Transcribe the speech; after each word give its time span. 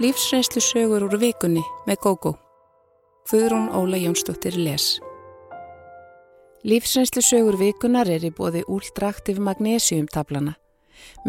Lífsreynslu 0.00 0.62
sögur 0.64 1.02
úr 1.04 1.18
vikunni 1.20 1.60
með 1.84 1.98
GóGó. 2.00 2.30
Guðrún 3.28 3.66
Óla 3.76 3.98
Jónsdóttir 4.00 4.54
les. 4.56 4.94
Lífsreynslu 6.64 7.20
sögur 7.20 7.58
vikunar 7.60 8.08
er 8.08 8.22
í 8.24 8.30
bóði 8.32 8.62
úldraktiv 8.64 9.36
magnésiumtablana. 9.44 10.54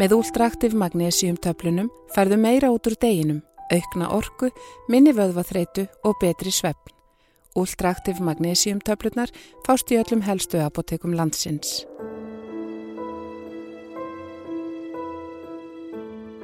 Með 0.00 0.14
úldraktiv 0.16 0.72
magnésiumtöflunum 0.72 1.90
færðu 2.14 2.38
meira 2.40 2.70
út 2.72 2.88
úr 2.88 2.96
deginum, 2.96 3.42
aukna 3.68 4.08
orku, 4.16 4.48
minni 4.88 5.12
vöðvaþreitu 5.12 5.84
og 6.08 6.16
betri 6.22 6.48
svefn. 6.48 6.94
Úldraktiv 7.52 8.22
magnésiumtöflunar 8.24 9.34
fást 9.66 9.92
í 9.92 9.98
öllum 10.00 10.24
helstu 10.24 10.62
apotekum 10.64 11.12
landsins. 11.12 11.82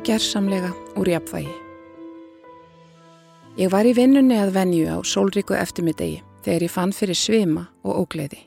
Gersamlega 0.04 0.74
úr 1.00 1.08
jafnvægi. 1.14 1.56
Ég 3.58 3.72
var 3.74 3.82
í 3.82 3.90
vinnunni 3.90 4.36
að 4.38 4.52
venju 4.54 4.84
á 4.86 5.02
sólríku 5.02 5.56
eftirmiddegi 5.58 6.20
þegar 6.44 6.62
ég 6.62 6.70
fann 6.70 6.92
fyrir 6.94 7.18
svima 7.18 7.64
og 7.82 8.04
ógleði. 8.04 8.44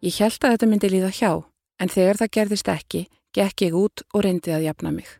Ég 0.00 0.16
held 0.16 0.38
að 0.40 0.54
þetta 0.54 0.68
myndi 0.70 0.88
líða 0.94 1.10
hjá, 1.12 1.32
en 1.76 1.92
þegar 1.92 2.20
það 2.22 2.32
gerðist 2.38 2.70
ekki, 2.72 3.02
gekk 3.36 3.66
ég 3.66 3.76
út 3.76 4.04
og 4.14 4.24
reyndi 4.24 4.56
að 4.56 4.64
jafna 4.70 4.94
mig. 4.96 5.10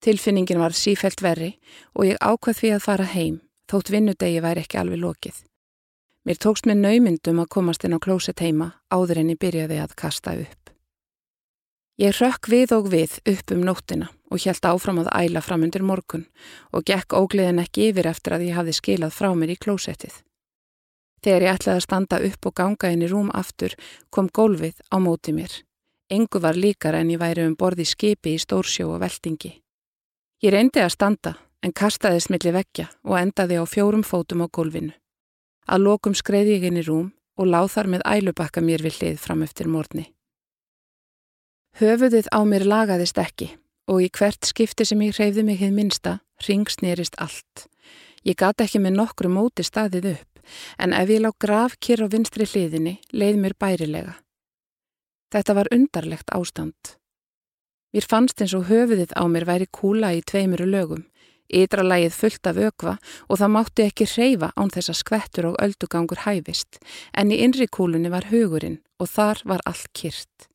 Tilfinningin 0.00 0.62
var 0.64 0.72
sífelt 0.72 1.20
verri 1.20 1.50
og 1.92 2.08
ég 2.08 2.16
ákvað 2.24 2.60
því 2.62 2.72
að 2.78 2.84
fara 2.88 3.12
heim, 3.12 3.38
þótt 3.68 3.92
vinnudegi 3.92 4.40
væri 4.48 4.64
ekki 4.64 4.80
alveg 4.80 5.04
lokið. 5.04 5.44
Mér 6.24 6.40
tókst 6.40 6.64
með 6.64 6.84
naumyndum 6.86 7.44
að 7.44 7.52
komast 7.52 7.84
inn 7.84 8.00
á 8.00 8.00
klóset 8.00 8.40
heima 8.40 8.72
áður 8.88 9.26
en 9.26 9.36
ég 9.36 9.44
byrjaði 9.44 9.84
að 9.84 9.92
kasta 9.92 10.38
upp. 10.40 10.72
Ég 12.00 12.16
rökk 12.16 12.48
við 12.48 12.78
og 12.80 12.94
við 12.96 13.20
upp 13.28 13.52
um 13.52 13.68
nóttina 13.68 14.15
og 14.30 14.42
hjælt 14.42 14.66
áfram 14.66 15.00
að 15.02 15.10
æla 15.14 15.42
fram 15.44 15.64
undir 15.66 15.84
morgun 15.86 16.26
og 16.72 16.86
gekk 16.88 17.14
ógleðin 17.14 17.62
ekki 17.62 17.90
yfir 17.90 18.08
eftir 18.10 18.36
að 18.36 18.48
ég 18.48 18.58
hafði 18.58 18.74
skilað 18.78 19.14
frá 19.14 19.30
mér 19.34 19.54
í 19.54 19.58
klósettið. 19.60 20.14
Þegar 21.22 21.46
ég 21.46 21.54
ætlaði 21.56 21.76
að 21.80 21.86
standa 21.86 22.18
upp 22.28 22.46
og 22.46 22.54
ganga 22.60 22.90
inn 22.92 23.02
í 23.02 23.10
rúm 23.10 23.30
aftur 23.34 23.74
kom 24.10 24.28
gólfið 24.28 24.82
á 24.92 24.96
móti 25.02 25.34
mér. 25.34 25.52
Engu 26.10 26.38
var 26.42 26.54
líkar 26.54 26.94
en 26.94 27.10
ég 27.10 27.18
væri 27.18 27.46
um 27.46 27.56
borði 27.58 27.86
skipi 27.86 28.36
í 28.36 28.42
stórsjó 28.42 28.92
og 28.94 29.02
veltingi. 29.02 29.56
Ég 30.42 30.54
reyndi 30.54 30.82
að 30.82 30.94
standa 30.94 31.34
en 31.62 31.74
kastaði 31.74 32.20
smilli 32.22 32.52
vekja 32.54 32.86
og 33.02 33.18
endaði 33.18 33.58
á 33.58 33.64
fjórum 33.66 34.04
fótum 34.06 34.44
á 34.44 34.46
gólfinu. 34.46 34.94
Að 35.66 35.82
lokum 35.82 36.14
skreiði 36.14 36.58
ég 36.58 36.68
inn 36.68 36.78
í 36.78 36.86
rúm 36.86 37.10
og 37.36 37.50
láð 37.50 37.72
þar 37.74 37.90
með 37.94 38.06
ælubakka 38.06 38.62
mér 38.62 38.84
við 38.86 39.00
hlið 39.00 39.18
fram 39.18 39.42
eftir 39.42 39.66
morni. 39.66 40.12
Höfuðið 41.80 42.30
á 42.30 42.40
mér 42.46 42.64
lagaðist 42.64 43.18
ekki 43.18 43.50
og 43.86 44.02
í 44.02 44.10
hvert 44.10 44.46
skipti 44.46 44.86
sem 44.86 45.02
ég 45.06 45.16
hreyfði 45.16 45.44
mig 45.46 45.60
hið 45.62 45.74
minsta, 45.76 46.18
ringsnýrist 46.46 47.18
allt. 47.22 47.66
Ég 48.26 48.38
gata 48.38 48.66
ekki 48.66 48.80
með 48.82 48.98
nokkru 48.98 49.30
móti 49.30 49.64
staðið 49.66 50.12
upp, 50.16 50.40
en 50.82 50.94
ef 50.96 51.10
ég 51.10 51.22
lág 51.22 51.36
graf 51.42 51.76
kér 51.78 52.02
á 52.02 52.06
vinstri 52.10 52.46
hliðinni, 52.46 52.98
leið 53.12 53.42
mér 53.42 53.54
bærilega. 53.58 54.16
Þetta 55.30 55.54
var 55.58 55.70
undarlegt 55.74 56.32
ástand. 56.34 56.96
Mér 57.94 58.06
fannst 58.10 58.42
eins 58.42 58.54
og 58.58 58.66
höfuðið 58.68 59.14
á 59.14 59.22
mér 59.30 59.46
væri 59.46 59.68
kúla 59.70 60.10
í 60.14 60.24
tveimuru 60.26 60.66
lögum, 60.66 61.06
ytralægið 61.46 62.18
fullt 62.18 62.50
af 62.50 62.58
ökva 62.58 62.96
og 63.30 63.38
það 63.38 63.54
mátti 63.54 63.86
ekki 63.86 64.08
hreyfa 64.10 64.50
án 64.58 64.72
þess 64.74 64.92
að 64.92 65.00
skvettur 65.00 65.48
og 65.52 65.60
öldugangur 65.62 66.24
hæfist, 66.26 66.80
en 67.14 67.30
í 67.30 67.38
innri 67.46 67.70
kúlunni 67.70 68.10
var 68.10 68.28
hugurinn 68.32 68.80
og 68.98 69.10
þar 69.14 69.42
var 69.46 69.64
allt 69.70 69.88
kyrt. 69.94 70.50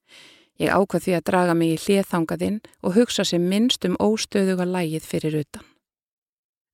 Ég 0.62 0.70
ákvað 0.70 1.06
því 1.06 1.14
að 1.18 1.26
draga 1.30 1.54
mig 1.58 1.72
í 1.74 1.80
hliðþangaðinn 1.82 2.60
og 2.86 2.94
hugsa 3.00 3.26
sem 3.26 3.48
minnst 3.50 3.86
um 3.88 3.96
óstöðuga 3.98 4.68
lægið 4.70 5.08
fyrir 5.10 5.40
utan. 5.42 5.64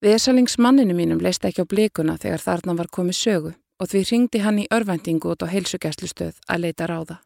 Vesalingsmanninu 0.04 0.94
mínum 0.98 1.22
leist 1.24 1.46
ekki 1.48 1.64
á 1.64 1.72
blikuna 1.72 2.18
þegar 2.20 2.44
þarna 2.44 2.76
var 2.82 2.92
komið 2.92 3.17
sögu 3.22 3.54
og 3.80 3.89
því 3.89 4.02
ringdi 4.10 4.42
hann 4.44 4.60
í 4.60 4.67
örvendingu 4.73 5.32
út 5.32 5.45
á 5.45 5.48
heilsugjastlustöð 5.54 6.36
að 6.52 6.61
leita 6.66 6.89
ráða. 6.89 7.22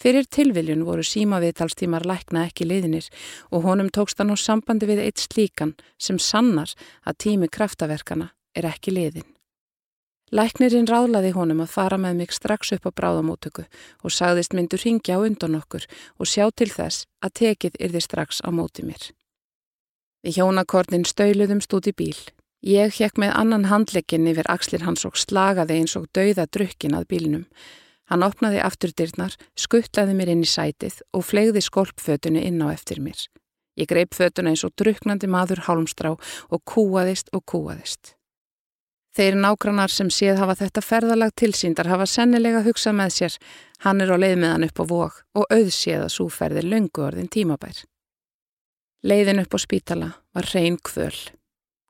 Fyrir 0.00 0.24
tilviljun 0.30 0.86
voru 0.86 1.02
símaviðtalstímar 1.04 2.06
lækna 2.08 2.46
ekki 2.48 2.68
liðinir 2.68 3.10
og 3.50 3.66
honum 3.66 3.90
tókst 3.92 4.22
hann 4.22 4.32
á 4.32 4.36
sambandi 4.38 4.88
við 4.88 5.02
eitt 5.04 5.20
slíkan 5.20 5.74
sem 5.98 6.22
sannar 6.22 6.72
að 7.04 7.20
tími 7.26 7.50
kraftaverkana 7.52 8.30
er 8.56 8.70
ekki 8.70 8.94
liðin. 8.94 9.26
Læknirinn 10.30 10.86
ráðlaði 10.86 11.32
honum 11.34 11.64
að 11.64 11.72
fara 11.72 11.96
með 11.98 12.20
mig 12.20 12.34
strax 12.34 12.70
upp 12.76 12.84
á 12.86 12.90
bráðamótöku 12.94 13.64
og 14.06 14.12
sagðist 14.14 14.52
myndur 14.54 14.78
ringja 14.78 15.16
á 15.18 15.26
undan 15.26 15.56
okkur 15.58 15.88
og 16.22 16.30
sjá 16.30 16.44
til 16.54 16.68
þess 16.70 17.08
að 17.18 17.34
tekið 17.40 17.78
yrði 17.82 18.02
strax 18.04 18.38
á 18.46 18.48
móti 18.54 18.84
mér. 18.86 19.10
Við 20.22 20.38
hjónakornin 20.38 21.08
stöyluðum 21.08 21.62
stúti 21.64 21.90
bíl. 21.96 22.14
Ég 22.62 22.94
hjekk 22.94 23.18
með 23.18 23.34
annan 23.40 23.66
handlegin 23.72 24.28
yfir 24.30 24.46
axlir 24.52 24.84
hans 24.86 25.02
og 25.08 25.18
slagaði 25.18 25.80
eins 25.80 25.96
og 25.98 26.06
dauða 26.14 26.46
drukkin 26.46 26.94
að 26.94 27.08
bílinum. 27.10 27.46
Hann 28.06 28.22
opnaði 28.22 28.62
afturdyrnar, 28.62 29.34
skuttlaði 29.58 30.14
mér 30.14 30.30
inn 30.36 30.46
í 30.46 30.50
sætið 30.50 31.00
og 31.10 31.26
flegði 31.26 31.64
skolpfötunni 31.64 32.44
inn 32.46 32.62
á 32.62 32.70
eftir 32.70 33.02
mér. 33.02 33.18
Ég 33.74 33.90
greip 33.90 34.14
fötuna 34.14 34.54
eins 34.54 34.62
og 34.62 34.76
druknandi 34.78 35.26
maður 35.26 35.64
hálmstrá 35.66 36.14
og 36.14 36.64
kúaðist 36.68 37.34
og 37.34 37.46
kúaðist. 37.50 38.14
Þeir 39.10 39.34
nágrannar 39.42 39.90
sem 39.90 40.10
séð 40.14 40.38
hafa 40.38 40.54
þetta 40.60 40.82
ferðalag 40.86 41.32
tilsýndar 41.40 41.88
hafa 41.90 42.06
sennilega 42.06 42.62
hugsað 42.62 42.94
með 43.00 43.14
sér, 43.16 43.38
hann 43.82 44.02
er 44.04 44.12
á 44.14 44.16
leið 44.22 44.36
með 44.38 44.52
hann 44.54 44.66
upp 44.68 44.82
á 44.82 44.84
vok 44.92 45.16
og 45.34 45.46
auðséð 45.50 46.04
að 46.04 46.12
súferði 46.14 46.62
lungu 46.66 47.02
orðin 47.08 47.30
tímabær. 47.32 47.80
Leiðin 49.02 49.42
upp 49.42 49.56
á 49.56 49.58
spítala 49.58 50.08
var 50.36 50.46
reyn 50.54 50.78
kvöl. 50.78 51.16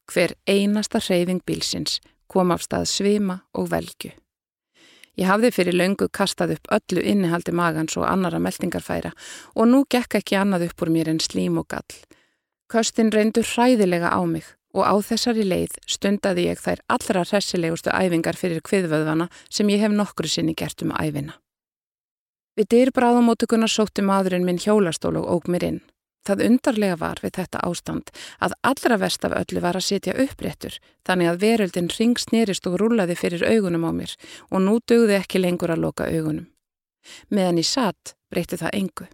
Hver 0.09 0.33
einasta 0.49 1.01
reyðing 1.03 1.43
bílsins 1.45 1.99
kom 2.31 2.55
af 2.55 2.65
stað 2.65 2.87
svima 2.89 3.43
og 3.53 3.69
velgu. 3.69 4.15
Ég 5.21 5.29
hafði 5.29 5.51
fyrir 5.53 5.77
löngu 5.77 6.09
kastað 6.09 6.55
upp 6.55 6.71
öllu 6.73 7.03
innihaldi 7.05 7.53
magans 7.53 7.99
og 8.01 8.07
annara 8.09 8.41
meldingarfæra 8.41 9.11
og 9.55 9.69
nú 9.69 9.83
gekk 9.91 10.17
ekki 10.23 10.39
annað 10.41 10.71
upp 10.71 10.87
úr 10.87 10.93
mér 10.95 11.13
en 11.13 11.21
slím 11.21 11.59
og 11.61 11.69
gall. 11.69 11.99
Köstin 12.71 13.13
reyndur 13.13 13.45
hræðilega 13.45 14.09
á 14.09 14.23
mig 14.25 14.47
og 14.75 14.87
á 14.87 14.95
þessari 15.03 15.45
leið 15.47 15.77
stundaði 15.91 16.47
ég 16.49 16.61
þær 16.63 16.83
allra 16.95 17.25
hressilegustu 17.27 17.93
æfingar 17.93 18.39
fyrir 18.39 18.63
kviðvöðvana 18.67 19.29
sem 19.49 19.71
ég 19.73 19.83
hef 19.85 19.95
nokkru 19.95 20.31
sinni 20.31 20.55
gert 20.55 20.83
um 20.85 20.95
æfina. 20.95 21.37
Við 22.59 22.69
dyrbráðamótugunar 22.75 23.71
sótti 23.71 24.03
maðurinn 24.05 24.45
minn 24.45 24.61
hjólastól 24.61 25.17
og 25.21 25.29
óg 25.31 25.49
mér 25.49 25.67
inn. 25.69 25.81
Það 26.27 26.43
undarlega 26.47 26.97
var 27.01 27.21
við 27.25 27.39
þetta 27.39 27.63
ástand 27.65 28.11
að 28.45 28.57
allra 28.69 28.99
vest 29.01 29.25
af 29.25 29.37
öllu 29.39 29.63
var 29.65 29.79
að 29.79 29.87
setja 29.87 30.17
uppréttur 30.21 30.77
þannig 31.09 31.31
að 31.31 31.41
veröldin 31.47 31.89
ringsnýrist 31.95 32.69
og 32.69 32.77
rúlaði 32.83 33.17
fyrir 33.17 33.47
augunum 33.49 33.87
á 33.89 33.93
mér 33.97 34.13
og 34.51 34.61
nú 34.67 34.77
dögði 34.85 35.17
ekki 35.17 35.41
lengur 35.41 35.73
að 35.73 35.87
loka 35.87 36.11
augunum. 36.11 36.51
Meðan 37.33 37.63
ég 37.63 37.71
satt 37.71 38.15
breytti 38.29 38.61
það 38.61 38.77
engu. 38.83 39.09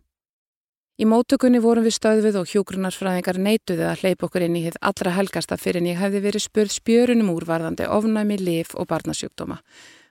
Í 0.97 1.05
mótökunni 1.05 1.59
vorum 1.61 1.84
við 1.84 1.93
stöðuð 1.93 2.37
og 2.41 2.47
hjógrunarfræðingar 2.49 3.37
neituði 3.37 3.84
að 3.84 3.99
hleypa 4.01 4.25
okkur 4.31 4.47
inn 4.47 4.55
í 4.57 4.62
hitt 4.65 4.79
allra 4.81 5.11
helgasta 5.12 5.59
fyrir 5.61 5.83
en 5.83 5.91
ég 5.91 5.99
hefði 6.01 6.23
verið 6.25 6.45
spurð 6.47 6.73
spjörunum 6.73 7.34
úrvarðandi 7.34 7.84
ofnæmi, 7.93 8.39
lif 8.41 8.73
og 8.73 8.89
barnasjúkdóma. 8.89 9.59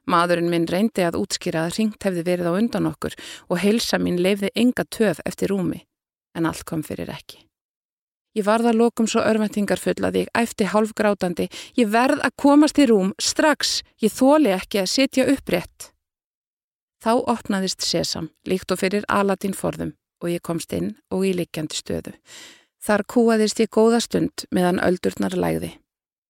Maðurinn 0.05 0.51
minn 0.51 0.67
reyndi 0.69 1.01
að 1.01 1.17
útskýra 1.23 1.63
að 1.65 1.79
ringt 1.79 2.05
hefði 2.05 2.25
verið 2.27 2.51
á 2.53 2.57
undan 2.59 2.91
okkur 2.91 3.17
og 3.49 3.63
heilsa 3.63 3.97
mín 3.97 4.21
leifði 4.21 4.53
enga 4.53 4.85
töf 4.85 5.23
eftir 5.25 5.49
rúmi, 5.55 5.81
en 6.37 6.45
allt 6.45 6.61
kom 6.69 6.85
fyrir 6.85 7.09
ekki. 7.09 7.41
Ég 8.37 8.45
varða 8.45 8.75
lokum 8.77 9.09
svo 9.09 9.25
örvendingarfull 9.25 10.05
að 10.05 10.21
ég 10.21 10.31
æfti 10.37 10.69
hálfgrátandi, 10.69 11.49
ég 11.81 11.89
verð 11.89 12.21
að 12.21 12.37
komast 12.37 12.77
í 12.77 12.85
rúm 12.91 13.15
strax, 13.17 13.79
ég 14.05 14.13
þóli 14.13 14.53
ekki 14.53 14.85
að 14.85 14.93
setja 14.93 15.29
upprétt. 15.33 15.89
Þá 17.01 17.13
opnaðist 17.25 17.81
sesam, 17.81 18.29
líkt 18.45 18.69
og 18.69 18.85
fyrir 18.85 19.07
Aladín 19.09 19.57
forðum 19.57 19.95
og 20.21 20.29
ég 20.31 20.43
komst 20.43 20.73
inn 20.73 20.93
og 21.11 21.25
í 21.27 21.33
likjandi 21.37 21.79
stöðu. 21.79 22.13
Þar 22.85 23.03
kúaðist 23.09 23.59
ég 23.63 23.73
góða 23.73 23.99
stund 24.03 24.45
meðan 24.53 24.81
öldurnar 24.83 25.33
lægði. 25.33 25.71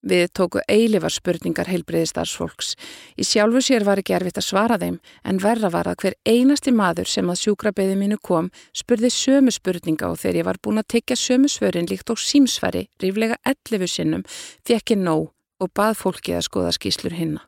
Við 0.06 0.28
tóku 0.38 0.62
eilifar 0.70 1.10
spurningar 1.10 1.66
heilbreyðistarsfólks. 1.72 2.76
Í 3.18 3.26
sjálfu 3.26 3.64
sér 3.66 3.84
var 3.88 3.98
ekki 3.98 4.14
erfitt 4.14 4.38
að 4.38 4.46
svara 4.46 4.78
þeim 4.78 5.00
en 5.26 5.40
verra 5.42 5.72
var 5.74 5.90
að 5.90 6.04
hver 6.04 6.18
einasti 6.30 6.74
maður 6.76 7.10
sem 7.10 7.32
að 7.32 7.40
sjúkrabeði 7.42 7.96
mínu 7.98 8.20
kom 8.22 8.52
spurði 8.70 9.10
sömu 9.10 9.54
spurninga 9.56 10.12
og 10.12 10.20
þegar 10.22 10.40
ég 10.40 10.48
var 10.52 10.62
búin 10.62 10.84
að 10.84 10.92
tekja 10.94 11.18
sömu 11.18 11.50
svörin 11.50 11.90
líkt 11.90 12.14
og 12.14 12.22
símsfæri 12.22 12.86
ríflega 13.02 13.40
11 13.50 13.90
sinnum 13.90 14.28
fekk 14.30 14.94
ég 14.94 15.02
nóg 15.02 15.32
og 15.60 15.74
bað 15.74 15.98
fólki 15.98 16.38
að 16.38 16.46
skoða 16.52 16.76
skýslur 16.78 17.18
hinna. 17.18 17.42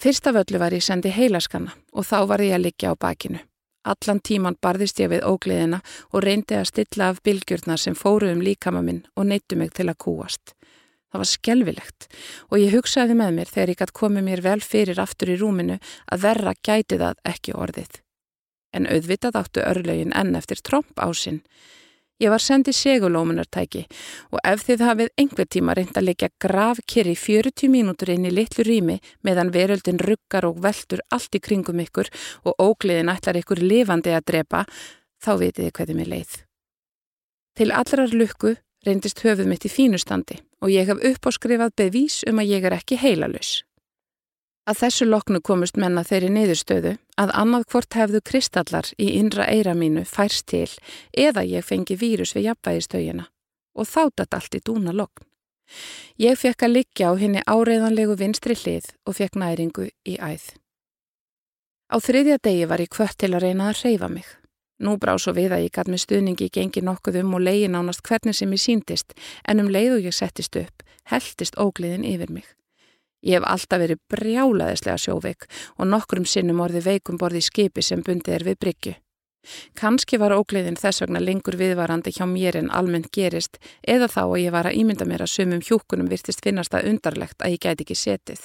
Fyrsta 0.00 0.32
völlu 0.34 0.58
var 0.58 0.74
ég 0.74 0.82
sendi 0.82 1.14
heilaskanna 1.14 1.76
og 1.92 2.08
þá 2.10 2.18
var 2.26 2.42
ég 2.42 2.58
að 2.58 2.66
liggja 2.66 2.90
á 2.90 2.98
bakinu. 2.98 3.38
Allan 3.90 4.22
tíman 4.22 4.58
barðist 4.62 5.00
ég 5.02 5.10
við 5.12 5.26
ógleðina 5.26 5.80
og 6.12 6.24
reyndi 6.24 6.56
að 6.58 6.68
stilla 6.70 7.10
af 7.10 7.20
bylgjurnar 7.26 7.80
sem 7.80 7.96
fóru 7.98 8.30
um 8.32 8.42
líkama 8.44 8.82
minn 8.86 9.04
og 9.16 9.28
neittu 9.30 9.58
mig 9.58 9.74
til 9.76 9.88
að 9.90 10.00
kúast. 10.04 10.54
Það 11.10 11.22
var 11.22 11.30
skelvilegt 11.30 12.06
og 12.48 12.60
ég 12.62 12.76
hugsaði 12.76 13.16
með 13.18 13.32
mér 13.38 13.50
þegar 13.50 13.72
ég 13.72 13.80
gætt 13.80 13.96
komið 13.98 14.26
mér 14.28 14.44
vel 14.46 14.60
fyrir 14.62 15.02
aftur 15.02 15.32
í 15.32 15.38
rúminu 15.40 15.80
að 16.06 16.22
verra 16.22 16.54
gæti 16.54 17.00
það 17.00 17.18
ekki 17.32 17.56
orðið. 17.58 17.98
En 18.70 18.86
auðvitað 18.86 19.40
áttu 19.40 19.64
örlögin 19.66 20.14
enn 20.14 20.38
eftir 20.38 20.62
tromp 20.62 20.94
á 21.02 21.10
sinn. 21.10 21.42
Ég 22.20 22.28
var 22.28 22.42
sendið 22.44 22.76
segulómunartæki 22.76 23.86
og 24.28 24.42
ef 24.44 24.66
þið 24.66 24.82
hafið 24.84 25.12
einhver 25.22 25.46
tíma 25.48 25.72
reynd 25.76 25.96
að 25.96 26.04
leggja 26.10 26.28
gravkeri 26.44 27.14
40 27.16 27.70
mínútur 27.72 28.12
inn 28.12 28.26
í 28.28 28.32
litlu 28.34 28.66
rými 28.66 28.98
meðan 29.24 29.52
veröldin 29.54 30.00
ruggar 30.04 30.44
og 30.44 30.60
veldur 30.60 31.00
allt 31.16 31.38
í 31.38 31.40
kringum 31.40 31.80
ykkur 31.80 32.10
og 32.44 32.60
ógliðin 32.60 33.08
ætlar 33.08 33.40
ykkur 33.40 33.62
lifandi 33.64 34.12
að 34.12 34.26
drepa, 34.32 34.66
þá 35.16 35.32
vitiði 35.40 35.72
hverði 35.78 35.96
mér 35.96 36.12
leið. 36.12 36.36
Til 37.56 37.72
allrar 37.72 38.12
lukku 38.12 38.52
reyndist 38.84 39.24
höfuð 39.24 39.48
mitt 39.48 39.64
í 39.64 39.72
fínustandi 39.72 40.42
og 40.60 40.76
ég 40.76 40.92
haf 40.92 41.00
uppáskrifað 41.00 41.72
bevís 41.80 42.20
um 42.28 42.44
að 42.44 42.52
ég 42.52 42.68
er 42.68 42.76
ekki 42.76 43.00
heilalus. 43.00 43.62
Að 44.68 44.82
þessu 44.82 45.06
loknu 45.08 45.40
komust 45.40 45.78
menna 45.80 46.02
þeirri 46.04 46.28
niðurstöðu 46.34 46.92
að 47.20 47.32
annað 47.42 47.64
hvort 47.72 47.96
hefðu 47.96 48.20
kristallar 48.20 48.90
í 49.00 49.08
innra 49.18 49.48
eira 49.48 49.74
mínu 49.74 50.04
færst 50.04 50.46
til 50.52 50.68
eða 51.16 51.46
ég 51.48 51.64
fengi 51.64 51.96
vírus 51.96 52.34
við 52.36 52.50
jafnvægistöginna 52.50 53.26
og 53.74 53.88
þáttat 53.88 54.36
allt 54.36 54.58
í 54.58 54.62
dúna 54.64 54.92
lokn. 54.92 55.24
Ég 56.20 56.36
fekk 56.38 56.66
að 56.66 56.74
liggja 56.76 57.10
á 57.10 57.14
henni 57.16 57.42
áreiðanlegu 57.46 58.16
vinstri 58.18 58.56
hlið 58.58 58.90
og 59.06 59.16
fekk 59.16 59.38
næringu 59.40 59.88
í 60.04 60.18
æð. 60.18 60.50
Á 61.90 61.96
þriðja 61.98 62.38
degi 62.42 62.68
var 62.70 62.82
ég 62.82 62.92
kvött 62.92 63.18
til 63.18 63.32
að 63.34 63.46
reyna 63.46 63.70
að 63.70 63.82
reyfa 63.84 64.10
mig. 64.10 64.26
Nú 64.80 64.96
brá 65.00 65.16
svo 65.18 65.34
við 65.36 65.54
að 65.54 65.66
ég 65.66 65.74
gatt 65.76 65.90
með 65.92 66.04
stuðningi 66.04 66.48
gengi 66.52 66.82
nokkuð 66.84 67.20
um 67.22 67.34
og 67.36 67.44
leiði 67.44 67.68
nánast 67.72 68.04
hvernig 68.06 68.36
sem 68.36 68.52
ég 68.54 68.62
síndist 68.62 69.16
en 69.48 69.60
um 69.60 69.68
leið 69.68 69.98
og 69.98 70.08
ég 70.08 70.16
settist 70.16 70.56
upp, 70.56 70.84
heldist 71.10 71.58
ógliðin 71.60 72.06
yfir 72.06 72.32
mig. 72.32 72.46
Ég 73.26 73.36
hef 73.36 73.46
alltaf 73.46 73.82
verið 73.82 74.00
brjálaðislega 74.12 74.96
sjóveik 75.00 75.46
og 75.76 75.88
nokkrum 75.90 76.24
sinnum 76.24 76.62
orði 76.64 76.84
veikum 76.86 77.20
borði 77.20 77.42
í 77.42 77.48
skipi 77.48 77.84
sem 77.84 78.02
bundið 78.06 78.36
er 78.38 78.46
við 78.48 78.60
bryggju. 78.64 78.94
Kanski 79.76 80.18
var 80.20 80.34
ógleðin 80.36 80.76
þess 80.76 81.00
vegna 81.04 81.20
lengur 81.20 81.56
viðvarandi 81.56 82.12
hjá 82.12 82.26
mér 82.28 82.58
en 82.60 82.70
almennt 82.76 83.08
gerist 83.12 83.56
eða 83.88 84.08
þá 84.12 84.22
að 84.26 84.40
ég 84.42 84.54
var 84.56 84.68
að 84.68 84.76
ímynda 84.82 85.06
mér 85.08 85.24
að 85.24 85.32
sumum 85.34 85.62
hjúkunum 85.64 86.10
virtist 86.12 86.44
finnast 86.44 86.72
það 86.74 86.90
undarlegt 86.92 87.40
að 87.40 87.56
ég 87.56 87.64
gæti 87.64 87.86
ekki 87.86 87.96
setið. 87.96 88.42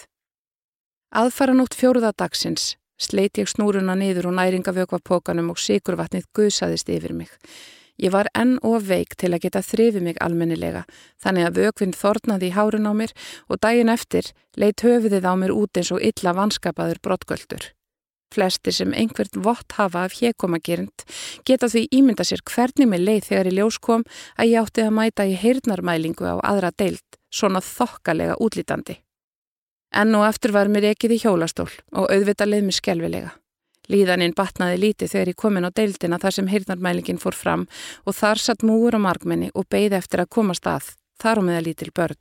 Aðfara 1.15 1.55
nótt 1.55 1.75
fjóruða 1.75 2.13
dagsins 2.15 2.75
sleit 2.99 3.37
ég 3.39 3.51
snúruna 3.51 3.95
niður 3.99 4.29
og 4.31 4.37
næringavökvapókanum 4.39 5.51
og 5.51 5.59
sikurvatnið 5.59 6.29
guðsaðist 6.35 6.91
yfir 6.95 7.15
mig. 7.15 7.31
Ég 8.01 8.11
var 8.11 8.27
enn 8.35 8.57
of 8.59 8.89
veik 8.89 9.15
til 9.15 9.31
að 9.31 9.45
geta 9.45 9.61
þrifið 9.63 10.03
mig 10.03 10.17
almennilega 10.23 10.83
þannig 11.23 11.47
að 11.47 11.59
vökvinn 11.61 11.95
þornaði 11.95 12.49
í 12.49 12.55
hárun 12.55 12.89
á 12.91 12.93
mér 12.97 13.13
og 13.47 13.61
daginn 13.63 13.91
eftir 13.93 14.33
leitt 14.59 14.83
höfuðið 14.83 15.23
á 15.23 15.33
mér 15.39 15.55
út 15.55 15.79
eins 15.79 15.93
og 15.95 16.03
illa 16.03 16.35
vanskapaður 16.35 16.99
brottgöldur. 16.99 17.71
Flesti 18.35 18.73
sem 18.75 18.91
einhvert 18.91 19.37
vott 19.39 19.77
hafa 19.77 20.03
af 20.03 20.17
hérkomagerind 20.19 21.05
geta 21.47 21.69
því 21.71 21.85
ímynda 21.95 22.25
sér 22.27 22.43
hvernig 22.43 22.89
með 22.91 23.05
leið 23.07 23.29
þegar 23.29 23.49
í 23.51 23.55
ljós 23.55 23.79
kom 23.79 24.03
að 24.35 24.51
ég 24.51 24.65
átti 24.65 24.83
að 24.83 24.95
mæta 24.97 25.27
í 25.29 25.37
heyrnarmælingu 25.39 26.27
á 26.27 26.35
aðra 26.43 26.73
deilt, 26.75 27.19
svona 27.31 27.63
þokkalega 27.63 28.35
útlítandi. 28.43 28.99
Enn 29.95 30.11
og 30.19 30.27
eftir 30.27 30.51
var 30.51 30.67
mér 30.67 30.91
ekið 30.91 31.15
í 31.15 31.21
hjólastól 31.23 31.71
og 31.95 32.11
auðvita 32.11 32.49
leið 32.49 32.67
mér 32.67 32.79
skelvilega. 32.81 33.35
Líðaninn 33.91 34.33
batnaði 34.35 34.79
lítið 34.81 35.11
þegar 35.13 35.31
ég 35.31 35.39
komin 35.39 35.67
á 35.67 35.71
deildina 35.75 36.19
þar 36.21 36.35
sem 36.37 36.47
heyrnarmælingin 36.49 37.21
fór 37.21 37.37
fram 37.37 37.65
og 38.05 38.15
þar 38.17 38.41
satt 38.41 38.65
múur 38.65 38.97
á 38.97 38.99
markmenni 39.01 39.51
og 39.53 39.67
beigði 39.69 39.99
eftir 39.99 40.23
að 40.23 40.31
komast 40.37 40.65
að, 40.69 40.93
þar 41.21 41.41
á 41.41 41.47
meða 41.47 41.65
lítil 41.67 41.91
börn. 41.93 42.17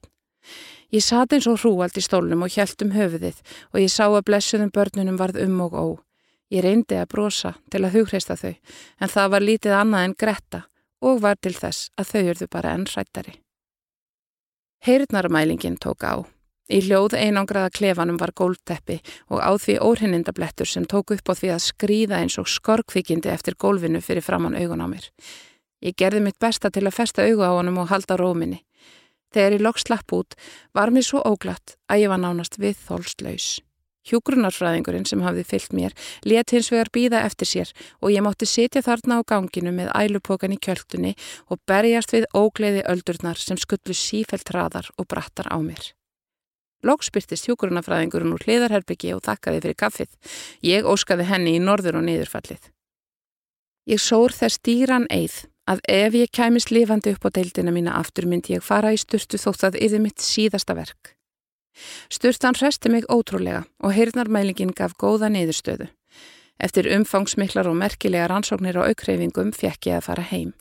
Ég 0.93 1.03
sat 1.03 1.33
eins 1.33 1.49
og 1.51 1.59
hrúald 1.63 1.97
í 1.97 2.05
stólnum 2.05 2.45
og 2.45 2.53
hjælt 2.53 2.85
um 2.85 2.93
höfuðið 2.95 3.41
og 3.73 3.81
ég 3.81 3.91
sá 3.91 4.05
að 4.07 4.27
blessuðum 4.29 4.75
börnunum 4.75 5.17
varð 5.19 5.41
um 5.47 5.57
og 5.65 5.73
ó. 5.75 5.87
Ég 6.53 6.63
reyndi 6.63 7.01
að 7.01 7.11
brosa 7.15 7.55
til 7.73 7.83
að 7.83 7.97
hugreista 7.97 8.37
þau 8.37 8.53
en 8.53 9.15
það 9.17 9.33
var 9.33 9.49
lítið 9.49 9.79
annað 9.79 10.05
en 10.09 10.19
gretta 10.19 10.61
og 11.01 11.25
var 11.25 11.41
til 11.41 11.57
þess 11.57 11.91
að 11.97 12.13
þau 12.13 12.23
urðu 12.35 12.51
bara 12.53 12.77
enn 12.77 12.87
hrættari. 12.87 13.41
Heyrnarmælingin 14.85 15.81
tók 15.81 16.05
á 16.05 16.34
Í 16.73 16.79
hljóð 16.81 17.13
einangraða 17.21 17.69
klefanum 17.77 18.17
var 18.17 18.33
gólfteppi 18.33 19.03
og 19.29 19.43
á 19.45 19.53
því 19.53 19.75
óhrinnindablettur 19.85 20.69
sem 20.69 20.87
tók 20.89 21.13
upp 21.13 21.29
á 21.29 21.35
því 21.37 21.51
að 21.53 21.65
skrýða 21.67 22.21
eins 22.23 22.39
og 22.41 22.49
skorkvikindi 22.49 23.29
eftir 23.29 23.59
gólfinu 23.61 24.01
fyrir 24.01 24.25
framann 24.25 24.57
augun 24.57 24.81
á 24.81 24.89
mér. 24.89 25.11
Ég 25.85 25.93
gerði 26.01 26.23
mitt 26.25 26.39
besta 26.41 26.71
til 26.73 26.87
að 26.89 26.97
festa 26.97 27.27
augu 27.29 27.45
á 27.45 27.53
honum 27.53 27.83
og 27.83 27.91
halda 27.93 28.17
róminni. 28.17 28.63
Þegar 29.35 29.59
ég 29.59 29.65
lokk 29.67 29.83
slapp 29.83 30.13
út 30.17 30.37
var 30.73 30.89
mér 30.89 31.05
svo 31.05 31.21
óglatt 31.21 31.77
að 31.93 32.07
ég 32.07 32.13
var 32.13 32.23
nánast 32.23 32.57
við 32.57 32.79
þólslaus. 32.87 33.61
Hjúgrunarfræðingurinn 34.09 35.05
sem 35.09 35.21
hafði 35.25 35.45
fyllt 35.49 35.75
mér 35.77 35.93
let 36.29 36.53
hins 36.53 36.71
vegar 36.73 36.91
býða 36.93 37.23
eftir 37.29 37.49
sér 37.49 37.73
og 38.01 38.13
ég 38.13 38.25
mátti 38.25 38.49
sitja 38.49 38.85
þarna 38.85 39.21
á 39.21 39.29
ganginu 39.29 39.73
með 39.73 39.93
ælupokan 39.97 40.57
í 40.57 40.61
kjöldunni 40.61 41.13
og 41.49 41.61
berjast 41.69 42.13
við 42.17 42.29
ógleiði 42.37 42.85
öldurnar 42.89 43.41
sem 43.41 43.61
skullu 43.61 43.97
sífelt 43.97 44.49
hraðar 44.53 44.93
og 44.97 45.09
brattar 45.09 45.49
á 45.53 45.57
mér. 45.61 45.93
Lóks 46.85 47.11
byrtist 47.15 47.49
hjókurunafræðingurinn 47.49 48.35
úr 48.37 48.45
hliðarherbyggi 48.45 49.15
og 49.17 49.25
þakkaði 49.25 49.65
fyrir 49.65 49.79
kaffið. 49.81 50.13
Ég 50.65 50.87
óskaði 50.89 51.27
henni 51.31 51.57
í 51.57 51.65
norður 51.65 52.01
og 52.01 52.07
niðurfallið. 52.09 52.71
Ég 53.89 54.01
sór 54.01 54.33
þess 54.33 54.61
dýran 54.65 55.09
eið 55.13 55.43
að 55.69 55.81
ef 55.89 56.17
ég 56.17 56.33
kæmist 56.33 56.71
lifandi 56.73 57.15
upp 57.15 57.27
á 57.29 57.35
deildina 57.37 57.73
mína 57.73 57.97
aftur 57.97 58.29
myndi 58.29 58.57
ég 58.57 58.65
fara 58.65 58.93
í 58.93 59.01
sturtu 59.01 59.41
þótt 59.41 59.69
að 59.69 59.81
yfir 59.81 60.03
mitt 60.05 60.21
síðasta 60.21 60.77
verk. 60.77 61.15
Sturtan 62.13 62.57
resti 62.61 62.93
mig 62.93 63.09
ótrúlega 63.11 63.65
og 63.83 63.95
heyrnarmælingin 63.97 64.75
gaf 64.77 64.95
góða 65.01 65.31
niðurstöðu. 65.33 65.89
Eftir 66.61 66.87
umfangsmiklar 66.95 67.67
og 67.67 67.79
merkilega 67.81 68.29
rannsóknir 68.31 68.79
og 68.79 68.93
aukreifingum 68.93 69.51
fekk 69.57 69.91
ég 69.91 69.99
að 69.99 70.07
fara 70.07 70.27
heim. 70.29 70.53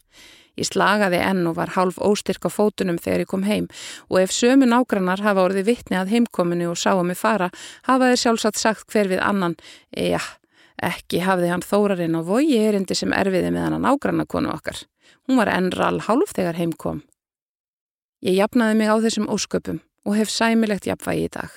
Ég 0.53 0.67
slagaði 0.69 1.17
enn 1.17 1.47
og 1.49 1.57
var 1.57 1.73
hálf 1.73 1.97
óstyrk 1.97 2.45
á 2.45 2.49
fótunum 2.53 2.99
þegar 3.01 3.23
ég 3.23 3.29
kom 3.31 3.45
heim 3.47 3.65
og 4.11 4.19
ef 4.21 4.33
sömu 4.35 4.67
nágrannar 4.69 5.23
hafa 5.25 5.47
orðið 5.47 5.69
vittni 5.71 5.97
að 5.97 6.13
heimkominu 6.13 6.69
og 6.69 6.77
sáum 6.77 7.09
mig 7.09 7.17
fara, 7.17 7.49
hafa 7.89 8.11
þeir 8.11 8.21
sjálfsagt 8.21 8.61
sagt 8.61 8.85
hver 8.93 9.09
við 9.09 9.23
annan, 9.25 9.57
já, 9.97 10.21
ekki 10.77 11.23
hafði 11.25 11.49
hann 11.49 11.65
þórarinn 11.65 12.19
á 12.19 12.21
vogi 12.27 12.59
erindi 12.61 12.97
sem 12.97 13.15
erfiði 13.17 13.49
með 13.49 13.65
hann 13.65 13.77
að 13.79 13.85
nágrannakonu 13.87 14.53
okkar. 14.53 14.83
Hún 15.25 15.41
var 15.41 15.49
ennral 15.49 15.97
hálf 16.05 16.35
þegar 16.37 16.61
heim 16.61 16.77
kom. 16.77 17.01
Ég 18.21 18.37
jafnaði 18.37 18.77
mig 18.77 18.93
á 18.93 18.95
þessum 19.01 19.29
ósköpum 19.33 19.81
og 20.05 20.19
hef 20.19 20.29
sæmilegt 20.29 20.85
jafnvægi 20.85 21.25
í 21.25 21.33
dag. 21.33 21.49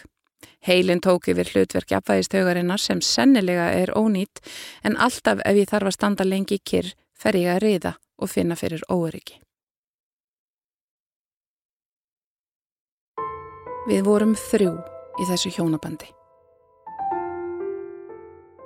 Heilin 0.66 1.04
tók 1.04 1.28
yfir 1.28 1.52
hlutverk 1.52 1.92
jafnvægistaugarinnar 1.92 2.80
sem 2.80 3.04
sennilega 3.04 3.68
er 3.76 3.92
ónýtt 3.92 4.40
en 4.82 4.96
alltaf 4.96 5.44
ef 5.44 5.60
ég 5.60 5.68
þarf 5.68 5.92
að 5.92 5.96
standa 5.98 6.26
lengi 6.26 6.58
kyrr 6.64 6.94
fer 7.12 7.38
ég 7.38 7.52
að 7.52 7.64
riða 7.66 7.96
og 8.18 8.30
finna 8.32 8.56
fyrir 8.56 8.82
óöryggi. 8.90 9.40
Við 13.86 14.02
vorum 14.02 14.34
þrjú 14.34 14.72
í 15.22 15.26
þessu 15.28 15.52
hjónabandi. 15.54 16.08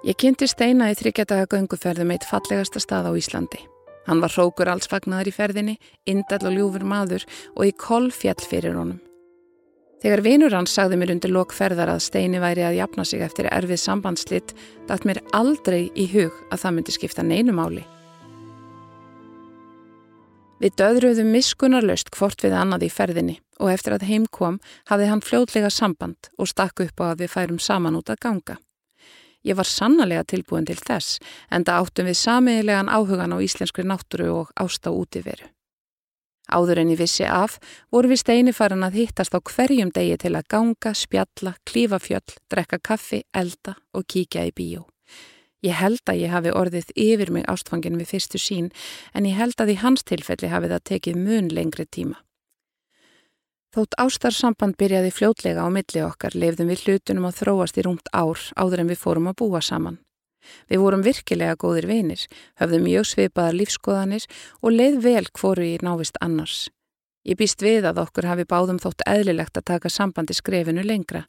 Ég 0.09 0.17
kynnti 0.17 0.47
Steina 0.49 0.89
í 0.89 0.97
þryggjadaga 0.97 1.45
gönguferðum 1.53 2.15
eitt 2.15 2.25
fallegasta 2.25 2.81
stað 2.81 3.11
á 3.11 3.13
Íslandi. 3.21 3.61
Hann 4.09 4.23
var 4.25 4.33
hrókur 4.33 4.71
alls 4.73 4.89
fagnaður 4.89 5.29
í 5.29 5.35
ferðinni, 5.37 5.77
indall 6.09 6.47
og 6.49 6.57
ljúfur 6.57 6.87
maður 6.89 7.27
og 7.53 7.69
í 7.69 7.75
koll 7.77 8.09
fjall 8.09 8.41
fyrir 8.41 8.79
honum. 8.81 8.97
Þegar 10.01 10.25
vinur 10.25 10.57
hans 10.57 10.73
sagði 10.73 10.97
mér 10.97 11.13
undir 11.13 11.35
lokferðar 11.37 11.93
að 11.93 12.05
Steini 12.07 12.41
væri 12.41 12.65
að 12.65 12.79
jafna 12.79 13.05
sig 13.05 13.21
eftir 13.21 13.51
erfið 13.53 13.83
sambandslitt, 13.83 14.55
dætt 14.89 15.05
mér 15.05 15.21
aldrei 15.37 15.91
í 15.93 16.09
hug 16.15 16.33
að 16.49 16.63
það 16.65 16.77
myndi 16.79 16.97
skipta 16.97 17.27
neinumáli. 17.27 17.85
Við 20.61 20.75
döðruðum 20.77 21.31
miskunarlaust 21.33 22.11
hvort 22.13 22.43
við 22.45 22.53
annað 22.53 22.83
í 22.85 22.91
ferðinni 22.93 23.37
og 23.65 23.71
eftir 23.73 23.95
að 23.97 24.03
heim 24.11 24.27
kom 24.29 24.59
hafði 24.91 25.07
hann 25.09 25.23
fljóðlega 25.25 25.71
samband 25.73 26.29
og 26.37 26.51
stakku 26.51 26.85
upp 26.85 27.01
á 27.01 27.05
að 27.13 27.23
við 27.23 27.33
færum 27.33 27.61
saman 27.65 27.97
út 27.97 28.13
að 28.13 28.21
ganga. 28.27 28.57
Ég 29.41 29.57
var 29.57 29.65
sannlega 29.65 30.27
tilbúin 30.29 30.69
til 30.69 30.77
þess 30.77 31.17
en 31.49 31.65
það 31.65 31.81
áttum 31.81 32.11
við 32.11 32.21
samiðilegan 32.21 32.93
áhugan 32.93 33.33
á 33.33 33.39
íslenskri 33.41 33.87
náttúru 33.89 34.29
og 34.43 34.53
ástá 34.61 34.93
útiveru. 34.93 35.49
Áður 36.51 36.83
en 36.83 36.93
ég 36.93 37.01
vissi 37.01 37.25
af 37.25 37.57
voru 37.89 38.11
við 38.11 38.21
steini 38.21 38.53
farin 38.53 38.85
að 38.85 39.01
hittast 39.01 39.33
á 39.33 39.41
hverjum 39.41 39.95
degi 39.97 40.19
til 40.21 40.35
að 40.35 40.49
ganga, 40.51 40.93
spjalla, 40.93 41.55
klífa 41.65 42.01
fjöll, 42.03 42.37
drekka 42.53 42.83
kaffi, 42.85 43.23
elda 43.33 43.79
og 43.97 44.05
kíkja 44.05 44.45
í 44.51 44.53
bíó. 44.53 44.85
Ég 45.61 45.77
held 45.77 46.01
að 46.09 46.23
ég 46.23 46.33
hafi 46.33 46.53
orðið 46.57 46.93
yfir 46.97 47.31
mig 47.35 47.45
ástfangin 47.53 47.99
við 48.01 48.15
fyrstu 48.15 48.41
sín 48.41 48.71
en 49.13 49.29
ég 49.29 49.37
held 49.37 49.61
að 49.61 49.75
í 49.75 49.81
hans 49.83 50.05
tilfelli 50.09 50.49
hafi 50.49 50.71
það 50.73 50.87
tekið 50.91 51.19
mun 51.21 51.51
lengri 51.53 51.85
tíma. 51.85 52.17
Þótt 53.71 53.95
ástarsamband 54.03 54.75
byrjaði 54.81 55.13
fljótlega 55.15 55.63
á 55.63 55.69
milli 55.71 56.01
okkar 56.03 56.35
lefðum 56.35 56.73
við 56.73 56.87
hlutunum 56.87 57.29
að 57.29 57.37
þróast 57.43 57.77
í 57.79 57.85
rúmt 57.87 58.09
ár 58.11 58.41
áður 58.57 58.83
en 58.83 58.91
við 58.91 59.03
fórum 59.05 59.29
að 59.31 59.37
búa 59.45 59.61
saman. 59.63 60.01
Við 60.67 60.81
vorum 60.83 61.05
virkilega 61.05 61.55
góðir 61.61 61.87
vinir, 61.87 62.25
höfðum 62.59 62.87
mjög 62.89 63.07
svipaðar 63.13 63.59
lífskoðanir 63.61 64.27
og 64.65 64.75
leið 64.75 65.01
vel 65.05 65.27
hvoru 65.37 65.69
í 65.69 65.79
návist 65.85 66.19
annars. 66.25 66.71
Ég 67.29 67.37
býst 67.37 67.61
við 67.61 67.85
að 67.85 68.01
okkur 68.01 68.29
hafi 68.31 68.47
báðum 68.49 68.79
þótt 68.81 69.05
eðlilegt 69.05 69.59
að 69.61 69.67
taka 69.75 69.91
sambandi 69.93 70.33
skrefinu 70.37 70.85
lengra. 70.85 71.27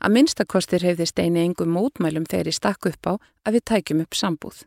Að 0.00 0.14
minnstakostir 0.16 0.84
hefði 0.86 1.06
steini 1.10 1.42
engum 1.44 1.74
mótmælum 1.76 2.24
þegar 2.24 2.48
ég 2.48 2.56
stakk 2.56 2.88
upp 2.88 3.10
á 3.10 3.12
að 3.44 3.58
við 3.58 3.66
tækjum 3.70 4.00
upp 4.06 4.16
sambúð. 4.16 4.62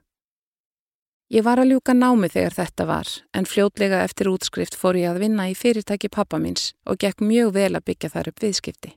Ég 1.33 1.43
var 1.43 1.59
að 1.59 1.73
ljúka 1.73 1.91
námi 1.91 2.29
þegar 2.31 2.53
þetta 2.55 2.85
var, 2.87 3.09
en 3.35 3.49
fljótlega 3.49 4.03
eftir 4.05 4.29
útskrift 4.31 4.77
fór 4.79 4.95
ég 4.95 5.09
að 5.11 5.25
vinna 5.25 5.49
í 5.51 5.57
fyrirtæki 5.59 6.07
pappa 6.13 6.37
míns 6.39 6.69
og 6.87 7.01
gekk 7.01 7.19
mjög 7.19 7.51
vel 7.57 7.73
að 7.73 7.83
byggja 7.89 8.13
þar 8.13 8.29
upp 8.31 8.43
viðskipti. 8.45 8.93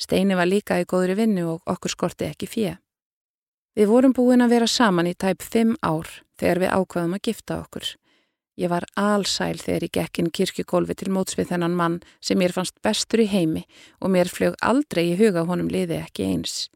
Steini 0.00 0.38
var 0.38 0.48
líka 0.48 0.78
í 0.80 0.86
góðri 0.88 1.18
vinnu 1.18 1.44
og 1.50 1.66
okkur 1.68 1.92
skorti 1.92 2.30
ekki 2.30 2.48
fjö. 2.48 2.78
Við 3.76 3.90
vorum 3.90 4.14
búin 4.16 4.40
að 4.40 4.54
vera 4.54 4.70
saman 4.70 5.10
í 5.10 5.12
tæp 5.12 5.44
fimm 5.44 5.76
ár 5.84 6.08
þegar 6.40 6.62
við 6.62 6.72
ákvaðum 6.78 7.18
að 7.18 7.24
gifta 7.28 7.58
okkur. 7.60 7.90
Ég 8.60 8.68
var 8.68 8.84
allsæl 9.00 9.56
þegar 9.56 9.86
ég 9.86 9.92
gekk 9.94 10.18
inn 10.20 10.32
kirkjugólfi 10.36 10.92
til 11.00 11.12
móts 11.14 11.38
við 11.38 11.54
þennan 11.54 11.76
mann 11.78 12.00
sem 12.20 12.36
mér 12.36 12.52
fannst 12.52 12.76
bestur 12.84 13.22
í 13.24 13.30
heimi 13.30 13.62
og 14.04 14.12
mér 14.12 14.28
flög 14.28 14.58
aldrei 14.60 15.06
í 15.14 15.16
huga 15.16 15.46
honum 15.48 15.70
liði 15.72 15.96
ekki 16.02 16.26
eins. 16.28 16.66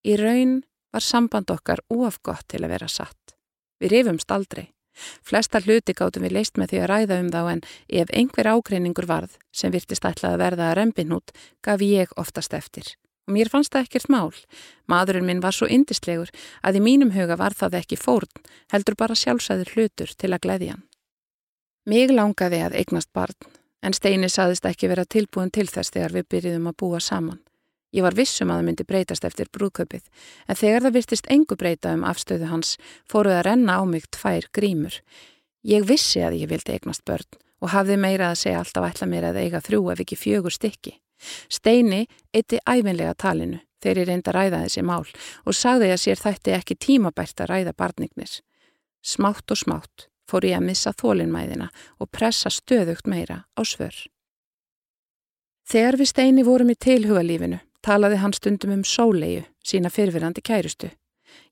Í 0.00 0.16
raun 0.16 0.62
var 0.94 1.04
samband 1.04 1.52
okkar 1.52 1.82
óafgott 1.92 2.48
til 2.48 2.62
að 2.62 2.72
vera 2.72 2.88
satt. 2.88 3.36
Við 3.82 3.98
rifumst 3.98 4.32
aldrei. 4.32 4.70
Flesta 5.26 5.60
hluti 5.60 5.92
gáttum 5.92 6.24
við 6.24 6.36
leist 6.38 6.56
með 6.56 6.72
því 6.72 6.80
að 6.80 6.90
ræða 6.92 7.20
um 7.20 7.30
þá 7.34 7.40
en 7.52 7.62
ef 8.00 8.14
einhver 8.14 8.50
ágreiningur 8.54 9.10
varð 9.10 9.36
sem 9.52 9.74
virtist 9.74 10.06
ætlað 10.08 10.38
að 10.38 10.44
verða 10.44 10.70
að 10.70 10.76
rempinút 10.78 11.34
gaf 11.66 11.84
ég 11.84 12.16
oftast 12.16 12.56
eftir. 12.56 12.94
Og 13.28 13.36
mér 13.36 13.50
fannst 13.52 13.74
það 13.74 13.88
ekkert 13.88 14.08
mál. 14.12 14.32
Madurinn 14.88 15.28
minn 15.28 15.44
var 15.44 15.56
svo 15.56 15.68
indislegur 15.68 16.32
að 16.62 16.80
í 16.80 16.84
mínum 16.88 17.12
huga 17.12 17.36
var 17.40 17.56
það 17.56 17.80
ekki 17.82 18.00
fórn, 18.00 18.32
heldur 18.72 18.96
bara 18.96 19.18
sjálfsæður 19.18 19.74
hlutur 19.74 20.16
til 20.16 20.32
að 20.32 20.44
gleyðja 20.46 20.76
hann. 20.76 20.84
Mig 21.84 22.08
langaði 22.08 22.62
að 22.64 22.78
eignast 22.80 23.10
barn, 23.12 23.36
en 23.84 23.92
Steini 23.92 24.30
saðist 24.32 24.64
ekki 24.64 24.88
vera 24.88 25.02
tilbúin 25.04 25.50
til 25.52 25.66
þess 25.68 25.92
þegar 25.92 26.14
við 26.14 26.28
byrjuðum 26.32 26.68
að 26.70 26.76
búa 26.80 27.00
saman. 27.04 27.42
Ég 27.92 28.06
var 28.06 28.16
vissum 28.16 28.48
að 28.48 28.62
það 28.62 28.68
myndi 28.70 28.86
breytast 28.88 29.26
eftir 29.28 29.50
brúðköpið, 29.52 30.06
en 30.48 30.56
þegar 30.56 30.86
það 30.86 30.94
virtist 30.96 31.28
engu 31.34 31.58
breyta 31.60 31.92
um 31.92 32.06
afstöðu 32.08 32.48
hans, 32.48 32.78
fóruð 33.04 33.36
að 33.36 33.44
renna 33.50 33.76
á 33.76 33.82
mig 33.84 34.08
tvær 34.16 34.48
grímur. 34.56 34.96
Ég 35.60 35.84
vissi 35.84 36.24
að 36.24 36.38
ég 36.40 36.50
vildi 36.54 36.72
eignast 36.72 37.04
börn 37.04 37.36
og 37.60 37.74
hafði 37.76 38.00
meira 38.00 38.30
að 38.32 38.40
segja 38.46 38.64
alltaf 38.64 38.88
ætla 38.88 39.10
mér 39.12 39.28
að 39.28 39.42
eiga 39.44 39.60
þrjú 39.60 39.82
ef 39.92 40.02
ekki 40.06 40.20
fjögur 40.22 40.56
stykki. 40.56 40.96
Steini 41.52 42.06
eitti 42.32 42.62
æfinlega 42.64 43.12
talinu 43.12 43.60
þegar 43.84 44.00
ég 44.00 44.08
reynda 44.08 44.32
að 44.32 44.40
ræða 44.40 44.64
þessi 44.64 44.86
mál 44.88 45.04
og 45.44 45.60
sagði 45.60 45.92
að 45.92 46.02
sér 46.06 46.24
þætti 46.24 46.56
ekki 46.56 46.80
tímabært 46.80 47.44
að 47.44 47.52
ræða 47.52 47.76
barnignir. 47.76 48.40
Smátt 49.04 49.52
og 49.52 49.60
smátt 49.60 50.08
fór 50.30 50.46
ég 50.48 50.58
að 50.58 50.66
missa 50.70 50.92
þólinnmæðina 50.96 51.70
og 52.00 52.10
pressa 52.10 52.50
stöðugt 52.52 53.06
meira 53.10 53.44
á 53.56 53.60
svör. 53.64 53.94
Þegar 55.64 55.96
við 55.96 56.10
Steini 56.10 56.44
vorum 56.44 56.72
í 56.72 56.76
tilhugalífinu 56.76 57.60
talaði 57.84 58.20
hann 58.20 58.34
stundum 58.36 58.74
um 58.78 58.84
sóleiu, 58.84 59.44
sína 59.64 59.90
fyrfirandi 59.92 60.42
kærustu. 60.44 60.90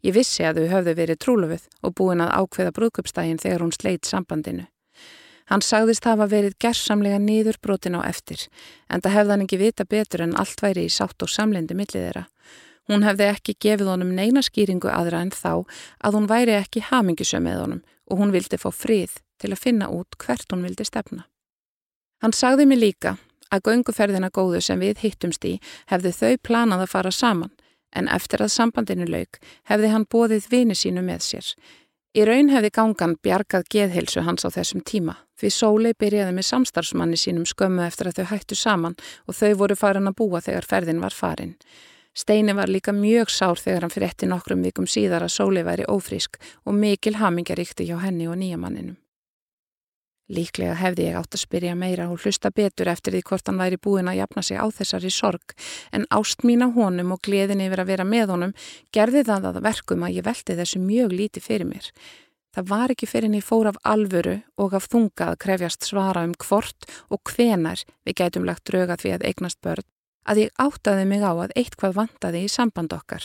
Ég 0.04 0.14
vissi 0.16 0.44
að 0.46 0.62
þau 0.62 0.72
höfðu 0.76 0.94
verið 0.98 1.20
trúlöfuð 1.22 1.64
og 1.82 1.94
búin 1.98 2.22
að 2.24 2.34
ákveða 2.40 2.74
brúðköpstægin 2.76 3.40
þegar 3.42 3.64
hún 3.64 3.74
sleitt 3.76 4.08
sambandinu. 4.08 4.66
Hann 5.50 5.64
sagðist 5.64 6.06
hafa 6.06 6.28
verið 6.30 6.56
gerðsamlega 6.62 7.18
nýður 7.20 7.58
brotin 7.62 7.98
á 7.98 8.00
eftir, 8.06 8.46
en 8.88 9.02
það 9.02 9.16
hefði 9.16 9.34
hann 9.34 9.44
ekki 9.46 9.60
vita 9.60 9.84
betur 9.84 10.24
en 10.24 10.36
allt 10.38 10.62
væri 10.62 10.86
í 10.86 10.92
sátt 10.92 11.24
og 11.24 11.32
samlendi 11.32 11.76
millið 11.76 12.06
þeirra. 12.06 12.24
Hún 12.90 13.04
hefði 13.06 13.28
ekki 13.30 13.56
gefið 13.62 13.90
honum 13.92 14.14
neina 14.16 14.42
skýringu 14.42 14.90
aðra 14.90 15.22
en 15.22 15.32
þá 15.34 15.64
að 16.02 16.16
hún 16.16 16.30
væri 16.30 16.56
ekki 16.58 16.84
hamingisöm 16.88 17.44
með 17.46 17.60
honum 17.64 17.82
og 18.10 18.18
hún 18.18 18.32
vildi 18.34 18.58
fá 18.60 18.70
frið 18.74 19.18
til 19.42 19.52
að 19.52 19.62
finna 19.62 19.90
út 19.90 20.18
hvert 20.18 20.48
hún 20.52 20.64
vildi 20.66 20.86
stefna. 20.86 21.26
Hann 22.22 22.34
sagði 22.36 22.68
mig 22.70 22.78
líka 22.78 23.16
að 23.52 23.66
gönguferðina 23.68 24.30
góðu 24.30 24.62
sem 24.62 24.80
við 24.80 25.02
hittumst 25.02 25.44
í 25.44 25.58
hefði 25.90 26.12
þau 26.16 26.32
planað 26.48 26.86
að 26.86 26.92
fara 26.94 27.12
saman 27.12 27.52
en 27.92 28.08
eftir 28.08 28.40
að 28.40 28.54
sambandinu 28.54 29.08
lauk 29.10 29.38
hefði 29.68 29.92
hann 29.92 30.08
bóðið 30.08 30.48
vini 30.52 30.76
sínu 30.78 31.02
með 31.04 31.26
sér. 31.26 31.48
Í 32.12 32.24
raun 32.28 32.50
hefði 32.52 32.70
gangan 32.76 33.16
bjargað 33.24 33.68
geðhilsu 33.72 34.24
hans 34.26 34.44
á 34.44 34.48
þessum 34.52 34.82
tíma 34.84 35.16
því 35.40 35.50
Sólei 35.50 35.92
byrjaði 35.98 36.34
með 36.36 36.48
samstarfsmanni 36.48 37.18
sínum 37.18 37.46
skömmu 37.48 37.82
eftir 37.86 38.10
að 38.10 38.20
þau 38.20 38.30
hættu 38.32 38.58
saman 38.58 38.96
og 39.26 39.36
þau 39.36 39.52
voru 39.62 39.76
farin 39.76 40.10
að 40.10 40.18
búa 40.20 40.42
þegar 40.44 40.68
ferðin 40.68 41.02
var 41.02 41.16
farin. 41.16 41.56
Steini 42.14 42.52
var 42.52 42.68
líka 42.68 42.92
mjög 42.92 43.30
sár 43.32 43.56
þegar 43.56 43.86
hann 43.86 43.92
fyrir 43.92 44.10
eftir 44.10 44.28
nokkrum 44.28 44.64
vikum 44.66 44.84
síðar 44.84 45.24
að 45.24 45.32
Sólei 45.32 45.62
væri 45.64 45.86
ófrísk 45.88 46.36
og 46.68 46.76
mikil 46.76 47.16
hamingaríkti 47.16 47.86
hjá 47.88 47.96
henni 48.02 48.26
og 48.28 48.36
nýjamanninum. 48.36 48.98
Líklega 50.32 50.74
hefði 50.78 51.06
ég 51.08 51.16
átt 51.18 51.36
að 51.36 51.42
spyrja 51.42 51.72
meira 51.76 52.06
og 52.12 52.20
hlusta 52.22 52.52
betur 52.54 52.88
eftir 52.92 53.16
því 53.16 53.22
hvort 53.28 53.48
hann 53.48 53.60
væri 53.60 53.78
búin 53.80 54.08
að 54.08 54.20
jafna 54.20 54.42
sig 54.44 54.60
á 54.60 54.66
þessari 54.70 55.10
sorg 55.12 55.54
en 55.92 56.06
ást 56.14 56.44
mín 56.46 56.64
á 56.64 56.68
honum 56.72 57.14
og 57.16 57.20
gleðin 57.24 57.64
yfir 57.64 57.82
að 57.82 57.90
vera 57.92 58.06
með 58.08 58.34
honum 58.36 58.54
gerði 58.92 59.24
það 59.28 59.48
að 59.50 59.62
verkum 59.66 60.04
að 60.06 60.16
ég 60.20 60.28
velti 60.28 60.56
þessu 60.60 60.84
mjög 60.84 61.16
líti 61.16 61.42
fyrir 61.44 61.68
mér. 61.68 61.88
Það 62.52 62.68
var 62.68 62.92
ekki 62.92 63.08
fyrir 63.08 63.28
en 63.30 63.40
ég 63.40 63.48
fór 63.48 63.72
af 63.72 63.80
alvöru 63.88 64.36
og 64.60 64.76
af 64.76 64.88
þunga 64.92 65.32
að 65.32 65.40
krefjast 65.44 65.88
svara 65.88 66.24
um 66.28 66.36
hvort 66.36 66.88
og 67.08 67.24
hvenar 67.32 67.84
við 68.04 68.18
gætum 68.20 68.48
lagt 68.48 68.68
drauga 68.68 69.00
því 69.00 69.16
að 69.16 69.28
eignast 69.32 69.60
börn 69.64 69.88
að 70.28 70.44
ég 70.44 70.58
áttaði 70.60 71.06
mig 71.08 71.22
á 71.24 71.32
að 71.32 71.54
eitthvað 71.56 71.96
vantaði 72.00 72.44
í 72.46 72.50
samband 72.50 72.92
okkar. 72.94 73.24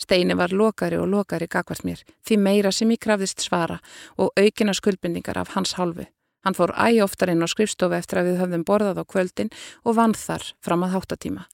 Steini 0.00 0.34
var 0.34 0.54
lokari 0.56 0.96
og 0.96 1.10
lokari 1.12 1.46
gagvart 1.50 1.84
mér, 1.84 2.00
því 2.24 2.36
meira 2.40 2.72
sem 2.72 2.90
ég 2.90 3.02
krafðist 3.04 3.42
svara 3.44 3.80
og 4.16 4.32
aukina 4.38 4.72
skuldbindingar 4.72 5.38
af 5.38 5.52
hans 5.56 5.74
halvu. 5.76 6.06
Hann 6.40 6.56
fór 6.56 6.72
æg 6.72 7.02
oftar 7.04 7.28
inn 7.28 7.44
á 7.44 7.48
skrifstofu 7.52 7.98
eftir 7.98 8.22
að 8.22 8.30
við 8.30 8.40
höfðum 8.40 8.64
borðað 8.64 9.02
á 9.02 9.04
kvöldin 9.04 9.52
og 9.84 9.98
vann 9.98 10.16
þar 10.16 10.46
fram 10.64 10.86
að 10.86 10.94
háttatíma. 10.96 11.44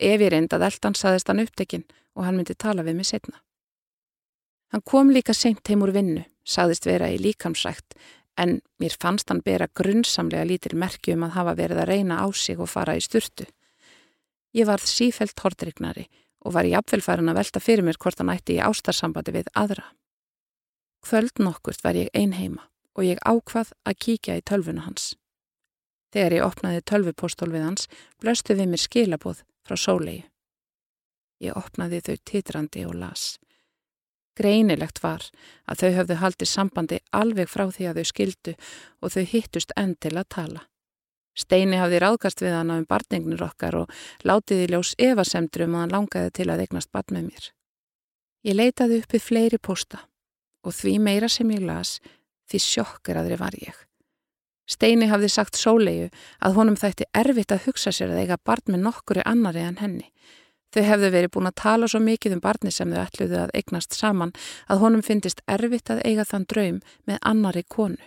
Ef 0.00 0.24
ég 0.24 0.32
reyndað 0.32 0.64
eldan 0.70 0.96
saðist 0.96 1.28
hann 1.28 1.44
upptekinn 1.44 1.84
og 2.16 2.24
hann 2.24 2.38
myndi 2.40 2.56
tala 2.56 2.82
við 2.82 2.96
mig 2.96 3.10
setna. 3.12 3.42
Hann 4.72 4.84
kom 4.88 5.12
líka 5.12 5.34
seint 5.36 5.68
heim 5.68 5.84
úr 5.84 5.92
vinnu, 5.92 6.24
saðist 6.48 6.88
vera 6.88 7.10
í 7.12 7.18
líkamsrækt, 7.20 7.92
en 8.40 8.62
mér 8.80 8.96
fannst 8.96 9.28
hann 9.28 9.42
bera 9.44 9.68
grunnsamlega 9.68 10.48
lítil 10.48 10.78
merkjum 10.80 11.26
að 11.26 11.36
hafa 11.36 11.58
verið 11.58 11.82
að 11.82 11.90
reyna 11.92 12.22
á 12.24 12.26
sig 12.32 12.56
og 12.56 12.72
fara 12.72 12.96
í 12.96 13.04
sturtu. 13.04 13.44
Ég 14.52 14.68
varð 14.68 14.84
sífelt 14.88 15.38
hordrygnari 15.40 16.08
og 16.44 16.54
var 16.56 16.68
jafnvelfærin 16.68 17.30
að 17.32 17.38
velta 17.40 17.62
fyrir 17.62 17.86
mér 17.86 17.98
hvort 18.00 18.20
hann 18.20 18.32
ætti 18.32 18.58
í 18.58 18.62
ástarsambandi 18.64 19.34
við 19.34 19.50
aðra. 19.56 19.86
Kvöld 21.02 21.40
nokkurt 21.42 21.82
var 21.84 21.96
ég 21.98 22.12
ein 22.14 22.34
heima 22.36 22.68
og 22.94 23.06
ég 23.08 23.22
ákvað 23.24 23.72
að 23.88 23.98
kíkja 24.04 24.36
í 24.38 24.44
tölvuna 24.44 24.84
hans. 24.86 25.14
Þegar 26.12 26.36
ég 26.36 26.44
opnaði 26.44 26.82
tölvupóstólfið 26.90 27.64
hans, 27.64 27.88
blöstu 28.20 28.56
við 28.58 28.68
mér 28.74 28.82
skilabóð 28.82 29.40
frá 29.64 29.78
sólegi. 29.80 30.26
Ég 31.42 31.56
opnaði 31.56 32.02
þau 32.04 32.16
titrandi 32.28 32.84
og 32.86 32.98
las. 33.00 33.38
Greinilegt 34.36 35.02
var 35.02 35.24
að 35.68 35.80
þau 35.80 35.90
höfðu 35.96 36.18
haldið 36.20 36.48
sambandi 36.48 36.98
alveg 37.12 37.48
frá 37.48 37.66
því 37.72 37.88
að 37.88 37.98
þau 38.00 38.10
skildu 38.12 38.54
og 39.00 39.14
þau 39.14 39.24
hittust 39.32 39.74
enn 39.76 39.96
til 39.96 40.14
að 40.16 40.28
tala. 40.36 40.62
Steini 41.32 41.78
hafði 41.80 42.02
ráðkast 42.02 42.42
við 42.44 42.56
hann 42.58 42.72
á 42.72 42.76
um 42.76 42.86
barningnir 42.88 43.42
okkar 43.44 43.78
og 43.82 43.92
látið 44.28 44.66
í 44.66 44.70
ljós 44.72 44.92
evasemdrum 45.00 45.76
að 45.76 45.84
hann 45.84 45.94
langaði 45.96 46.32
til 46.38 46.48
að 46.52 46.64
eignast 46.66 46.92
barn 46.92 47.16
með 47.16 47.28
mér. 47.30 47.46
Ég 48.42 48.58
leitaði 48.58 49.00
uppið 49.00 49.24
fleiri 49.28 49.58
posta 49.62 50.02
og 50.62 50.76
því 50.76 50.98
meira 51.02 51.30
sem 51.32 51.48
ég 51.54 51.64
las, 51.64 51.96
því 52.50 52.60
sjokkeraðri 52.66 53.38
var 53.40 53.56
ég. 53.58 53.74
Steini 54.68 55.08
hafði 55.10 55.28
sagt 55.32 55.58
sólegu 55.58 56.10
að 56.44 56.56
honum 56.58 56.78
þætti 56.78 57.08
erfitt 57.18 57.52
að 57.54 57.66
hugsa 57.66 57.92
sér 57.92 58.12
að 58.12 58.22
eiga 58.22 58.38
barn 58.38 58.74
með 58.74 58.84
nokkuri 58.86 59.24
annari 59.26 59.64
en 59.64 59.80
henni. 59.82 60.08
Þau 60.72 60.82
hefðu 60.88 61.10
verið 61.12 61.32
búin 61.34 61.50
að 61.50 61.58
tala 61.60 61.88
svo 61.90 62.00
mikið 62.00 62.36
um 62.38 62.44
barni 62.44 62.70
sem 62.72 62.92
þau 62.92 63.02
ætluðu 63.02 63.40
að 63.42 63.52
eignast 63.58 63.96
saman 63.96 64.32
að 64.72 64.84
honum 64.84 65.04
finnist 65.04 65.42
erfitt 65.50 65.90
að 65.92 66.00
eiga 66.06 66.24
þann 66.28 66.46
draum 66.48 66.78
með 67.08 67.18
annari 67.28 67.64
konu. 67.68 68.00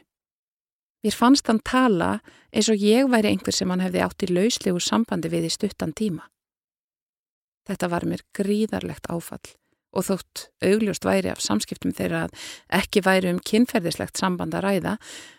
Mér 1.06 1.14
fannst 1.14 1.46
hann 1.46 1.60
tala 1.62 2.16
eins 2.50 2.66
og 2.74 2.82
ég 2.82 3.06
væri 3.14 3.30
einhver 3.30 3.54
sem 3.54 3.70
hann 3.70 3.84
hefði 3.84 4.02
átt 4.02 4.24
í 4.26 4.32
lauslegu 4.32 4.80
sambandi 4.82 5.30
við 5.30 5.46
í 5.46 5.52
stuttan 5.54 5.94
tíma. 5.94 6.24
Þetta 7.70 7.90
var 7.92 8.08
mér 8.10 8.24
gríðarlegt 8.34 9.06
áfall 9.14 9.54
og 9.96 10.08
þótt 10.10 10.48
augljóst 10.66 11.06
væri 11.06 11.30
af 11.32 11.44
samskiptum 11.46 11.94
þeirra 11.96 12.26
að 12.26 12.48
ekki 12.80 13.04
væri 13.06 13.30
um 13.32 13.38
kynferðislegt 13.38 14.18
samband 14.18 14.58
að 14.58 14.66
ræða, 14.66 14.96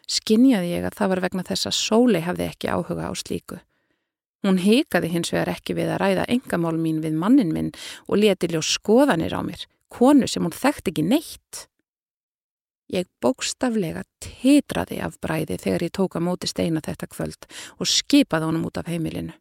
skinjaði 0.07 0.71
ég 0.71 0.87
að 0.87 0.97
það 1.01 1.13
var 1.13 1.23
vegna 1.27 1.45
þess 1.51 1.69
að 1.69 1.79
sóli 1.81 2.23
hefði 2.25 2.47
ekki 2.47 2.71
áhuga 2.71 3.11
á 3.11 3.13
slíku. 3.19 3.59
Hún 4.47 4.63
heikaði 4.63 5.11
hins 5.13 5.33
vegar 5.35 5.51
ekki 5.57 5.75
við 5.77 5.91
að 5.93 6.03
ræða 6.05 6.29
engamál 6.31 6.77
mín 6.79 7.03
við 7.03 7.19
mannin 7.19 7.51
minn 7.53 7.73
og 8.07 8.23
leti 8.23 8.53
ljó 8.53 8.63
skoðanir 8.63 9.35
á 9.35 9.43
mér, 9.43 9.67
konu 9.91 10.31
sem 10.31 10.47
hún 10.47 10.55
þekkt 10.55 10.93
ekki 10.93 11.05
neitt. 11.11 11.67
Ég 12.93 13.09
bókstaflega 13.23 14.05
titraði 14.23 15.01
af 15.03 15.19
bræði 15.23 15.59
þegar 15.59 15.85
ég 15.89 15.95
tók 15.99 16.15
að 16.15 16.27
móti 16.29 16.51
steina 16.51 16.83
þetta 16.85 17.09
kvöld 17.11 17.49
og 17.81 17.91
skipaði 17.91 18.47
honum 18.47 18.67
út 18.69 18.79
af 18.79 18.91
heimilinu. 18.91 19.35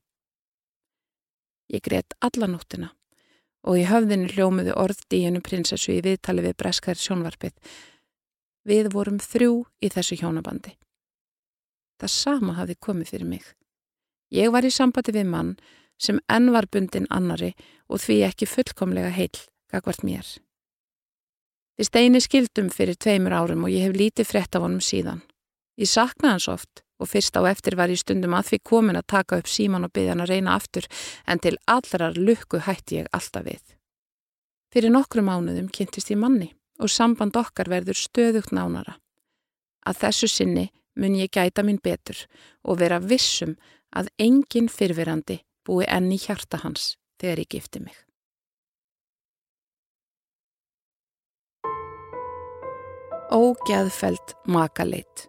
Ég 1.69 1.83
greitt 1.85 2.15
alla 2.25 2.49
nóttina 2.49 2.91
og 3.65 3.79
í 3.81 3.85
höfðinu 3.89 4.29
hljómiðu 4.33 4.73
orð 4.77 5.03
díinu 5.09 5.41
prinsessu 5.45 5.95
í 5.95 6.01
viðtali 6.05 6.43
við 6.45 6.57
breskar 6.57 6.97
sjónvarpið. 7.01 7.53
Við 8.65 8.89
vorum 8.93 9.17
þrjú 9.21 9.65
í 9.81 9.89
þessu 9.93 10.17
hjónabandi. 10.21 10.73
Það 12.01 12.13
sama 12.13 12.57
hafi 12.59 12.75
komið 12.81 13.13
fyrir 13.13 13.29
mig. 13.29 13.45
Ég 14.33 14.51
var 14.53 14.65
í 14.65 14.73
sambandi 14.73 15.13
við 15.15 15.29
mann 15.29 15.55
sem 16.01 16.19
enn 16.29 16.51
var 16.53 16.67
bundin 16.71 17.09
annari 17.09 17.53
og 17.89 18.01
því 18.03 18.21
ekki 18.29 18.49
fullkomlega 18.49 19.13
heil 19.13 19.33
gagvart 19.71 20.03
mér. 20.03 20.25
Við 21.75 21.89
steini 21.89 22.21
skildum 22.23 22.69
fyrir 22.71 22.95
tveimur 22.95 23.33
árum 23.35 23.65
og 23.67 23.73
ég 23.73 23.89
hef 23.89 23.95
lítið 23.99 24.29
frett 24.29 24.55
af 24.55 24.63
honum 24.63 24.83
síðan. 24.83 25.21
Ég 25.75 25.91
saknaði 25.91 26.31
hans 26.37 26.47
oft 26.47 26.83
og 27.03 27.09
fyrst 27.11 27.35
á 27.35 27.43
eftir 27.49 27.75
var 27.75 27.91
ég 27.91 27.99
stundum 27.99 28.35
að 28.37 28.51
því 28.51 28.59
komin 28.63 28.99
að 28.99 29.09
taka 29.11 29.39
upp 29.41 29.49
síman 29.51 29.83
og 29.83 29.91
byggja 29.91 30.13
hann 30.13 30.23
að 30.23 30.31
reyna 30.31 30.55
aftur 30.55 30.87
en 31.27 31.41
til 31.43 31.57
allrar 31.67 32.15
lukku 32.15 32.61
hætti 32.63 33.01
ég 33.01 33.09
alltaf 33.11 33.43
við. 33.43 33.63
Fyrir 34.71 34.93
nokkru 34.95 35.25
mánuðum 35.27 35.67
kynntist 35.67 36.13
ég 36.13 36.21
manni 36.21 36.53
og 36.79 36.91
samband 36.91 37.35
okkar 37.35 37.67
verður 37.71 37.99
stöðugt 37.99 38.55
nánara. 38.55 38.95
Að 39.83 39.99
þessu 40.05 40.31
sinni 40.31 40.69
mun 40.95 41.19
ég 41.19 41.31
gæta 41.35 41.63
mín 41.63 41.83
betur 41.83 42.23
og 42.63 42.79
vera 42.79 43.01
vissum 43.03 43.57
að 43.91 44.11
engin 44.19 44.71
fyrfirandi 44.71 45.41
búi 45.67 45.83
enni 45.91 46.15
hjarta 46.19 46.63
hans 46.63 46.95
þegar 47.19 47.43
ég 47.43 47.51
gifti 47.51 47.83
mig. 47.83 48.04
Ógæðfælt 53.33 54.35
makaleit 54.45 55.23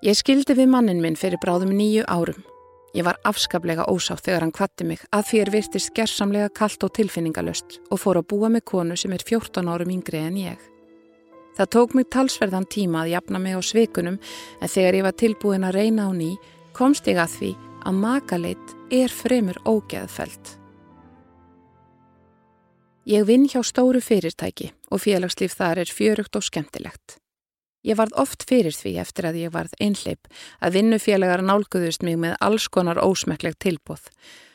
Ég 0.00 0.16
skildi 0.16 0.54
við 0.56 0.70
mannin 0.72 1.02
minn 1.04 1.18
fyrir 1.20 1.36
bráðum 1.42 1.74
nýju 1.76 2.06
árum. 2.08 2.38
Ég 2.96 3.04
var 3.04 3.18
afskaplega 3.28 3.84
ósátt 3.92 4.24
þegar 4.24 4.46
hann 4.46 4.54
kvatti 4.56 4.86
mig 4.88 5.02
að 5.12 5.34
er 5.42 5.50
virtist 5.52 5.92
gerðsamlega 5.92 6.48
kallt 6.56 6.86
og 6.88 6.94
tilfinningalöst 6.96 7.82
og 7.90 8.00
fór 8.00 8.22
að 8.22 8.30
búa 8.32 8.48
með 8.48 8.64
konu 8.72 8.96
sem 8.96 9.12
er 9.12 9.20
14 9.28 9.68
árum 9.68 9.92
yngri 9.92 10.22
en 10.24 10.38
ég. 10.40 10.62
Það 11.58 11.72
tók 11.76 11.94
mig 11.94 12.08
talsverðan 12.08 12.64
tíma 12.72 13.02
að 13.02 13.12
jafna 13.12 13.42
mig 13.44 13.58
á 13.58 13.60
sveikunum 13.60 14.16
en 14.16 14.72
þegar 14.72 15.02
ég 15.02 15.04
var 15.04 15.18
tilbúin 15.20 15.68
að 15.68 15.76
reyna 15.82 16.08
á 16.08 16.10
ný 16.16 16.30
komst 16.72 17.12
ég 17.12 17.20
að 17.20 17.36
því 17.36 17.52
að 17.84 18.00
makaleit 18.06 18.74
er 18.88 19.12
fremur 19.12 19.60
ógeðfælt. 19.68 20.59
Ég 23.08 23.24
vinn 23.24 23.46
hjá 23.48 23.62
stóru 23.64 24.00
fyrirtæki 24.04 24.74
og 24.92 25.00
félagslíf 25.00 25.54
þar 25.56 25.78
er 25.80 25.88
fjörugt 25.88 26.36
og 26.36 26.44
skemmtilegt. 26.44 27.16
Ég 27.80 27.96
varð 27.96 28.12
oft 28.20 28.44
fyrir 28.44 28.76
því 28.76 28.98
eftir 29.00 29.24
að 29.24 29.38
ég 29.40 29.52
varð 29.54 29.72
einhleip 29.80 30.28
að 30.60 30.74
vinnufélagar 30.76 31.40
nálguðust 31.40 32.04
mig 32.04 32.18
með 32.20 32.36
alls 32.44 32.68
konar 32.68 33.00
ósmekleg 33.00 33.56
tilbóð. 33.56 34.04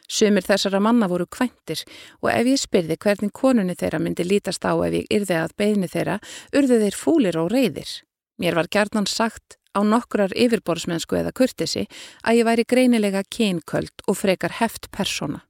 Sumir 0.05 0.45
þessara 0.45 0.77
manna 0.77 1.09
voru 1.09 1.25
kvæntir 1.25 1.81
og 2.21 2.29
ef 2.29 2.45
ég 2.45 2.61
spyrði 2.61 2.99
hvernig 3.01 3.33
konunni 3.33 3.73
þeirra 3.73 3.99
myndi 3.99 4.27
lítast 4.27 4.61
á 4.61 4.77
ef 4.77 4.93
ég 4.93 5.09
yrði 5.09 5.39
að 5.41 5.57
beðni 5.57 5.89
þeirra, 5.89 6.19
urðu 6.53 6.79
þeir 6.85 6.99
fúlir 7.01 7.41
og 7.41 7.49
reyðir. 7.49 7.89
Mér 8.37 8.61
var 8.61 8.69
gerðnan 8.69 9.09
sagt 9.09 9.57
á 9.73 9.81
nokkrar 9.81 10.37
yfirborðsmennsku 10.37 11.17
eða 11.17 11.33
kurtisi 11.33 11.87
að 12.21 12.43
ég 12.43 12.45
væri 12.45 12.69
greinilega 12.69 13.25
kynköld 13.25 14.05
og 14.05 14.21
frekar 14.21 14.61
heft 14.61 14.91
persóna. 14.93 15.41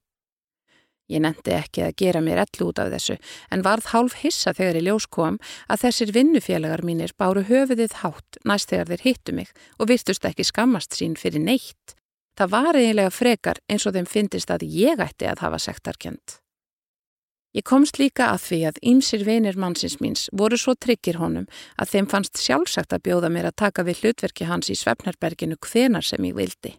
Ég 1.06 1.22
nefndi 1.22 1.54
ekki 1.54 1.84
að 1.86 1.98
gera 2.02 2.22
mér 2.26 2.42
ellu 2.46 2.72
út 2.72 2.80
af 2.82 2.90
þessu 2.90 3.18
en 3.54 3.64
varð 3.66 3.92
hálf 3.92 4.16
hissa 4.24 4.56
þegar 4.58 4.80
ég 4.80 4.88
ljós 4.88 5.06
kom 5.06 5.36
að 5.70 5.84
þessir 5.84 6.14
vinnufélagar 6.16 6.82
mínir 6.88 7.14
báru 7.18 7.44
höfuðið 7.46 8.00
hátt 8.02 8.40
næst 8.44 8.72
þegar 8.74 8.90
þeir 8.90 9.04
hittu 9.04 9.36
mig 9.38 9.52
og 9.78 9.92
virtust 9.92 10.26
ekki 10.26 10.48
skammast 10.48 10.98
sín 10.98 11.14
fyrir 11.20 11.44
neitt. 11.46 11.94
Það 12.36 12.56
var 12.56 12.80
eiginlega 12.80 13.14
frekar 13.14 13.62
eins 13.70 13.86
og 13.86 13.94
þeim 13.96 14.10
fyndist 14.10 14.50
að 14.50 14.66
ég 14.66 15.00
ætti 15.00 15.30
að 15.30 15.46
hafa 15.46 15.62
sektarkjönd. 15.68 16.40
Ég 17.56 17.64
komst 17.64 18.02
líka 18.02 18.34
að 18.34 18.42
því 18.50 18.58
að 18.68 18.80
ýmsir 18.92 19.22
vinir 19.24 19.56
mannsins 19.62 20.02
míns 20.02 20.26
voru 20.36 20.58
svo 20.60 20.74
tryggir 20.76 21.22
honum 21.22 21.46
að 21.80 21.94
þeim 21.94 22.10
fannst 22.12 22.42
sjálfsagt 22.42 22.98
að 22.98 23.06
bjóða 23.06 23.30
mér 23.32 23.48
að 23.48 23.62
taka 23.62 23.86
við 23.88 24.02
hlutverki 24.02 24.50
hans 24.50 24.74
í 24.74 24.76
Svefnarberginu 24.76 25.56
hvenar 25.64 26.04
sem 26.04 26.26
ég 26.28 26.36
vildi. 26.36 26.74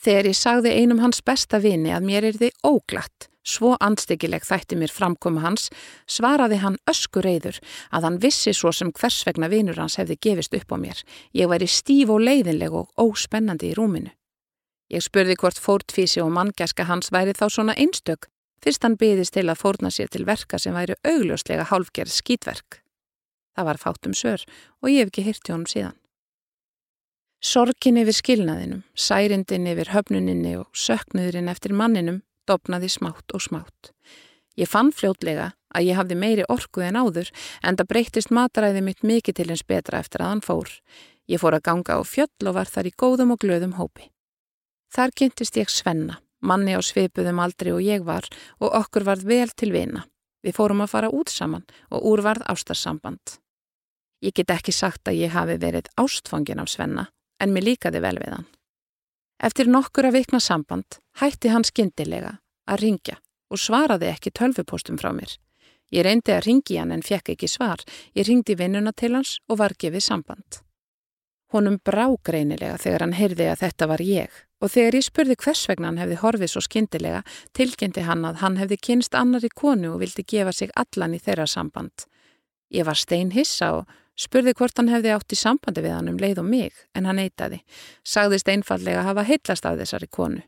Þegar 0.00 0.30
ég 0.30 0.36
sagði 0.38 0.70
einum 0.80 1.02
hans 1.02 1.20
besta 1.20 1.58
vini 1.60 1.90
að 1.92 2.06
mér 2.08 2.26
er 2.30 2.38
þið 2.40 2.54
óglatt, 2.64 3.26
svo 3.44 3.74
anstíkileg 3.84 4.46
þætti 4.48 4.78
mér 4.80 4.94
framkoma 4.94 5.42
hans, 5.44 5.68
svaraði 6.08 6.60
hann 6.62 6.78
öskur 6.88 7.26
reyður 7.28 7.58
að 7.92 8.06
hann 8.08 8.16
vissi 8.22 8.54
svo 8.56 8.72
sem 8.72 8.92
hvers 8.96 9.20
vegna 9.28 9.50
vinur 9.52 9.76
hans 9.76 9.98
hefði 10.00 10.16
gefist 10.24 10.56
upp 10.56 10.72
á 10.72 10.76
mér. 10.80 11.04
Ég 11.36 11.52
væri 11.52 11.68
stíf 11.68 12.12
og 12.16 12.24
leiðinleg 12.24 12.72
og 12.72 12.88
óspennandi 12.96 13.74
í 13.74 13.76
rúminu. 13.76 14.14
Ég 14.90 15.04
spurði 15.04 15.36
hvort 15.36 15.60
fórtfísi 15.60 16.24
og 16.24 16.32
manngæska 16.34 16.88
hans 16.88 17.12
væri 17.12 17.36
þá 17.36 17.46
svona 17.52 17.76
einstök, 17.76 18.30
fyrst 18.64 18.82
hann 18.82 18.96
byðist 18.96 19.36
til 19.36 19.50
að 19.52 19.60
fórna 19.60 19.92
sér 19.92 20.08
til 20.08 20.24
verka 20.24 20.58
sem 20.58 20.74
væri 20.74 20.96
augljóslega 21.04 21.68
hálfgerð 21.68 22.16
skýtverk. 22.16 22.80
Það 23.52 23.68
var 23.68 23.84
fátum 23.84 24.16
sör 24.16 24.48
og 24.80 24.88
ég 24.88 25.04
hef 25.04 25.12
ekki 25.12 25.28
hirti 25.28 25.52
honum 25.52 25.68
síðan. 25.68 25.99
Sorkin 27.40 27.96
yfir 27.96 28.12
skilnaðinum, 28.12 28.82
særindin 28.92 29.64
yfir 29.70 29.88
höfnuninni 29.94 30.58
og 30.60 30.66
söknuðurinn 30.76 31.48
eftir 31.48 31.72
manninum 31.72 32.18
dopnaði 32.44 32.90
smátt 32.92 33.32
og 33.32 33.40
smátt. 33.40 33.92
Ég 34.60 34.68
fann 34.68 34.90
fljótlega 34.92 35.46
að 35.72 35.86
ég 35.88 35.96
hafði 35.96 36.18
meiri 36.20 36.44
orku 36.52 36.82
en 36.84 36.98
áður 37.00 37.30
en 37.64 37.78
það 37.78 37.88
breytist 37.94 38.32
mataræði 38.36 38.82
mitt 38.84 39.00
mikið 39.00 39.38
til 39.38 39.46
eins 39.54 39.62
betra 39.64 40.02
eftir 40.04 40.20
að 40.20 40.28
hann 40.34 40.42
fór. 40.44 40.74
Ég 41.32 41.40
fór 41.40 41.56
að 41.56 41.64
ganga 41.70 41.96
á 41.96 42.00
fjöll 42.04 42.50
og 42.50 42.56
var 42.58 42.68
þar 42.68 42.90
í 42.90 42.92
góðum 43.02 43.32
og 43.32 43.40
glöðum 43.40 43.72
hópi. 43.78 44.10
Þar 44.92 45.14
kynntist 45.16 45.56
ég 45.56 45.72
Svenna, 45.72 46.18
manni 46.44 46.74
á 46.76 46.80
svipuðum 46.84 47.40
aldri 47.40 47.72
og 47.72 47.80
ég 47.80 48.04
var 48.04 48.28
og 48.58 48.76
okkur 48.82 49.06
varð 49.08 49.24
vel 49.24 49.48
til 49.56 49.70
vina. 49.72 50.04
Við 50.44 50.58
fórum 50.58 50.84
að 50.84 50.92
fara 50.92 51.08
út 51.08 51.32
saman 51.32 51.64
og 51.88 52.04
úrvarð 52.04 52.44
ástarsamband. 52.52 53.40
Ég 54.20 54.36
get 54.36 54.52
ekki 54.52 54.76
sagt 54.76 55.08
að 55.08 55.22
ég 55.22 55.32
hafi 55.32 55.56
verið 55.56 55.88
ástfangin 55.96 56.60
af 56.60 56.68
Svenna 56.68 57.06
en 57.40 57.52
mér 57.54 57.70
líkaði 57.70 58.02
vel 58.04 58.16
við 58.20 58.34
hann. 58.36 58.48
Eftir 59.40 59.70
nokkur 59.72 60.10
að 60.10 60.18
vikna 60.20 60.40
samband 60.40 61.00
hætti 61.20 61.52
hann 61.52 61.64
skindilega 61.64 62.36
að 62.68 62.82
ringja 62.84 63.16
og 63.50 63.58
svaraði 63.58 64.10
ekki 64.12 64.32
tölvupostum 64.36 64.98
frá 65.00 65.10
mér. 65.16 65.32
Ég 65.90 66.04
reyndi 66.06 66.34
að 66.34 66.44
ringi 66.46 66.76
hann 66.78 66.92
en 66.94 67.02
fekk 67.02 67.32
ekki 67.34 67.48
svar. 67.50 67.80
Ég 68.14 68.28
ringdi 68.28 68.54
vinnuna 68.54 68.92
til 68.92 69.16
hans 69.16 69.38
og 69.48 69.58
var 69.62 69.74
gefið 69.74 70.04
samband. 70.06 70.60
Honum 71.50 71.80
brá 71.82 72.06
greinilega 72.22 72.76
þegar 72.78 73.06
hann 73.06 73.16
heyrði 73.18 73.48
að 73.50 73.62
þetta 73.64 73.88
var 73.90 74.04
ég 74.06 74.36
og 74.60 74.70
þegar 74.70 74.98
ég 74.98 75.06
spurði 75.06 75.36
hvers 75.40 75.64
vegna 75.66 75.88
hann 75.88 75.98
hefði 75.98 76.18
horfið 76.20 76.52
svo 76.52 76.62
skindilega 76.62 77.22
tilkynnti 77.56 78.04
hann 78.06 78.26
að 78.28 78.42
hann 78.44 78.58
hefði 78.60 78.78
kynst 78.86 79.16
annari 79.18 79.50
konu 79.50 79.94
og 79.94 80.02
vildi 80.04 80.22
gefa 80.22 80.52
sig 80.54 80.70
allan 80.78 81.16
í 81.16 81.22
þeirra 81.24 81.48
samband. 81.50 82.04
Ég 82.70 82.86
var 82.86 83.00
stein 83.00 83.32
hissa 83.34 83.72
og 83.80 83.96
Spurði 84.20 84.52
hvort 84.58 84.76
hann 84.76 84.90
hefði 84.92 85.14
átt 85.14 85.32
í 85.32 85.38
sambandi 85.38 85.80
við 85.80 85.96
hann 85.96 86.10
um 86.12 86.20
leið 86.20 86.42
og 86.42 86.48
mig, 86.50 86.74
en 86.92 87.06
hann 87.08 87.22
eitaði. 87.22 87.62
Sagðist 88.04 88.50
einfallega 88.52 89.06
hafa 89.06 89.24
heitlast 89.24 89.64
af 89.64 89.78
þessari 89.80 90.10
konu. 90.12 90.42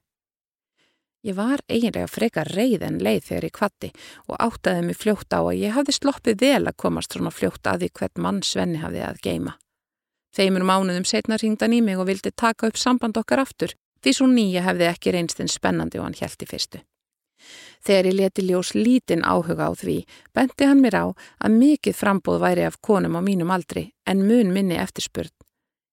Ég 1.22 1.36
var 1.38 1.62
eiginlega 1.70 2.10
frekar 2.10 2.50
reið 2.50 2.82
en 2.82 2.98
leið 2.98 3.28
þegar 3.28 3.44
ég 3.46 3.54
kvatti 3.54 3.90
og 4.26 4.40
áttaði 4.42 4.86
mig 4.88 4.98
fljótt 4.98 5.30
á 5.30 5.40
að 5.40 5.60
ég 5.60 5.76
hafði 5.76 5.94
sloppið 5.94 6.40
vel 6.42 6.64
að 6.66 6.78
komast 6.82 7.14
svona 7.14 7.30
fljótt 7.30 7.70
að 7.70 7.84
því 7.84 7.90
hvern 8.00 8.24
mann 8.26 8.40
Svenni 8.42 8.82
hafði 8.82 9.04
að 9.06 9.22
geima. 9.22 9.54
Þeimur 10.34 10.66
mánuðum 10.66 11.06
setna 11.06 11.38
ringdan 11.38 11.76
í 11.76 11.80
mig 11.84 12.00
og 12.00 12.08
vildi 12.10 12.34
taka 12.34 12.68
upp 12.68 12.80
samband 12.80 13.20
okkar 13.20 13.44
aftur 13.44 13.76
því 14.02 14.16
svo 14.16 14.26
nýja 14.26 14.66
hefði 14.66 14.88
ekki 14.90 15.14
reynst 15.14 15.40
en 15.40 15.52
spennandi 15.52 16.02
og 16.02 16.10
hann 16.10 16.18
í 16.18 16.50
fyrstu. 16.50 16.82
Þegar 17.82 18.08
ég 18.08 18.18
leti 18.18 18.44
ljós 18.46 18.72
lítinn 18.78 19.24
áhuga 19.26 19.68
á 19.68 19.72
því, 19.74 20.02
benti 20.34 20.68
hann 20.68 20.82
mér 20.84 20.96
á 21.02 21.06
að 21.42 21.56
mikið 21.58 21.98
frambóð 21.98 22.42
væri 22.44 22.66
af 22.66 22.78
konum 22.80 23.18
á 23.18 23.20
mínum 23.20 23.50
aldri 23.50 23.90
en 24.06 24.22
mun 24.28 24.52
minni 24.54 24.78
eftirspurn. 24.78 25.32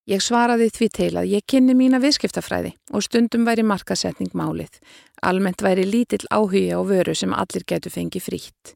Ég 0.09 0.23
svaraði 0.25 0.71
því 0.73 0.87
til 0.89 1.11
að 1.21 1.27
ég 1.29 1.45
kynni 1.45 1.75
mína 1.77 1.99
viðskiptafræði 2.01 2.71
og 2.97 3.03
stundum 3.05 3.43
væri 3.45 3.61
markasetning 3.61 4.31
málið. 4.33 4.79
Almennt 5.21 5.61
væri 5.61 5.85
lítill 5.85 6.25
áhuga 6.33 6.77
á 6.77 6.81
vöru 6.81 7.13
sem 7.13 7.33
allir 7.33 7.65
getur 7.69 7.93
fengið 7.93 8.25
frítt. 8.25 8.73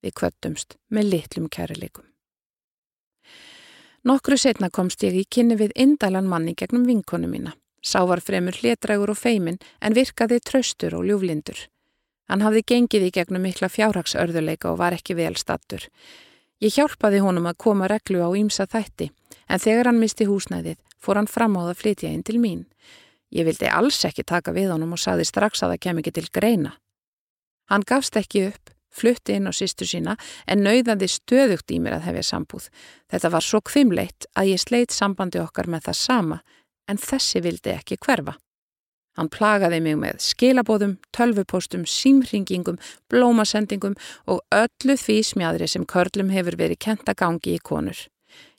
Við 0.00 0.14
kvöttumst 0.16 0.78
með 0.88 1.10
litlum 1.12 1.50
kærleikum. 1.52 2.06
Nokkru 4.08 4.38
setna 4.40 4.70
komst 4.72 5.04
ég 5.04 5.18
í 5.20 5.26
kynni 5.28 5.58
við 5.60 5.74
indælan 5.76 6.28
manni 6.28 6.54
gegnum 6.56 6.86
vinkonu 6.88 7.28
mína. 7.28 7.52
Sá 7.84 8.00
var 8.08 8.24
fremur 8.24 8.56
hlétrægur 8.56 9.12
og 9.12 9.20
feimin 9.20 9.60
en 9.84 9.96
virkaði 9.96 10.40
tröstur 10.40 10.96
og 10.96 11.04
ljúflindur. 11.04 11.60
Hann 12.30 12.44
hafði 12.46 12.62
gengið 12.62 13.08
í 13.08 13.14
gegnum 13.14 13.42
mikla 13.42 13.66
fjárhagsörðuleika 13.66 14.70
og 14.70 14.78
var 14.78 14.94
ekki 14.94 15.16
vel 15.18 15.34
stattur. 15.34 15.88
Ég 16.62 16.76
hjálpaði 16.76 17.22
honum 17.24 17.48
að 17.50 17.58
koma 17.64 17.88
reglu 17.90 18.22
á 18.22 18.30
ímsa 18.38 18.68
þætti, 18.70 19.08
en 19.50 19.58
þegar 19.58 19.90
hann 19.90 19.98
misti 19.98 20.28
húsnæðið 20.28 20.78
fór 21.00 21.18
hann 21.18 21.30
fram 21.30 21.56
á 21.58 21.66
það 21.70 21.80
flytja 21.80 22.10
inn 22.12 22.22
til 22.22 22.38
mín. 22.38 22.66
Ég 23.34 23.46
vildi 23.48 23.66
alls 23.66 23.98
ekki 24.06 24.22
taka 24.26 24.54
við 24.54 24.70
honum 24.74 24.94
og 24.94 25.00
saði 25.02 25.26
strax 25.26 25.64
að 25.64 25.74
það 25.74 25.82
kem 25.86 26.02
ekki 26.02 26.12
til 26.18 26.28
greina. 26.30 26.76
Hann 27.70 27.86
gafst 27.86 28.18
ekki 28.18 28.44
upp, 28.50 28.70
flutti 28.90 29.34
inn 29.38 29.50
á 29.50 29.52
sýstu 29.54 29.86
sína 29.86 30.16
en 30.46 30.62
nauðandi 30.66 31.08
stöðugt 31.10 31.70
í 31.70 31.80
mér 31.82 31.98
að 31.98 32.08
hefja 32.10 32.26
sambúð. 32.30 32.68
Þetta 33.10 33.32
var 33.34 33.46
svo 33.46 33.62
kvimleitt 33.62 34.26
að 34.34 34.52
ég 34.52 34.62
sleitt 34.62 34.94
sambandi 34.94 35.42
okkar 35.42 35.70
með 35.70 35.88
það 35.88 35.98
sama, 36.02 36.40
en 36.90 36.98
þessi 36.98 37.42
vildi 37.42 37.74
ekki 37.74 37.98
hverfa. 38.02 38.36
Hann 39.18 39.30
plagaði 39.32 39.80
mig 39.82 39.98
með 39.98 40.20
skilabóðum, 40.22 40.94
tölvupostum, 41.16 41.82
símringingum, 41.88 42.78
blómasendingum 43.10 43.96
og 44.30 44.40
öllu 44.54 44.96
því 44.96 45.18
smjadri 45.32 45.68
sem 45.68 45.86
körlum 45.88 46.30
hefur 46.30 46.56
verið 46.60 46.80
kenta 46.86 47.16
gangi 47.18 47.56
í 47.56 47.62
konur. 47.62 47.98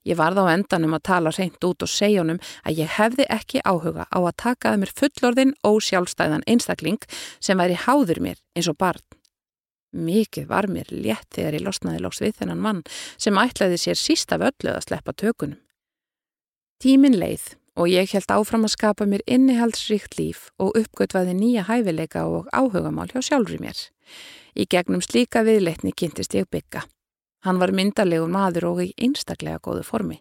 Ég 0.03 0.17
varð 0.17 0.41
á 0.41 0.53
endanum 0.57 0.95
að 0.97 1.05
tala 1.11 1.31
reynd 1.35 1.61
út 1.63 1.85
og 1.85 1.89
segja 1.91 2.23
honum 2.23 2.41
að 2.65 2.81
ég 2.81 2.93
hefði 2.97 3.27
ekki 3.29 3.61
áhuga 3.61 4.07
á 4.09 4.17
að 4.17 4.37
taka 4.43 4.73
að 4.73 4.81
mér 4.81 4.93
fullorðin 4.97 5.55
og 5.67 5.77
sjálfstæðan 5.85 6.45
einstakling 6.49 7.01
sem 7.39 7.61
væri 7.61 7.77
háður 7.77 8.21
mér 8.25 8.41
eins 8.57 8.69
og 8.71 8.79
barn. 8.81 9.05
Mikið 9.91 10.47
var 10.49 10.69
mér 10.71 10.89
létt 10.89 11.29
þegar 11.35 11.59
ég 11.59 11.65
losnaði 11.67 12.01
lóks 12.01 12.21
við 12.23 12.37
þennan 12.39 12.63
mann 12.63 12.83
sem 13.21 13.37
ætlaði 13.37 13.77
sér 13.77 13.99
síst 13.99 14.33
af 14.33 14.41
öllu 14.49 14.73
að 14.73 14.85
sleppa 14.87 15.13
tökunum. 15.13 15.59
Tímin 16.81 17.19
leið 17.21 17.51
og 17.79 17.89
ég 17.89 18.12
held 18.12 18.34
áfram 18.34 18.65
að 18.67 18.75
skapa 18.75 19.07
mér 19.07 19.23
innihaldsríkt 19.25 20.17
líf 20.19 20.49
og 20.60 20.75
uppgötvaði 20.79 21.36
nýja 21.38 21.67
hæfileika 21.69 22.25
og 22.27 22.49
áhugamál 22.51 23.12
hjá 23.12 23.21
sjálfri 23.23 23.62
mér. 23.62 23.77
Í 24.55 24.67
gegnum 24.67 25.03
slíka 25.03 25.45
viðleitni 25.47 25.93
kynntist 25.95 26.36
ég 26.36 26.49
bygga. 26.51 26.84
Hann 27.45 27.62
var 27.62 27.71
myndalegur 27.73 28.29
maður 28.29 28.67
og 28.73 28.84
í 28.84 28.91
einstaklega 28.99 29.62
góðu 29.63 29.86
formi. 29.88 30.19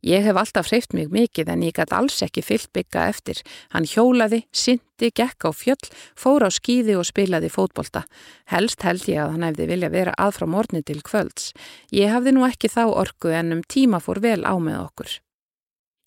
Ég 0.00 0.24
hef 0.24 0.36
alltaf 0.40 0.70
hreift 0.70 0.94
mig 0.96 1.10
mikið 1.12 1.50
en 1.52 1.64
ég 1.66 1.74
gæti 1.76 1.92
alls 1.92 2.22
ekki 2.24 2.40
fyllt 2.40 2.70
bygga 2.72 3.02
eftir. 3.10 3.42
Hann 3.74 3.84
hjólaði, 3.84 4.46
syndi, 4.48 5.10
gekk 5.12 5.44
á 5.44 5.50
fjöll, 5.52 5.90
fór 6.16 6.46
á 6.46 6.48
skýði 6.48 6.96
og 6.96 7.04
spilaði 7.04 7.50
fótbolta. 7.52 8.06
Helst 8.48 8.80
held 8.86 9.04
ég 9.12 9.20
að 9.20 9.34
hann 9.34 9.44
hefði 9.50 9.66
vilja 9.74 9.92
vera 9.92 10.14
að 10.16 10.38
frá 10.38 10.46
morni 10.48 10.80
til 10.80 11.02
kvölds. 11.04 11.52
Ég 11.92 12.14
hafði 12.14 12.32
nú 12.32 12.46
ekki 12.48 12.72
þá 12.72 12.86
orku 12.88 13.28
en 13.28 13.58
um 13.58 13.60
tíma 13.60 14.00
fór 14.00 14.22
vel 14.24 14.40
á 14.48 14.56
með 14.56 14.86
okkur. 14.86 15.20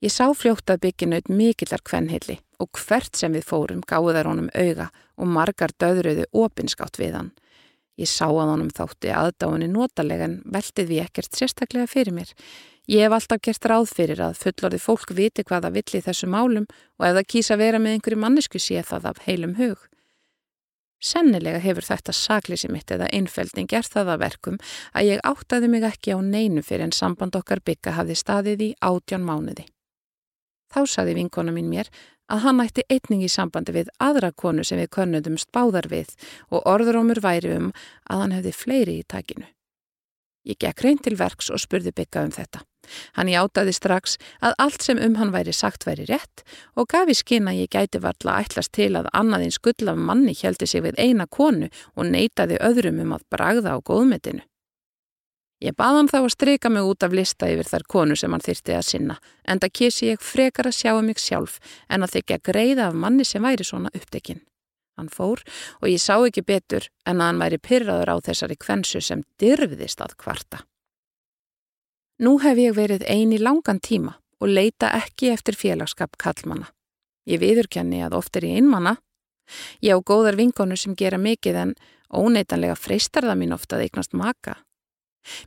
Ég 0.04 0.12
sá 0.12 0.26
fljótt 0.36 0.68
að 0.68 0.82
byggja 0.84 1.08
naut 1.08 1.30
mikillar 1.32 1.80
kvennhilli 1.88 2.36
og 2.60 2.76
hvert 2.76 3.16
sem 3.16 3.32
við 3.32 3.46
fórum 3.48 3.80
gáðar 3.88 4.28
honum 4.28 4.50
auga 4.52 4.90
og 5.16 5.30
margar 5.32 5.72
döðröðu 5.80 6.26
opinskátt 6.36 7.00
við 7.00 7.14
hann. 7.16 7.30
Ég 7.96 8.10
sá 8.12 8.26
að 8.26 8.50
honum 8.52 8.72
þátti 8.76 9.14
aðdáinni 9.16 9.70
notalega 9.72 10.28
en 10.28 10.42
veltið 10.44 10.90
við 10.90 11.04
ekkert 11.06 11.40
sérstaklega 11.40 11.88
fyrir 11.88 12.18
mér. 12.18 12.34
Ég 12.92 13.06
hef 13.06 13.16
alltaf 13.16 13.40
gert 13.48 13.68
ráð 13.72 13.94
fyrir 13.96 14.20
að 14.26 14.42
fullorði 14.42 14.82
fólk 14.84 15.14
viti 15.16 15.46
hvaða 15.48 15.72
vill 15.72 15.88
í 15.88 16.04
þessu 16.04 16.28
málum 16.28 16.66
og 17.00 17.06
ef 17.08 17.16
það 17.22 17.30
kýsa 17.32 17.58
vera 17.62 17.80
með 17.80 17.96
einhverju 17.96 18.20
mannesku 18.26 18.60
sé 18.60 18.84
það 18.84 19.08
af 19.14 19.22
heilum 19.24 19.56
hug. 19.62 19.86
Sennilega 21.00 21.62
hefur 21.64 21.88
þetta 21.88 22.16
saklísi 22.16 22.68
mitt 22.72 22.92
eða 22.92 23.08
einfældning 23.08 23.72
gert 23.72 23.96
það 23.96 24.18
að 24.18 24.26
verkum 24.26 24.60
að 24.92 25.14
ég 25.14 25.24
áttaði 25.32 25.72
mig 25.72 25.88
ekki 25.88 26.16
á 26.16 26.20
neinu 26.20 26.64
fyrir 26.64 26.90
en 26.90 26.96
samband 26.96 27.40
okkar 27.40 27.64
bygga 27.64 27.96
hafði 28.02 28.20
staðið 28.20 28.68
í 28.68 28.70
átján 28.84 29.24
mánuði. 29.24 29.68
Þá 30.74 30.82
saði 30.90 31.18
vinkona 31.20 31.54
mín 31.54 31.70
mér 31.70 31.90
að 32.34 32.46
hann 32.48 32.62
ætti 32.64 32.86
einning 32.90 33.24
í 33.26 33.32
sambandi 33.32 33.76
við 33.76 33.92
aðra 34.02 34.32
konu 34.32 34.64
sem 34.66 34.80
við 34.82 34.94
könnudumst 34.98 35.52
báðar 35.54 35.90
við 35.92 36.14
og 36.50 36.64
orðurómur 36.70 37.22
væri 37.22 37.58
um 37.58 37.74
að 38.10 38.24
hann 38.24 38.38
hefði 38.38 38.56
fleiri 38.58 39.00
í 39.02 39.08
takinu. 39.08 39.46
Ég 40.44 40.60
gekk 40.60 40.82
reyn 40.84 41.00
til 41.00 41.16
verks 41.16 41.48
og 41.54 41.62
spurði 41.64 41.94
bygga 41.96 42.26
um 42.26 42.32
þetta. 42.36 42.64
Hann 43.16 43.30
játaði 43.32 43.72
strax 43.76 44.18
að 44.44 44.58
allt 44.60 44.84
sem 44.84 45.00
um 45.00 45.16
hann 45.16 45.32
væri 45.32 45.54
sagt 45.56 45.86
væri 45.88 46.08
rétt 46.10 46.44
og 46.76 46.90
gaf 46.92 47.08
í 47.08 47.16
skinn 47.16 47.48
að 47.48 47.62
ég 47.62 47.72
gæti 47.72 48.02
varla 48.04 48.42
ætlast 48.44 48.74
til 48.76 48.92
að 49.00 49.08
annaðins 49.16 49.62
gullaf 49.64 49.96
manni 49.96 50.36
heldi 50.42 50.68
sig 50.68 50.84
við 50.84 51.00
eina 51.00 51.30
konu 51.32 51.70
og 51.96 52.10
neytaði 52.12 52.60
öðrum 52.60 53.00
um 53.06 53.16
að 53.16 53.28
bragða 53.32 53.78
á 53.78 53.80
góðmetinu. 53.80 54.44
Ég 55.64 55.76
bað 55.80 55.96
hann 55.96 56.10
þá 56.12 56.18
að 56.20 56.32
streyka 56.34 56.70
mig 56.70 56.84
út 56.84 57.06
af 57.06 57.14
lista 57.16 57.48
yfir 57.48 57.70
þar 57.70 57.86
konu 57.88 58.16
sem 58.20 58.34
hann 58.36 58.44
þyrti 58.44 58.74
að 58.76 58.88
sinna, 58.90 59.16
en 59.48 59.62
það 59.64 59.76
kísi 59.80 60.10
ég 60.10 60.24
frekar 60.24 60.68
að 60.68 60.76
sjá 60.76 60.92
um 60.98 61.06
mig 61.08 61.22
sjálf 61.24 61.60
en 61.88 62.04
að 62.04 62.18
þykja 62.18 62.40
greiða 62.50 62.88
af 62.90 62.98
manni 63.00 63.24
sem 63.24 63.44
væri 63.44 63.64
svona 63.64 63.92
upptekinn. 63.96 64.42
Hann 65.00 65.08
fór 65.10 65.40
og 65.80 65.88
ég 65.88 66.02
sá 66.04 66.18
ekki 66.20 66.44
betur 66.46 66.90
en 67.08 67.22
að 67.22 67.30
hann 67.30 67.40
væri 67.42 67.62
pyrraður 67.64 68.12
á 68.12 68.16
þessari 68.28 68.58
kvensu 68.60 69.02
sem 69.02 69.24
dyrfiðist 69.40 70.04
að 70.04 70.18
kvarta. 70.20 70.60
Nú 72.20 72.36
hef 72.44 72.60
ég 72.60 72.76
verið 72.76 73.08
eini 73.08 73.40
langan 73.40 73.80
tíma 73.80 74.18
og 74.44 74.52
leita 74.52 74.92
ekki 75.00 75.32
eftir 75.32 75.56
félagskap 75.56 76.20
kallmanna. 76.20 76.68
Ég 77.24 77.40
viðurkenni 77.40 78.04
að 78.04 78.20
oft 78.20 78.36
er 78.36 78.50
ég 78.50 78.60
einmanna. 78.60 78.98
Ég 79.80 79.96
á 79.96 80.00
góðar 80.04 80.36
vinkonu 80.36 80.76
sem 80.78 80.96
gera 81.00 81.18
mikið 81.18 81.60
en 81.64 81.74
óneitanlega 82.12 82.76
freistar 82.76 83.24
það 83.24 83.40
mín 83.40 83.56
ofta 83.56 83.80
að 83.80 83.88
eignast 83.88 84.14
maka. 84.14 84.60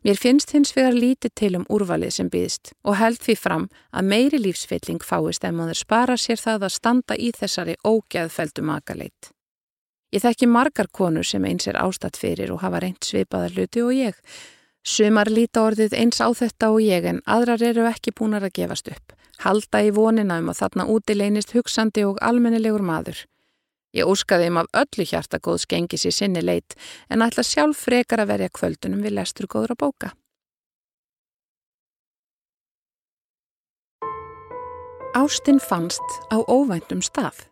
Mér 0.05 0.17
finnst 0.17 0.53
hins 0.55 0.73
vegar 0.77 0.97
lítið 0.97 1.33
til 1.37 1.53
um 1.59 1.67
úrvalið 1.73 2.15
sem 2.17 2.29
býðist 2.33 2.73
og 2.85 2.99
held 3.01 3.21
því 3.23 3.37
fram 3.39 3.69
að 3.93 4.11
meiri 4.13 4.41
lífsfylling 4.41 5.05
fáist 5.05 5.45
ef 5.45 5.55
maður 5.55 5.81
spara 5.81 6.17
sér 6.21 6.41
það 6.41 6.69
að 6.69 6.77
standa 6.77 7.17
í 7.17 7.33
þessari 7.37 7.77
ógeðfeldu 7.85 8.65
makaleit. 8.65 9.33
Ég 10.15 10.23
þekki 10.23 10.47
margar 10.49 10.89
konur 10.95 11.27
sem 11.27 11.45
eins 11.45 11.67
er 11.69 11.77
ástatt 11.81 12.17
fyrir 12.17 12.53
og 12.55 12.63
hafa 12.63 12.81
reynd 12.81 13.05
svipaðar 13.05 13.57
hluti 13.57 13.83
og 13.83 13.93
ég. 13.93 14.21
Sumar 14.87 15.29
líta 15.29 15.65
orðið 15.67 15.97
eins 15.99 16.21
á 16.23 16.31
þetta 16.31 16.71
og 16.71 16.83
ég 16.85 17.09
en 17.11 17.19
aðrar 17.27 17.65
eru 17.67 17.89
ekki 17.91 18.15
búinar 18.15 18.47
að 18.47 18.55
gefast 18.61 18.89
upp. 18.93 19.17
Halda 19.43 19.83
í 19.83 19.91
vonina 19.93 20.39
um 20.41 20.53
að 20.53 20.61
þarna 20.63 20.87
úti 20.95 21.17
leynist 21.17 21.53
hugsandi 21.57 22.07
og 22.07 22.21
almennilegur 22.23 22.87
maður. 22.87 23.27
Ég 23.97 24.05
óskaði 24.05 24.51
um 24.53 24.61
af 24.61 24.69
öllu 24.77 25.07
hjarta 25.09 25.41
góðs 25.41 25.65
gengis 25.71 26.05
í 26.05 26.13
sinni 26.13 26.43
leit 26.45 26.77
en 27.09 27.25
ætla 27.25 27.45
sjálf 27.47 27.87
frekar 27.87 28.21
að 28.21 28.33
verja 28.35 28.53
kvöldunum 28.53 29.01
við 29.07 29.17
lestur 29.17 29.49
góður 29.49 29.73
að 29.73 29.83
bóka. 29.87 30.13
Ástinn 35.17 35.63
fannst 35.65 36.19
á 36.29 36.37
óvæntum 36.45 37.01
stað. 37.01 37.47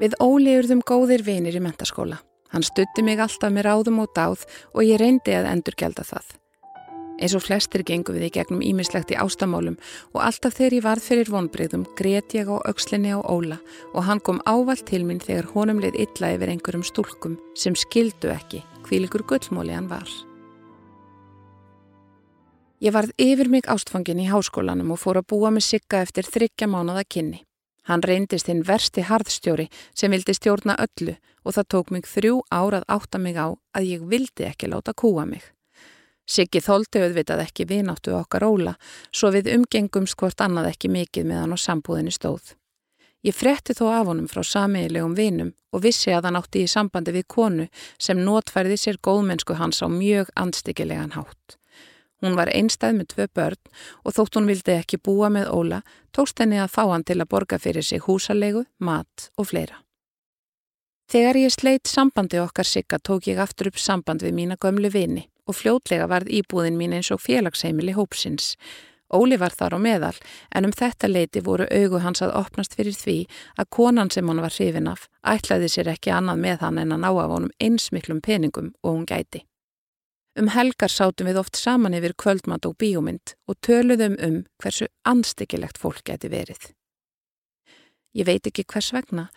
Við 0.00 0.16
óliðurðum 0.16 0.80
góðir 0.88 1.26
vinir 1.26 1.58
í 1.58 1.60
mentaskóla. 1.60 2.22
Hann 2.52 2.64
stutti 2.64 3.04
mig 3.04 3.20
alltaf 3.20 3.52
með 3.52 3.68
ráðum 3.68 4.00
og 4.00 4.14
dáð 4.16 4.46
og 4.72 4.80
ég 4.86 5.00
reyndi 5.00 5.36
að 5.36 5.50
endurgelda 5.52 6.04
það. 6.08 6.41
Eins 7.22 7.36
og 7.38 7.44
flestir 7.44 7.84
gengum 7.86 8.16
við 8.16 8.26
í 8.26 8.32
gegnum 8.34 8.62
ímislegt 8.66 9.12
í 9.14 9.18
ástamálum 9.22 9.76
og 10.10 10.24
alltaf 10.26 10.56
þegar 10.56 10.74
ég 10.74 10.86
varð 10.88 11.04
fyrir 11.06 11.30
vonbreyðum 11.30 11.84
gret 11.98 12.34
ég 12.34 12.50
á 12.50 12.58
aukslinni 12.58 13.14
á 13.14 13.22
Óla 13.22 13.60
og 13.94 14.02
hann 14.08 14.18
kom 14.18 14.42
ávalt 14.42 14.82
til 14.90 15.04
minn 15.06 15.22
þegar 15.22 15.52
honum 15.54 15.78
leið 15.78 16.00
illa 16.02 16.32
yfir 16.34 16.50
einhverjum 16.50 16.82
stúlkum 16.82 17.38
sem 17.54 17.78
skildu 17.78 18.34
ekki 18.34 18.64
hvílikur 18.88 19.22
gullmóli 19.22 19.76
hann 19.76 19.86
var. 19.92 20.10
Ég 22.82 22.90
varð 22.90 23.14
yfir 23.22 23.46
mig 23.46 23.70
ástfangin 23.70 24.18
í 24.18 24.26
háskólanum 24.26 24.90
og 24.90 24.98
fór 24.98 25.22
að 25.22 25.28
búa 25.30 25.54
með 25.54 25.68
sigga 25.68 26.02
eftir 26.02 26.26
þryggja 26.26 26.66
mánada 26.66 27.06
kynni. 27.06 27.44
Hann 27.86 28.02
reyndist 28.02 28.50
hinn 28.50 28.66
versti 28.66 29.06
harðstjóri 29.06 29.68
sem 29.94 30.10
vildi 30.10 30.34
stjórna 30.34 30.74
öllu 30.82 31.14
og 31.46 31.54
það 31.54 31.70
tók 31.74 31.94
mig 31.94 32.10
þrjú 32.10 32.42
árað 32.50 32.86
átta 32.90 33.22
mig 33.22 33.38
á 33.38 33.54
að 33.78 33.86
ég 33.86 34.06
vildi 34.10 34.50
ekki 34.50 34.74
láta 34.74 34.98
kúa 34.98 35.26
mig. 35.30 35.46
Siggi 36.28 36.60
þóldi 36.62 37.02
auðvitað 37.02 37.42
ekki 37.42 37.66
vináttu 37.66 38.14
okkar 38.14 38.46
óla, 38.46 38.74
svo 39.10 39.32
við 39.34 39.50
umgengum 39.56 40.06
skvort 40.06 40.40
annað 40.44 40.70
ekki 40.70 40.90
mikið 40.92 41.26
meðan 41.26 41.54
á 41.54 41.58
sambúðinni 41.58 42.14
stóð. 42.14 42.54
Ég 43.26 43.34
fretti 43.34 43.74
þó 43.74 43.86
af 43.90 44.08
honum 44.10 44.28
frá 44.30 44.42
samiðilegum 44.46 45.16
vinum 45.18 45.50
og 45.72 45.82
vissi 45.84 46.10
að 46.14 46.28
hann 46.28 46.38
átti 46.38 46.62
í 46.62 46.70
sambandi 46.70 47.14
við 47.14 47.26
konu 47.30 47.66
sem 47.98 48.18
notfærði 48.18 48.78
sér 48.78 48.98
góðmennsku 49.02 49.58
hans 49.58 49.82
á 49.82 49.86
mjög 49.90 50.30
andstyggilegan 50.38 51.14
hátt. 51.14 51.58
Hún 52.22 52.36
var 52.38 52.50
einstæð 52.54 52.98
með 52.98 53.08
tvö 53.14 53.26
börn 53.34 53.62
og 54.06 54.14
þótt 54.14 54.38
hún 54.38 54.50
vildi 54.50 54.76
ekki 54.78 55.00
búa 55.02 55.30
með 55.30 55.50
Óla, 55.50 55.80
tókst 56.14 56.38
henni 56.38 56.60
að 56.62 56.74
fá 56.74 56.84
hann 56.86 57.06
til 57.06 57.18
að 57.18 57.30
borga 57.34 57.58
fyrir 57.58 57.82
sig 57.82 58.02
húsalegu, 58.06 58.62
mat 58.78 59.30
og 59.38 59.50
fleira. 59.50 59.82
Þegar 61.10 61.40
ég 61.42 61.54
sleitt 61.54 61.90
sambandi 61.90 62.38
okkar 62.38 62.66
sigga 62.66 62.98
tók 63.02 63.26
ég 63.26 63.42
aftur 63.42 63.72
upp 63.72 63.78
samband 63.78 64.22
við 64.22 64.38
mína 64.38 64.58
gömlu 64.58 64.90
vini 64.90 65.26
og 65.48 65.58
fljótlega 65.58 66.08
varð 66.10 66.30
íbúðin 66.30 66.78
mín 66.78 66.94
eins 66.96 67.10
og 67.14 67.22
félagsheimili 67.22 67.94
hópsins. 67.96 68.56
Óli 69.12 69.36
var 69.36 69.52
þar 69.52 69.76
á 69.76 69.78
meðal 69.84 70.16
en 70.56 70.66
um 70.68 70.72
þetta 70.72 71.08
leiti 71.10 71.42
voru 71.44 71.66
augu 71.68 72.00
hans 72.00 72.22
að 72.24 72.34
opnast 72.38 72.76
fyrir 72.78 72.96
því 72.96 73.16
að 73.60 73.70
konan 73.76 74.10
sem 74.10 74.28
hann 74.28 74.40
var 74.40 74.54
hrifin 74.54 74.88
af 74.88 75.08
ætlaði 75.34 75.68
sér 75.68 75.92
ekki 75.92 76.14
annað 76.16 76.44
með 76.46 76.64
hann 76.64 76.78
en 76.80 76.94
að 76.96 77.02
ná 77.04 77.10
af 77.10 77.32
honum 77.34 77.56
einsmiklum 77.60 78.22
peningum 78.24 78.72
og 78.82 78.94
hún 78.94 79.08
gæti. 79.08 79.44
Um 80.32 80.48
helgar 80.48 80.88
sátum 80.88 81.28
við 81.28 81.42
oft 81.42 81.58
saman 81.60 81.92
yfir 81.92 82.16
kvöldmat 82.16 82.64
og 82.64 82.78
bíómynd 82.80 83.34
og 83.46 83.58
töluðum 83.60 84.16
um 84.16 84.38
hversu 84.62 84.88
anstekilegt 85.04 85.76
fólk 85.76 86.00
geti 86.08 86.32
verið. 86.32 86.72
Ég 88.16 88.24
veit 88.24 88.48
ekki 88.48 88.64
hvers 88.64 88.94
vegna 88.96 89.28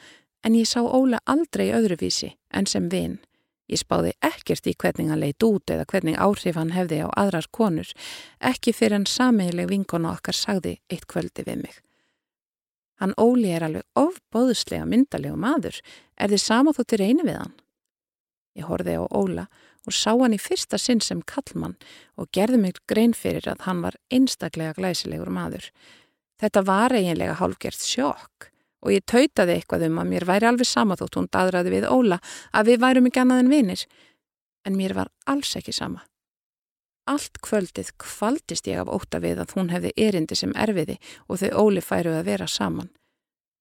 en 0.43 0.55
ég 0.55 0.69
sá 0.71 0.79
Óla 0.79 1.19
aldrei 1.27 1.73
öðruvísi 1.75 2.31
en 2.55 2.67
sem 2.69 2.87
vinn 2.87 3.19
Ég 3.65 3.81
spáði 3.81 4.13
ekkert 4.21 4.67
í 4.69 4.75
hvernig 4.77 5.09
hann 5.09 5.23
leitt 5.23 5.43
út 5.45 5.71
eða 5.73 5.87
hvernig 5.89 6.19
áhrif 6.21 6.57
hann 6.59 6.75
hefði 6.75 7.01
á 7.01 7.09
aðrar 7.17 7.47
konur, 7.49 7.89
ekki 8.37 8.75
fyrir 8.77 8.99
en 8.99 9.09
sameigileg 9.09 9.71
vinkona 9.71 10.13
okkar 10.13 10.37
sagði 10.37 10.77
eitt 10.91 11.07
kvöldi 11.09 11.45
við 11.47 11.63
mig. 11.63 11.79
Hann 13.01 13.15
Óli 13.19 13.49
er 13.51 13.65
alveg 13.65 13.83
ofbóðslega 13.99 14.85
myndalegu 14.87 15.35
maður, 15.35 15.81
er 16.15 16.31
þið 16.31 16.43
sama 16.43 16.75
þú 16.77 16.85
til 16.85 17.01
reyni 17.01 17.25
við 17.25 17.39
hann? 17.41 17.55
Ég 18.55 18.69
horfið 18.69 19.01
á 19.01 19.05
Óla 19.11 19.47
og 19.85 19.93
sá 19.93 20.13
hann 20.13 20.37
í 20.37 20.41
fyrsta 20.41 20.77
sinn 20.79 21.01
sem 21.03 21.25
kallmann 21.27 21.75
og 22.15 22.29
gerði 22.33 22.61
mig 22.61 22.79
grein 22.87 23.17
fyrir 23.17 23.49
að 23.51 23.65
hann 23.65 23.81
var 23.83 23.97
einstaklega 24.13 24.77
glæsilegur 24.77 25.33
maður. 25.33 25.67
Þetta 26.39 26.63
var 26.69 26.95
eiginlega 26.95 27.39
hálfgert 27.41 27.81
sjokk 27.81 28.51
og 28.83 28.91
ég 28.93 29.05
tautaði 29.05 29.59
eitthvað 29.59 29.87
um 29.89 30.01
að 30.01 30.11
mér 30.11 30.25
væri 30.27 30.49
alveg 30.49 30.69
sama 30.69 30.97
þótt 30.99 31.19
hún 31.19 31.29
dadraði 31.31 31.73
við 31.77 31.87
Óla 31.89 32.19
að 32.51 32.71
við 32.71 32.83
værum 32.83 33.09
ekki 33.09 33.23
annað 33.23 33.43
en 33.43 33.53
vinir, 33.53 33.85
en 34.65 34.77
mér 34.77 34.95
var 34.97 35.11
alls 35.25 35.55
ekki 35.57 35.73
sama. 35.75 36.03
Allt 37.05 37.37
kvöldið 37.45 37.91
kvaldist 38.01 38.67
ég 38.67 38.81
af 38.81 38.89
óta 38.89 39.19
við 39.21 39.43
að 39.43 39.53
hún 39.57 39.69
hefði 39.69 39.91
erindi 40.07 40.37
sem 40.37 40.55
erfiði 40.57 40.97
og 41.29 41.41
þau 41.41 41.51
Óli 41.67 41.83
færu 41.85 42.15
að 42.17 42.31
vera 42.31 42.47
saman. 42.49 42.89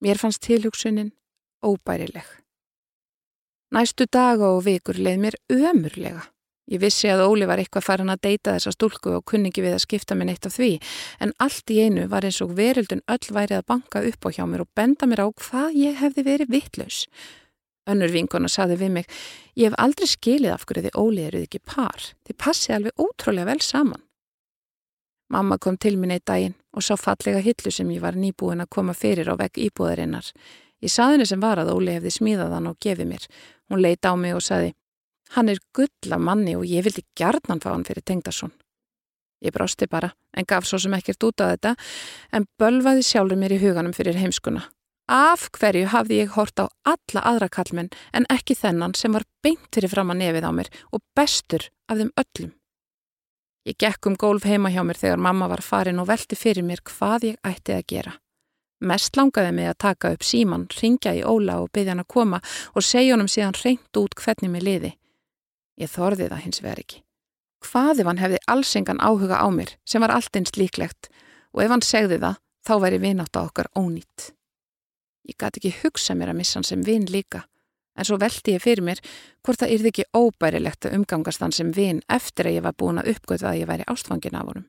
Mér 0.00 0.20
fannst 0.20 0.42
tilhugsunin 0.46 1.12
óbærileg. 1.64 2.24
Næstu 3.74 4.06
daga 4.06 4.52
og 4.54 4.64
vikur 4.64 4.96
leið 4.96 5.20
mér 5.20 5.36
ömurlega. 5.52 6.24
Ég 6.72 6.80
vissi 6.80 7.10
að 7.12 7.26
Óli 7.26 7.44
var 7.44 7.60
eitthvað 7.60 7.84
farin 7.84 8.12
að 8.12 8.22
deyta 8.24 8.54
þessa 8.56 8.72
stúlku 8.72 9.12
og 9.18 9.24
kunningi 9.28 9.60
við 9.60 9.74
að 9.76 9.82
skipta 9.84 10.16
minn 10.16 10.30
eitt 10.32 10.46
af 10.48 10.54
því, 10.56 10.78
en 11.20 11.34
allt 11.44 11.70
í 11.70 11.82
einu 11.84 12.06
var 12.08 12.24
eins 12.24 12.40
og 12.40 12.54
veröldun 12.56 13.04
öll 13.04 13.32
værið 13.36 13.58
að 13.58 13.66
banka 13.68 14.00
upp 14.08 14.24
á 14.24 14.28
hjá 14.32 14.44
mér 14.48 14.64
og 14.64 14.70
benda 14.72 15.08
mér 15.10 15.24
á 15.24 15.28
hvað 15.28 15.76
ég 15.76 16.00
hefði 16.00 16.24
verið 16.24 16.54
vittlaus. 16.56 17.02
Önnur 17.84 18.14
vinkona 18.14 18.48
saði 18.48 18.78
við 18.80 18.94
mig, 18.96 19.08
ég 19.60 19.68
hef 19.68 19.76
aldrei 19.76 20.08
skilið 20.08 20.54
af 20.54 20.64
hverju 20.64 20.86
þið 20.86 20.98
Óli 21.02 21.26
eruð 21.28 21.44
ekki 21.44 21.60
par, 21.68 22.06
þið 22.24 22.38
passið 22.40 22.76
alveg 22.78 23.02
ótrúlega 23.04 23.50
vel 23.50 23.60
saman. 23.60 24.00
Mamma 25.28 25.58
kom 25.58 25.76
til 25.76 25.98
minn 26.00 26.14
eitt 26.14 26.24
daginn 26.28 26.56
og 26.72 26.84
sá 26.84 26.94
fallega 26.96 27.42
hillu 27.44 27.72
sem 27.72 27.90
ég 27.92 28.00
var 28.00 28.16
nýbúin 28.16 28.64
að 28.64 28.72
koma 28.76 28.94
fyrir 28.96 29.28
á 29.28 29.36
vegg 29.36 29.60
íbúðarinnar. 29.60 30.32
Ég 30.84 30.92
saði 30.92 31.18
henni 31.18 31.28
sem 31.28 31.44
var 31.44 31.60
að 31.60 31.72
Óli 31.74 31.92
hefði 31.96 32.12
smíðað 32.12 32.56
hann 32.56 32.70
og 32.72 32.80
gefið 32.80 33.10
mér. 33.12 33.28
Hún 33.68 33.84
leita 33.84 34.12
á 34.12 34.14
mig 34.20 34.36
og 34.36 34.44
saði, 34.44 34.72
Hann 35.34 35.50
er 35.50 35.58
gull 35.74 36.14
af 36.14 36.20
manni 36.22 36.54
og 36.54 36.66
ég 36.68 36.84
vildi 36.86 37.02
gjarnan 37.18 37.62
fá 37.62 37.72
hann 37.72 37.86
fyrir 37.86 38.04
Tengdarsson. 38.06 38.52
Ég 39.44 39.52
brosti 39.52 39.88
bara 39.90 40.12
en 40.36 40.46
gaf 40.48 40.66
svo 40.68 40.78
sem 40.78 40.94
ekkert 40.94 41.26
út 41.26 41.42
á 41.42 41.50
þetta 41.52 41.74
en 42.32 42.46
bölvaði 42.60 43.02
sjálfur 43.04 43.40
mér 43.40 43.56
í 43.56 43.60
huganum 43.60 43.94
fyrir 43.96 44.16
heimskuna. 44.20 44.62
Af 45.10 45.50
hverju 45.52 45.90
hafði 45.92 46.22
ég 46.22 46.36
hort 46.38 46.56
á 46.56 46.70
alla 46.88 47.24
aðra 47.28 47.50
kallmenn 47.52 47.90
en 48.16 48.28
ekki 48.32 48.56
þennan 48.56 48.94
sem 48.96 49.12
var 49.12 49.26
beint 49.44 49.68
fyrir 49.74 49.92
fram 49.92 50.14
að 50.14 50.22
nefið 50.22 50.48
á 50.48 50.52
mér 50.56 50.70
og 50.94 51.02
bestur 51.18 51.68
af 51.90 51.98
þeim 51.98 52.14
öllum. 52.22 52.54
Ég 53.68 53.76
gekk 53.80 54.06
um 54.08 54.16
gólf 54.16 54.46
heima 54.48 54.70
hjá 54.72 54.82
mér 54.84 55.00
þegar 55.00 55.20
mamma 55.20 55.48
var 55.48 55.64
farin 55.64 56.00
og 56.00 56.08
velti 56.08 56.36
fyrir 56.36 56.64
mér 56.64 56.80
hvað 56.84 57.30
ég 57.32 57.38
ætti 57.44 57.74
að 57.76 57.86
gera. 57.90 58.16
Mest 58.84 59.16
langaði 59.16 59.52
mig 59.56 59.68
að 59.70 59.80
taka 59.80 60.10
upp 60.12 60.24
síman, 60.24 60.66
ringja 60.80 61.14
í 61.16 61.22
Óla 61.24 61.60
og 61.62 61.70
byggja 61.72 61.94
hann 61.94 62.04
að 62.04 62.12
koma 62.12 62.40
og 62.74 62.84
segja 62.84 63.14
honum 63.14 63.30
síðan 63.32 63.56
reynd 63.60 64.00
út 64.00 64.16
hvernig 64.20 64.52
mér 64.52 64.66
liði. 64.68 64.90
Ég 65.80 65.90
þorði 65.90 66.28
það 66.30 66.44
hins 66.44 66.62
vegar 66.62 66.82
ekki. 66.84 67.02
Hvað 67.64 68.02
ef 68.02 68.10
hann 68.10 68.20
hefði 68.20 68.42
allsengan 68.52 69.00
áhuga 69.00 69.40
á 69.40 69.48
mér 69.50 69.74
sem 69.88 70.04
var 70.04 70.12
allt 70.14 70.36
eins 70.36 70.54
líklegt 70.58 71.08
og 71.54 71.64
ef 71.64 71.72
hann 71.72 71.84
segði 71.84 72.20
það 72.20 72.40
þá 72.64 72.74
væri 72.84 73.00
vinátt 73.02 73.36
á 73.36 73.40
okkar 73.42 73.70
ónýtt. 73.78 74.30
Ég 75.24 75.38
gæti 75.40 75.60
ekki 75.60 75.74
hugsa 75.82 76.14
mér 76.14 76.34
að 76.34 76.40
missa 76.42 76.58
hann 76.58 76.68
sem 76.68 76.84
vin 76.84 77.08
líka 77.08 77.46
en 77.94 78.06
svo 78.06 78.18
veldi 78.20 78.56
ég 78.56 78.62
fyrir 78.62 78.84
mér 78.84 79.00
hvort 79.44 79.60
það 79.62 79.74
yrði 79.76 79.92
ekki 79.92 80.06
óbærilegt 80.18 80.88
að 80.88 80.96
umgangast 80.98 81.42
hann 81.44 81.54
sem 81.54 81.70
vin 81.74 82.02
eftir 82.12 82.48
að 82.50 82.58
ég 82.58 82.66
var 82.66 82.76
búin 82.78 83.00
að 83.00 83.12
uppgöða 83.14 83.52
að 83.52 83.60
ég 83.62 83.70
væri 83.70 83.86
ástfangin 83.90 84.38
af 84.38 84.48
honum. 84.50 84.66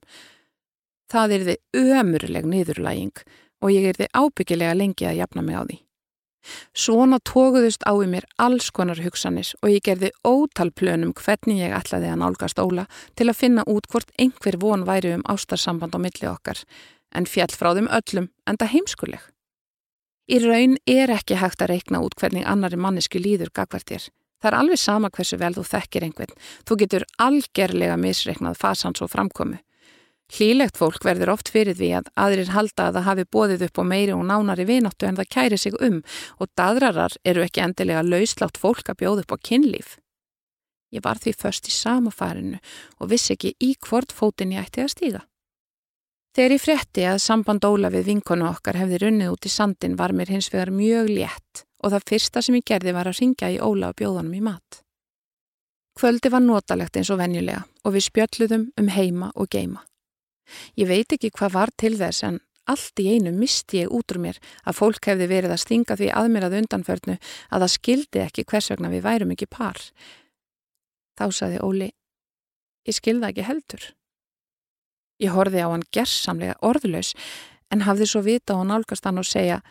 Það 1.11 1.35
yrði 1.39 1.55
ömurleg 1.81 2.47
niðurlæging 2.49 3.25
og 3.61 3.73
ég 3.73 3.89
yrði 3.91 4.09
ábyggilega 4.13 4.77
lengi 4.77 5.09
að 5.09 5.19
jafna 5.21 5.45
mig 5.45 5.57
á 5.57 5.63
því. 5.65 5.77
Svona 6.73 7.19
tókuðust 7.19 7.85
á 7.85 7.93
í 7.95 8.07
mér 8.09 8.27
alls 8.41 8.71
konar 8.75 9.01
hugsanis 9.03 9.53
og 9.61 9.71
ég 9.73 9.85
gerði 9.85 10.11
ótal 10.25 10.71
plönum 10.71 11.13
hvernig 11.17 11.61
ég 11.63 11.75
ætlaði 11.77 12.11
að 12.11 12.21
nálgast 12.23 12.59
Óla 12.61 12.87
til 13.15 13.29
að 13.29 13.39
finna 13.43 13.67
út 13.67 13.87
hvort 13.91 14.11
einhver 14.19 14.59
von 14.61 14.85
væri 14.87 15.15
um 15.17 15.25
ástarsamband 15.29 15.95
á 15.95 15.99
milli 15.99 16.27
okkar, 16.29 16.61
en 17.15 17.29
fjall 17.29 17.53
frá 17.53 17.73
þeim 17.77 17.89
öllum 17.89 18.29
enda 18.49 18.69
heimskuleg. 18.69 19.21
Í 20.25 20.39
raun 20.41 20.79
er 20.89 21.11
ekki 21.13 21.37
hægt 21.37 21.61
að 21.61 21.75
reikna 21.75 22.01
út 22.01 22.15
hvernig 22.17 22.47
annari 22.49 22.79
mannesku 22.81 23.21
líður 23.21 23.51
gagvartir. 23.53 24.07
Það 24.41 24.51
er 24.51 24.57
alveg 24.57 24.79
sama 24.81 25.09
hversu 25.13 25.37
vel 25.37 25.53
þú 25.53 25.63
þekkir 25.69 26.05
einhvern. 26.07 26.39
Þú 26.65 26.77
getur 26.81 27.05
algerlega 27.21 27.97
misreiknað 27.97 28.57
fasans 28.61 29.01
og 29.05 29.11
framkomu. 29.13 29.59
Hlýlegt 30.33 30.79
fólk 30.79 31.03
verður 31.05 31.35
oft 31.35 31.51
fyrir 31.53 31.77
því 31.77 31.91
að 31.99 32.07
aðrir 32.17 32.49
halda 32.55 32.87
að 32.87 32.95
það 32.97 33.07
hafi 33.09 33.25
bóðið 33.35 33.65
upp 33.67 33.77
á 33.77 33.83
meiri 33.85 34.15
og 34.15 34.23
nánari 34.25 34.65
vinóttu 34.65 35.05
en 35.05 35.19
það 35.19 35.29
kæri 35.35 35.59
sig 35.61 35.77
um 35.77 36.01
og 36.41 36.49
dadrarar 36.57 37.13
eru 37.23 37.45
ekki 37.45 37.61
endilega 37.61 38.01
lauslátt 38.01 38.57
fólk 38.57 38.89
að 38.89 38.99
bjóða 39.03 39.25
upp 39.25 39.37
á 39.37 39.43
kynlíf. 39.49 39.99
Ég 40.95 41.03
var 41.05 41.21
því 41.21 41.35
först 41.37 41.69
í 41.69 41.73
sama 41.75 42.11
farinu 42.11 42.57
og 42.99 43.09
vissi 43.13 43.35
ekki 43.35 43.53
í 43.61 43.75
hvort 43.85 44.13
fótin 44.15 44.53
ég 44.55 44.65
ætti 44.65 44.81
að 44.81 44.93
stíga. 44.95 45.21
Þegar 46.35 46.51
ég 46.51 46.63
frétti 46.63 47.05
að 47.07 47.21
samband 47.23 47.63
Óla 47.63 47.91
við 47.93 48.09
vinkonu 48.09 48.49
okkar 48.49 48.75
hefði 48.75 49.05
runnið 49.05 49.31
út 49.31 49.45
í 49.47 49.51
sandin 49.53 49.95
var 49.95 50.11
mér 50.11 50.33
hins 50.33 50.49
vegar 50.51 50.73
mjög 50.73 51.13
létt 51.13 51.63
og 51.79 51.93
það 51.93 52.07
fyrsta 52.09 52.41
sem 52.41 52.57
ég 52.57 52.65
gerði 52.67 52.95
var 52.97 53.07
að 53.07 53.21
ringja 53.21 53.53
í 53.53 53.61
Óla 53.63 53.93
og 53.93 53.99
bjóðanum 54.01 54.35
í 54.35 54.43
mat. 54.43 54.81
Kvöldi 55.95 56.31
var 56.33 56.43
notalegt 56.43 56.97
eins 56.99 57.11
og 57.13 57.21
venjulega 57.21 57.63
og 57.85 57.95
við 57.95 58.07
spjöldluðum 58.09 58.71
um 58.81 58.89
heima 58.91 59.31
og 59.35 59.47
geima. 59.47 59.85
Ég 60.79 60.89
veit 60.89 61.15
ekki 61.15 61.33
hvað 61.35 61.55
var 61.55 61.73
til 61.77 61.95
þess 61.99 62.25
en 62.27 62.41
allt 62.71 63.01
í 63.01 63.07
einu 63.13 63.33
misti 63.35 63.83
ég 63.83 63.93
út 63.93 64.13
úr 64.13 64.21
mér 64.21 64.39
að 64.65 64.79
fólk 64.79 65.09
hefði 65.09 65.27
verið 65.29 65.53
að 65.53 65.61
stinga 65.61 65.97
því 65.99 66.09
að 66.17 66.29
mér 66.33 66.47
að 66.47 66.57
undanförnu 66.61 67.17
að 67.17 67.65
það 67.65 67.73
skildi 67.75 68.23
ekki 68.23 68.45
hvers 68.49 68.71
vegna 68.73 68.91
við 68.93 69.05
værum 69.05 69.33
ekki 69.35 69.49
par. 69.49 69.81
Þá 71.15 71.25
saði 71.31 71.61
Óli, 71.63 71.91
ég 72.89 72.97
skilða 72.97 73.31
ekki 73.31 73.45
heldur. 73.47 73.85
Ég 75.21 75.31
horfi 75.31 75.61
á 75.63 75.71
hann 75.71 75.85
gerðsamlega 75.95 76.57
orðlaus 76.65 77.13
en 77.71 77.85
hafði 77.85 78.09
svo 78.09 78.21
vita 78.25 78.57
á 78.57 78.61
nálgast 78.67 79.05
hann 79.07 79.21
og 79.21 79.27
segja, 79.29 79.61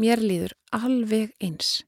mér 0.00 0.22
líður 0.24 0.56
alveg 0.74 1.36
eins. 1.42 1.82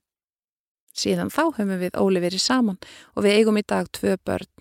Síðan 0.95 1.33
þá 1.35 1.57
höfum 1.57 1.79
við 1.81 1.97
Óli 1.99 2.23
verið 2.23 2.45
saman 2.45 2.79
og 3.17 3.25
við 3.27 3.41
eigum 3.41 3.59
í 3.59 3.67
dag 3.67 3.89
tvö 3.91 4.15
börn 4.23 4.54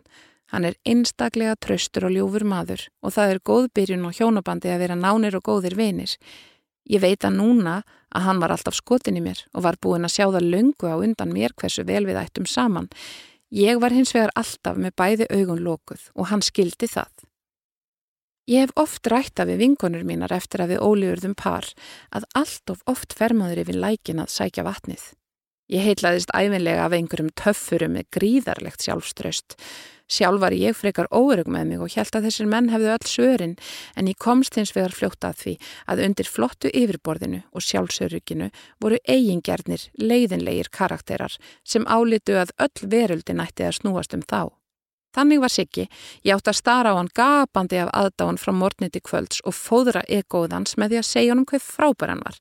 Hann 0.53 0.67
er 0.69 0.75
einstaklega 0.85 1.55
tröstur 1.57 2.05
og 2.05 2.13
ljúfur 2.13 2.43
maður 2.45 2.85
og 3.01 3.15
það 3.15 3.31
er 3.33 3.39
góð 3.49 3.69
byrjun 3.73 4.05
og 4.05 4.17
hjónabandi 4.19 4.69
að 4.69 4.83
vera 4.83 4.97
nánir 4.99 5.37
og 5.39 5.47
góðir 5.47 5.73
vinir. 5.79 6.13
Ég 6.85 7.01
veit 7.01 7.25
að 7.25 7.39
núna 7.39 7.79
að 8.13 8.25
hann 8.27 8.41
var 8.43 8.53
alltaf 8.53 8.77
skotin 8.77 9.17
í 9.17 9.23
mér 9.25 9.41
og 9.55 9.65
var 9.65 9.79
búin 9.81 10.05
að 10.05 10.13
sjá 10.13 10.27
það 10.27 10.49
löngu 10.53 10.91
á 10.93 10.95
undan 10.99 11.33
mér 11.33 11.55
hversu 11.57 11.87
vel 11.87 12.03
við 12.05 12.19
ættum 12.21 12.45
saman. 12.45 12.91
Ég 13.49 13.81
var 13.81 13.95
hins 13.97 14.13
vegar 14.13 14.33
alltaf 14.37 14.77
með 14.77 14.93
bæði 14.99 15.29
augun 15.33 15.63
lókuð 15.65 16.05
og 16.13 16.29
hann 16.29 16.45
skildi 16.45 16.91
það. 16.91 17.25
Ég 18.49 18.65
hef 18.65 18.77
oft 18.77 19.07
rætta 19.07 19.47
við 19.47 19.61
vingonur 19.63 20.05
mínar 20.05 20.33
eftir 20.35 20.61
að 20.61 20.75
við 20.75 20.85
óliurðum 20.85 21.35
par 21.39 21.69
að 22.11 22.29
allt 22.35 22.73
of 22.73 22.85
oft 22.85 23.15
fermaður 23.15 23.63
yfir 23.63 23.79
lækin 23.79 24.19
að 24.19 24.33
sækja 24.35 24.65
vatnið. 24.67 25.13
Ég 25.71 25.85
heitlaðist 25.87 26.33
æfinlega 26.35 26.85
af 26.85 26.95
einhverjum 26.97 27.31
töffurum 27.39 27.95
með 27.97 28.09
gríðarlegt 28.17 28.83
sjálfströst 28.83 29.57
Sjálf 30.13 30.41
var 30.41 30.53
ég 30.53 30.75
frekar 30.75 31.07
óörug 31.09 31.47
með 31.49 31.69
mig 31.69 31.81
og 31.81 31.93
held 31.95 32.17
að 32.17 32.27
þessir 32.27 32.49
menn 32.51 32.67
hefðu 32.69 32.89
öll 32.93 33.07
svörin 33.07 33.53
en 33.97 34.09
ég 34.11 34.19
komst 34.19 34.57
hins 34.59 34.73
vegar 34.75 34.93
fljótt 34.93 35.25
að 35.25 35.39
því 35.39 35.53
að 35.89 36.01
undir 36.07 36.29
flottu 36.29 36.69
yfirborðinu 36.69 37.39
og 37.49 37.63
sjálfsöruginu 37.63 38.49
voru 38.83 38.99
eigingjarnir, 39.07 39.87
leiðinleir 39.97 40.69
karakterar 40.69 41.37
sem 41.63 41.87
álitu 41.87 42.35
að 42.37 42.53
öll 42.61 42.91
veruldi 42.91 43.37
nætti 43.39 43.65
að 43.65 43.79
snúast 43.79 44.13
um 44.13 44.21
þá. 44.21 44.51
Þannig 45.13 45.41
var 45.41 45.53
Siggi, 45.53 45.89
ég 46.25 46.35
átt 46.35 46.49
að 46.49 46.59
stara 46.61 46.93
á 46.93 46.97
hann 46.97 47.11
gapandi 47.13 47.81
af 47.81 47.93
aðdáðan 47.93 48.41
frá 48.41 48.53
morniti 48.53 49.01
kvölds 49.01 49.41
og 49.45 49.55
fóðra 49.55 50.01
ekóðans 50.09 50.77
með 50.77 50.93
því 50.95 51.01
að 51.01 51.09
segja 51.09 51.33
honum 51.33 51.49
hvað 51.49 51.69
frábær 51.69 52.13
hann 52.13 52.25
var. 52.25 52.39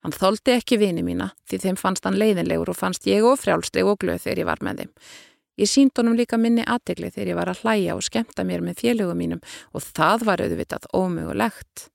Hann 0.00 0.16
þóldi 0.16 0.54
ekki 0.56 0.78
vini 0.80 1.02
mína 1.04 1.30
því 1.48 1.58
þeim 1.64 1.80
fannst 1.80 2.06
hann 2.08 2.16
leiðinlegur 2.20 2.72
og 2.72 2.78
fannst 2.78 3.08
ég 3.10 3.26
og 3.26 3.36
frjálsteg 3.40 3.88
og 3.88 3.98
glöð 4.00 4.22
þegar 4.24 4.42
ég 4.42 4.48
var 4.48 4.62
með 4.64 4.84
þeim. 4.84 4.94
Ég 5.60 5.68
sínd 5.68 5.92
honum 6.00 6.16
líka 6.16 6.38
minni 6.40 6.64
aðtegli 6.64 7.10
þegar 7.12 7.32
ég 7.34 7.36
var 7.36 7.50
að 7.52 7.60
hlæja 7.64 7.96
og 7.98 8.06
skemta 8.06 8.46
mér 8.48 8.64
með 8.64 8.80
félögum 8.80 9.20
mínum 9.20 9.42
og 9.76 9.84
það 9.84 10.24
var 10.30 10.40
auðvitað 10.46 10.88
ómögulegt. 10.96 11.90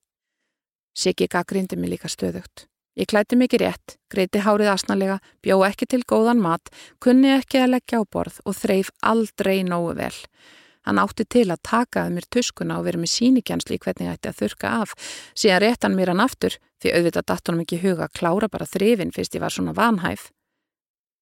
Siggi 0.95 1.27
gaggrindi 1.27 1.79
mig 1.79 1.95
líka 1.95 2.11
stöðugt. 2.11 2.67
Ég 2.95 3.09
klæti 3.11 3.35
mikið 3.35 3.65
rétt, 3.65 3.97
greiti 4.07 4.39
hárið 4.39 4.69
asnalega, 4.71 5.17
bjó 5.43 5.57
ekki 5.67 5.87
til 5.91 6.03
góðan 6.07 6.39
mat, 6.39 6.69
kunni 7.03 7.33
ekki 7.33 7.59
að 7.59 7.73
leggja 7.73 7.99
á 7.99 8.03
borð 8.07 8.37
og 8.45 8.55
þreif 8.55 8.93
aldrei 9.03 9.65
nógu 9.67 9.97
vel. 9.97 10.15
Hann 10.85 11.01
átti 11.01 11.25
til 11.25 11.47
að 11.49 11.63
takaði 11.65 12.13
mér 12.15 12.27
tuskuna 12.29 12.77
og 12.79 12.85
verið 12.85 13.03
með 13.03 13.13
sínikjansli 13.15 13.79
hvernig 13.81 14.11
ætti 14.13 14.31
að 14.31 14.39
þurka 14.41 14.73
af. 14.83 14.95
Síðan 15.33 15.63
rétt 15.63 15.85
hann 15.87 15.97
mér 15.97 16.13
hann 16.13 16.23
aftur 16.23 16.57
því 16.81 16.93
auðvitað 16.93 17.27
datt 17.31 17.49
honum 17.49 17.63
ekki 17.65 17.81
huga 17.81 18.07
að 18.07 18.17
klára 18.19 18.49
bara 18.51 18.69
þrifin 18.69 19.13
fyrst 19.15 19.37
ég 19.37 19.41
var 19.41 19.53
svona 19.55 19.73
vanhæf. 19.77 20.29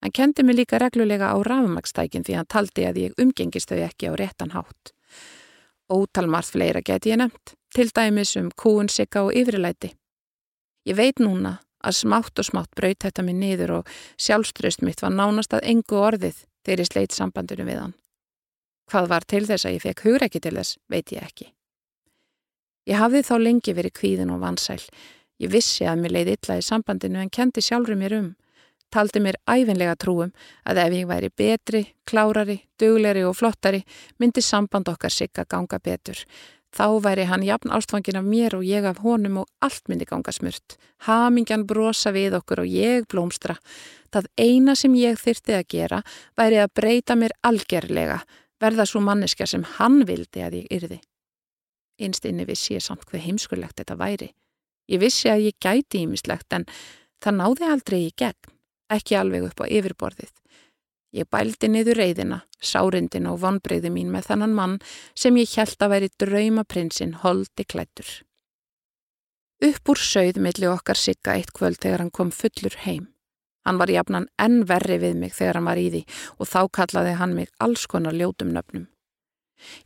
Hann 0.03 0.11
kendi 0.11 0.43
mig 0.43 0.57
líka 0.57 0.81
reglulega 0.83 1.31
á 1.31 1.37
rafmagstækin 1.39 2.25
því 2.27 2.35
hann 2.35 2.51
taldi 2.51 2.83
að 2.83 2.99
ég 3.05 3.19
umgengist 3.23 3.71
þau 3.71 3.85
ekki 3.85 4.11
á 4.11 4.13
réttan 4.19 4.51
hátt. 4.51 4.91
Ótalmarð 5.87 6.51
fleira 6.57 6.81
geti 6.83 7.13
ég 7.13 7.21
nefnt, 7.21 7.55
til 7.71 7.87
dæmis 7.87 8.35
um 8.35 8.51
kúun, 8.51 8.91
sigga 8.91 9.23
og 9.23 9.31
yfirleiti. 9.31 9.93
Ég 10.83 10.99
veit 10.99 11.23
núna 11.23 11.61
að 11.79 11.99
smátt 12.01 12.39
og 12.39 12.47
smátt 12.49 12.75
braut 12.75 12.99
þetta 12.99 13.23
mig 13.23 13.39
niður 13.39 13.77
og 13.79 13.91
sjálfströst 14.19 14.83
mitt 14.83 15.03
var 15.03 15.15
nánast 15.15 15.55
að 15.55 15.69
engu 15.71 15.99
orðið 15.99 16.43
þegar 16.65 16.83
ég 16.83 16.91
sleitt 16.91 17.15
sambandinu 17.15 17.67
við 17.67 17.79
hann. 17.85 17.95
Hvað 18.91 19.09
var 19.09 19.25
til 19.27 19.43
þess 19.47 19.65
að 19.65 19.75
ég 19.77 19.83
fekk 19.87 20.05
hugur 20.07 20.27
ekki 20.27 20.43
til 20.43 20.55
þess, 20.59 20.77
veit 20.91 21.11
ég 21.15 21.23
ekki. 21.23 21.49
Ég 22.89 22.99
hafði 22.99 23.23
þá 23.23 23.35
lengi 23.39 23.75
verið 23.75 23.97
kvíðin 23.99 24.33
og 24.33 24.41
vansæl. 24.43 24.81
Ég 25.39 25.51
vissi 25.51 25.87
að 25.87 26.03
mér 26.03 26.17
leiði 26.17 26.37
illa 26.37 26.59
í 26.59 26.65
sambandinu 26.65 27.21
en 27.21 27.31
kendi 27.31 27.63
sjálfur 27.63 27.97
mér 27.99 28.17
um 28.19 28.33
taldi 28.93 29.21
mér 29.23 29.39
æfinlega 29.49 29.95
trúum 29.97 30.33
að 30.69 30.81
ef 30.85 30.97
ég 30.99 31.07
væri 31.09 31.29
betri, 31.33 31.83
klárari, 32.09 32.59
dugleri 32.79 33.23
og 33.25 33.37
flottari 33.39 33.81
myndi 34.21 34.43
samband 34.45 34.91
okkar 34.91 35.13
sigga 35.13 35.47
ganga 35.49 35.79
betur. 35.81 36.19
Þá 36.73 36.85
væri 37.05 37.25
hann 37.29 37.45
jafn 37.45 37.73
ástfangin 37.73 38.17
af 38.17 38.25
mér 38.25 38.55
og 38.57 38.65
ég 38.65 38.85
af 38.89 39.01
honum 39.05 39.43
og 39.43 39.49
allt 39.61 39.89
myndi 39.89 40.07
ganga 40.09 40.33
smurt. 40.33 40.77
Hamingjan 41.05 41.67
brosa 41.69 42.13
við 42.13 42.39
okkur 42.39 42.63
og 42.63 42.69
ég 42.69 43.05
blómstra. 43.09 43.59
Það 44.13 44.29
eina 44.41 44.73
sem 44.77 44.95
ég 44.97 45.19
þyrti 45.21 45.57
að 45.57 45.67
gera 45.69 46.01
væri 46.37 46.61
að 46.61 46.73
breyta 46.73 47.17
mér 47.17 47.35
algerlega, 47.45 48.23
verða 48.63 48.87
svo 48.87 49.01
manneska 49.03 49.47
sem 49.49 49.65
hann 49.77 50.03
vildi 50.07 50.43
að 50.43 50.61
ég 50.61 50.71
yrði. 50.77 50.99
Einst 52.01 52.25
inni 52.25 52.47
vissi 52.49 52.77
ég 52.77 52.83
samt 52.83 53.05
hvað 53.05 53.27
heimskulegt 53.27 53.77
þetta 53.79 53.99
væri. 53.99 54.31
Ég 54.91 55.03
vissi 55.03 55.29
að 55.31 55.49
ég 55.49 55.59
gæti 55.61 56.03
ímislegt 56.03 56.55
en 56.55 56.65
það 57.23 57.37
náði 57.39 57.69
aldrei 57.69 57.99
í 58.07 58.13
gegn, 58.19 58.55
ekki 58.91 59.19
alveg 59.19 59.51
upp 59.51 59.63
á 59.63 59.65
yfirborðið. 59.67 60.33
Ég 61.13 61.29
bældi 61.29 61.69
niður 61.69 61.99
reyðina, 62.01 62.39
sárindin 62.57 63.29
og 63.29 63.39
vonbreyði 63.43 63.91
mín 63.93 64.09
með 64.09 64.31
þannan 64.31 64.55
mann 64.57 64.79
sem 65.13 65.37
ég 65.37 65.51
held 65.59 65.77
að 65.77 65.93
veri 65.93 66.09
draumaprinsinn 66.17 67.19
holdi 67.21 67.65
klættur. 67.69 68.09
Upp 69.63 69.93
úr 69.93 70.01
sögð 70.01 70.41
milli 70.41 70.67
okkar 70.67 70.97
sigga 70.99 71.37
eitt 71.37 71.53
kvöld 71.53 71.77
þegar 71.79 72.01
hann 72.03 72.11
kom 72.11 72.33
fullur 72.33 72.73
heim. 72.83 73.12
Hann 73.63 73.79
var 73.79 73.91
jafnan 73.91 74.27
enn 74.41 74.63
verri 74.67 74.99
við 74.99 75.19
mig 75.19 75.35
þegar 75.37 75.59
hann 75.59 75.69
var 75.69 75.79
í 75.79 75.89
því 75.93 76.03
og 76.37 76.49
þá 76.51 76.61
kallaði 76.79 77.17
hann 77.19 77.35
mig 77.37 77.51
alls 77.63 77.85
konar 77.87 78.15
ljótum 78.15 78.51
nöfnum. 78.55 78.87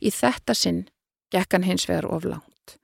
Í 0.02 0.10
þetta 0.10 0.54
sinn 0.58 0.86
gekk 1.34 1.54
hann 1.54 1.66
hins 1.68 1.86
vegar 1.88 2.08
of 2.10 2.26
langt. 2.26 2.78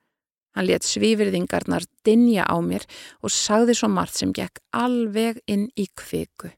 Hann 0.55 0.69
let 0.69 0.87
svífyrðingarnar 0.87 1.83
dinja 2.07 2.45
á 2.47 2.55
mér 2.63 2.85
og 3.19 3.33
sagði 3.33 3.75
svo 3.75 3.89
margt 3.91 4.15
sem 4.15 4.31
gekk 4.31 4.61
alveg 4.71 5.41
inn 5.51 5.67
í 5.75 5.89
kviku. 5.99 6.53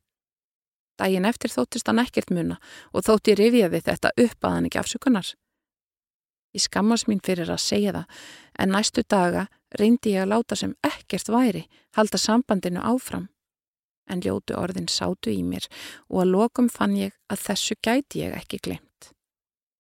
Dægin 0.98 1.26
eftir 1.30 1.54
þóttist 1.54 1.90
hann 1.90 2.02
ekkert 2.02 2.30
muna 2.34 2.60
og 2.94 3.06
þótt 3.06 3.32
ég 3.34 3.40
rifjaði 3.42 3.82
þetta 3.86 4.14
upp 4.14 4.46
að 4.46 4.56
hann 4.56 4.70
ekki 4.70 4.82
afsökunar. 4.82 5.32
Ég 6.54 6.64
skammast 6.66 7.10
mín 7.10 7.22
fyrir 7.26 7.50
að 7.54 7.62
segja 7.62 7.94
það 7.94 8.22
en 8.62 8.74
næstu 8.74 9.04
daga 9.06 9.48
reyndi 9.78 10.14
ég 10.14 10.26
að 10.26 10.32
láta 10.34 10.58
sem 10.58 10.74
ekkert 10.86 11.30
væri, 11.30 11.66
halda 11.98 12.18
sambandinu 12.22 12.82
áfram. 12.82 13.28
En 14.08 14.22
ljótu 14.24 14.56
orðin 14.56 14.88
sátu 14.88 15.34
í 15.34 15.42
mér 15.44 15.68
og 16.08 16.22
að 16.24 16.34
lokum 16.36 16.70
fann 16.72 16.96
ég 16.96 17.16
að 17.28 17.42
þessu 17.50 17.76
gæti 17.84 18.24
ég 18.24 18.36
ekki 18.38 18.62
glemt. 18.64 19.12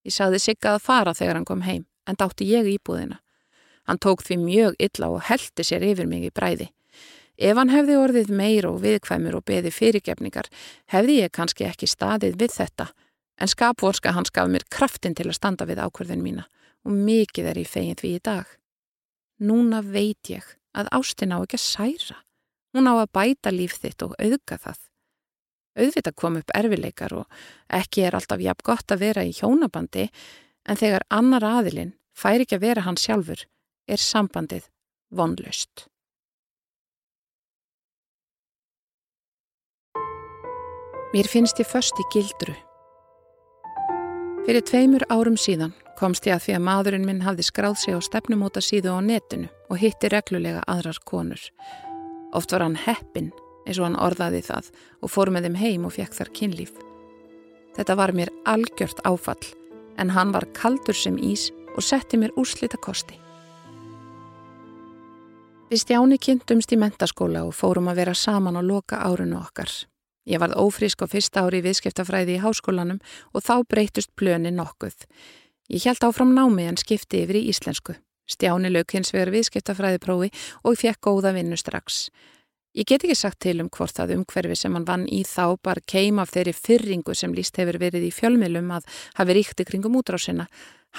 Ég 0.03 0.15
sagði 0.15 0.41
Sigga 0.43 0.75
að 0.75 0.83
fara 0.83 1.13
þegar 1.15 1.39
hann 1.39 1.47
kom 1.47 1.63
heim 1.63 1.85
en 2.07 2.19
dátti 2.19 2.47
ég 2.47 2.67
íbúðina. 2.77 3.21
Hann 3.87 3.99
tók 4.03 4.23
því 4.23 4.37
mjög 4.43 4.75
illa 4.83 5.09
og 5.11 5.23
heldi 5.29 5.63
sér 5.63 5.85
yfir 5.87 6.07
mig 6.11 6.27
í 6.27 6.33
bræði. 6.35 6.67
Ef 7.37 7.55
hann 7.59 7.71
hefði 7.71 7.97
orðið 8.01 8.31
meir 8.33 8.65
og 8.67 8.81
viðkvæmur 8.81 9.37
og 9.37 9.45
beði 9.45 9.71
fyrirgefningar, 9.71 10.47
hefði 10.89 11.19
ég 11.21 11.33
kannski 11.35 11.67
ekki 11.67 11.87
staðið 11.87 12.39
við 12.41 12.55
þetta, 12.55 12.87
en 13.37 13.51
skapvorska 13.51 14.15
hans 14.17 14.33
gaf 14.33 14.49
mér 14.49 14.65
kraftin 14.73 15.15
til 15.15 15.29
að 15.29 15.37
standa 15.37 15.67
við 15.69 15.83
ákverðin 15.85 16.23
mína 16.25 16.47
og 16.87 16.95
mikið 16.95 17.51
er 17.51 17.59
í 17.61 17.65
fegin 17.67 17.99
því 17.99 18.13
í 18.17 18.23
dag. 18.23 18.47
Núna 19.37 19.83
veit 19.85 20.31
ég 20.31 20.45
að 20.73 20.89
ástin 20.97 21.35
á 21.35 21.37
ekki 21.37 21.59
að 21.59 21.67
særa. 21.67 22.17
Hún 22.77 22.85
á 22.85 22.93
að 22.93 23.09
bæta 23.09 23.49
líf 23.49 23.79
þitt 23.81 24.03
og 24.05 24.11
auðga 24.21 24.59
það. 24.61 24.81
Auðvita 25.81 26.11
kom 26.13 26.35
upp 26.37 26.51
erfileikar 26.53 27.15
og 27.17 27.39
ekki 27.73 28.03
er 28.05 28.13
alltaf 28.13 28.41
jafn 28.41 28.65
gott 28.69 28.93
að 28.93 29.01
vera 29.01 29.23
í 29.25 29.31
hjónabandi, 29.33 30.03
en 30.69 30.77
þegar 30.77 31.05
annar 31.09 31.45
aðilinn 31.57 31.95
fær 32.13 32.43
ekki 32.43 32.59
að 32.59 32.65
vera 32.67 32.83
hann 32.85 32.99
sjálfur, 33.01 33.41
er 33.89 33.97
sambandið 33.97 34.67
vonlust. 35.09 35.87
Mér 41.15 41.31
finnst 41.33 41.57
ég 41.57 41.65
först 41.65 41.97
í 41.97 42.05
gildru. 42.13 42.53
Fyrir 44.45 44.61
tveimur 44.69 45.09
árum 45.09 45.41
síðan 45.41 45.73
komst 45.97 46.29
ég 46.29 46.37
að 46.37 46.45
því 46.45 46.59
að 46.59 46.65
maðurinn 46.69 47.09
minn 47.09 47.25
hafði 47.25 47.49
skráð 47.49 47.81
sig 47.81 47.97
á 47.97 47.99
stefnumóta 48.05 48.61
síðu 48.61 48.93
á 48.93 49.01
netinu 49.01 49.49
og 49.65 49.81
hitti 49.81 50.13
reglulega 50.13 50.61
aðrar 50.69 51.01
konur. 51.09 51.41
Oft 52.33 52.51
var 52.51 52.65
hann 52.65 52.79
heppin 52.79 53.31
eins 53.67 53.79
og 53.79 53.87
hann 53.87 53.99
orðaði 53.99 54.41
það 54.47 54.71
og 55.03 55.11
fór 55.11 55.31
með 55.31 55.47
þeim 55.47 55.61
heim 55.61 55.87
og 55.87 55.95
fekk 55.95 56.17
þar 56.17 56.33
kynlíf. 56.39 56.73
Þetta 57.77 57.95
var 57.99 58.13
mér 58.15 58.33
algjört 58.49 59.03
áfall 59.05 59.53
en 60.01 60.11
hann 60.15 60.33
var 60.33 60.47
kaldur 60.57 60.97
sem 60.97 61.17
ís 61.17 61.49
og 61.75 61.85
setti 61.85 62.17
mér 62.17 62.33
úrslita 62.39 62.79
kosti. 62.81 63.19
Við 65.67 65.83
stjáni 65.83 66.15
kynntumst 66.23 66.71
í 66.71 66.79
mentaskóla 66.79 67.43
og 67.43 67.55
fórum 67.55 67.89
að 67.91 67.99
vera 68.01 68.15
saman 68.15 68.55
og 68.55 68.63
loka 68.69 69.01
árunu 69.03 69.35
okkar. 69.41 69.67
Ég 70.27 70.39
varð 70.39 70.59
ófrísk 70.59 71.03
á 71.03 71.07
fyrsta 71.11 71.43
ári 71.43 71.59
í 71.59 71.65
viðskiptafræði 71.65 72.37
í 72.37 72.43
háskólanum 72.43 73.01
og 73.33 73.43
þá 73.43 73.63
breytust 73.67 74.13
plöni 74.15 74.51
nokkuð. 74.55 74.95
Ég 75.67 75.83
held 75.83 76.03
áfram 76.07 76.31
námi 76.35 76.67
en 76.67 76.79
skipti 76.79 77.23
yfir 77.23 77.41
í 77.41 77.47
íslensku. 77.51 77.97
Stjáni 78.27 78.71
lög 78.71 78.91
hins 78.91 79.13
vegar 79.15 79.31
viðskiptafræði 79.33 80.01
prófi 80.03 80.31
og 80.63 80.79
fekk 80.79 80.99
góða 81.07 81.33
vinnu 81.37 81.57
strax. 81.59 82.09
Ég 82.77 82.85
get 82.85 83.01
ekki 83.01 83.15
sagt 83.17 83.39
til 83.41 83.57
um 83.63 83.69
hvort 83.73 83.95
það 83.97 84.17
umhverfi 84.19 84.55
sem 84.59 84.75
hann 84.77 84.85
vann 84.85 85.07
í 85.09 85.23
þá 85.25 85.57
bar 85.65 85.79
keim 85.89 86.19
af 86.21 86.29
þeirri 86.35 86.53
fyrringu 86.53 87.15
sem 87.17 87.33
líst 87.33 87.57
hefur 87.57 87.79
verið 87.81 88.05
í 88.05 88.11
fjölmilum 88.13 88.69
að 88.75 88.85
hafi 89.17 89.37
ríkti 89.37 89.65
kringum 89.65 89.97
útrásina. 89.97 90.45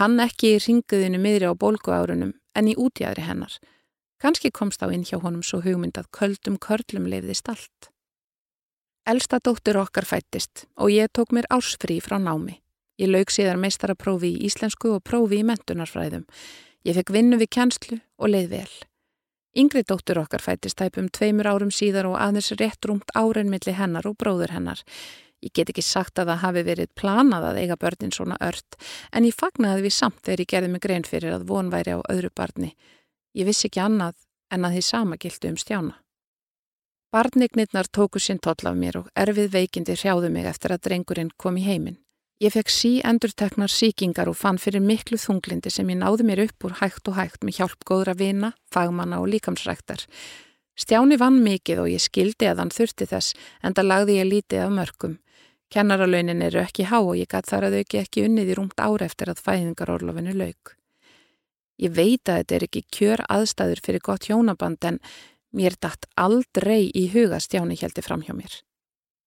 Hann 0.00 0.18
ekki 0.24 0.56
í 0.56 0.62
ringuðinu 0.64 1.20
miðri 1.22 1.46
á 1.46 1.54
bólguárunum 1.54 2.32
en 2.58 2.72
í 2.72 2.74
útjæðri 2.74 3.28
hennar. 3.28 3.54
Kanski 4.18 4.50
komst 4.50 4.82
á 4.82 4.90
inn 4.90 5.06
hjá 5.06 5.20
honum 5.22 5.44
svo 5.46 5.60
hugmynd 5.62 6.00
að 6.00 6.10
köldum 6.18 6.58
körlum 6.58 7.06
lefðist 7.06 7.46
allt. 7.52 7.92
Elsta 9.06 9.38
dóttur 9.38 9.78
okkar 9.78 10.04
fættist 10.08 10.66
og 10.74 10.90
ég 10.90 11.12
tók 11.14 11.30
mér 11.30 11.46
ársfrí 11.54 12.00
frá 12.02 12.18
námi. 12.18 12.58
Ég 12.98 13.12
lauk 13.12 13.30
síðar 13.30 13.60
meistaraprófi 13.62 14.34
í 14.34 14.48
íslensku 14.50 14.96
og 14.96 15.04
prófi 15.06 15.38
í 15.38 15.46
mentunarfræðum. 15.46 16.26
Ég 16.88 16.96
fekk 16.96 17.10
vinnu 17.12 17.36
við 17.36 17.50
kjænslu 17.52 17.96
og 18.16 18.30
leið 18.32 18.46
vel. 18.54 18.70
Yngri 19.60 19.82
dóttur 19.84 20.22
okkar 20.22 20.40
fættist 20.40 20.78
tæpum 20.80 21.10
tveimur 21.12 21.48
árum 21.50 21.72
síðar 21.74 22.06
og 22.08 22.16
aðeins 22.16 22.48
rétt 22.56 22.88
rúmt 22.88 23.12
áren 23.12 23.50
millir 23.52 23.76
hennar 23.76 24.08
og 24.08 24.16
bróður 24.16 24.54
hennar. 24.54 24.80
Ég 25.44 25.52
get 25.52 25.68
ekki 25.68 25.84
sagt 25.84 26.16
að 26.18 26.32
það 26.32 26.42
hafi 26.46 26.62
verið 26.64 26.94
planað 26.96 27.50
að 27.50 27.60
eiga 27.60 27.76
börnin 27.76 28.14
svona 28.14 28.38
ört, 28.40 28.78
en 29.12 29.28
ég 29.28 29.36
fagnaði 29.36 29.84
við 29.84 29.94
samt 29.98 30.22
þegar 30.24 30.42
ég 30.42 30.50
gerði 30.54 30.72
mig 30.72 30.84
grein 30.86 31.04
fyrir 31.04 31.36
að 31.36 31.46
von 31.52 31.68
væri 31.70 31.92
á 31.92 32.00
öðru 32.08 32.32
barni. 32.34 32.72
Ég 33.36 33.46
vissi 33.46 33.68
ekki 33.68 33.84
annað 33.84 34.16
en 34.48 34.64
að 34.64 34.78
því 34.78 34.84
sama 34.88 35.20
gildu 35.20 35.52
um 35.52 35.60
stjána. 35.60 35.94
Barnignirnar 37.12 37.92
tóku 37.92 38.20
sinn 38.20 38.40
toll 38.40 38.64
af 38.64 38.76
mér 38.80 39.02
og 39.02 39.12
erfið 39.12 39.52
veikindi 39.52 40.00
hrjáðu 40.00 40.32
mig 40.32 40.48
eftir 40.48 40.72
að 40.72 40.86
drengurinn 40.88 41.36
kom 41.36 41.60
í 41.60 41.68
heiminn. 41.68 42.00
Ég 42.38 42.54
fekk 42.54 42.70
sí 42.70 42.90
endurteknar 43.02 43.72
síkingar 43.72 44.28
og 44.30 44.36
fann 44.38 44.60
fyrir 44.62 44.82
miklu 44.84 45.18
þunglindi 45.18 45.72
sem 45.74 45.88
ég 45.90 45.98
náði 45.98 46.26
mér 46.26 46.44
upp 46.44 46.66
úr 46.68 46.76
hægt 46.78 47.10
og 47.10 47.16
hægt 47.18 47.42
með 47.42 47.58
hjálp 47.58 47.86
góðra 47.88 48.14
vina, 48.14 48.52
fagmanna 48.70 49.18
og 49.18 49.30
líkamsræktar. 49.32 50.04
Stjáni 50.78 51.18
vann 51.18 51.40
mikið 51.42 51.82
og 51.82 51.88
ég 51.90 52.02
skildi 52.04 52.46
að 52.46 52.62
hann 52.62 52.74
þurfti 52.74 53.08
þess 53.10 53.34
en 53.62 53.74
það 53.74 53.90
lagði 53.90 54.18
ég 54.20 54.28
lítið 54.30 54.66
af 54.66 54.74
mörgum. 54.76 55.16
Kennaralaunin 55.68 56.44
eru 56.46 56.62
ekki 56.62 56.86
há 56.86 57.00
og 57.00 57.16
ég 57.18 57.26
gætt 57.28 57.50
þar 57.50 57.68
að 57.68 57.80
auki 57.80 57.98
ekki 58.04 58.28
unnið 58.28 58.52
í 58.52 58.58
rúmt 58.60 58.78
ára 58.78 59.08
eftir 59.08 59.32
að 59.32 59.42
fæðingarorlofinu 59.42 60.36
lauk. 60.38 60.76
Ég 61.78 61.90
veit 61.94 62.30
að 62.30 62.38
þetta 62.38 62.54
er 62.54 62.68
ekki 62.68 62.84
kjör 62.94 63.24
aðstæður 63.26 63.82
fyrir 63.82 64.06
gott 64.06 64.30
hjónaband 64.30 64.86
en 64.86 65.02
Mér 65.56 65.78
dætt 65.80 66.04
aldrei 66.20 66.90
í 66.92 67.06
huga 67.14 67.38
stjáni 67.40 67.78
heldi 67.80 68.04
fram 68.04 68.20
hjá 68.24 68.34
mér. 68.36 68.52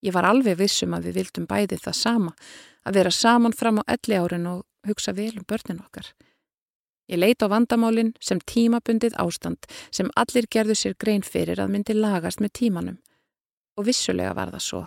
Ég 0.06 0.14
var 0.14 0.26
alveg 0.26 0.58
vissum 0.60 0.94
að 0.94 1.08
við 1.08 1.18
vildum 1.18 1.48
bæði 1.50 1.78
það 1.82 1.96
sama, 1.98 2.34
að 2.86 2.98
vera 2.98 3.10
saman 3.14 3.52
fram 3.56 3.80
á 3.80 3.82
elli 3.94 4.18
árin 4.18 4.48
og 4.50 4.64
hugsa 4.86 5.14
vel 5.14 5.34
um 5.38 5.46
börnin 5.48 5.82
okkar. 5.82 6.12
Ég 7.10 7.18
leit 7.18 7.42
á 7.42 7.46
vandamálinn 7.50 8.14
sem 8.20 8.40
tímabundið 8.40 9.18
ástand 9.20 9.66
sem 9.90 10.10
allir 10.16 10.46
gerðu 10.50 10.76
sér 10.78 10.94
grein 10.98 11.22
fyrir 11.22 11.60
að 11.60 11.72
myndi 11.74 11.94
lagast 11.94 12.40
með 12.40 12.54
tímanum. 12.60 12.98
Og 13.76 13.86
vissulega 13.88 14.34
var 14.34 14.52
það 14.54 14.64
svo. 14.66 14.82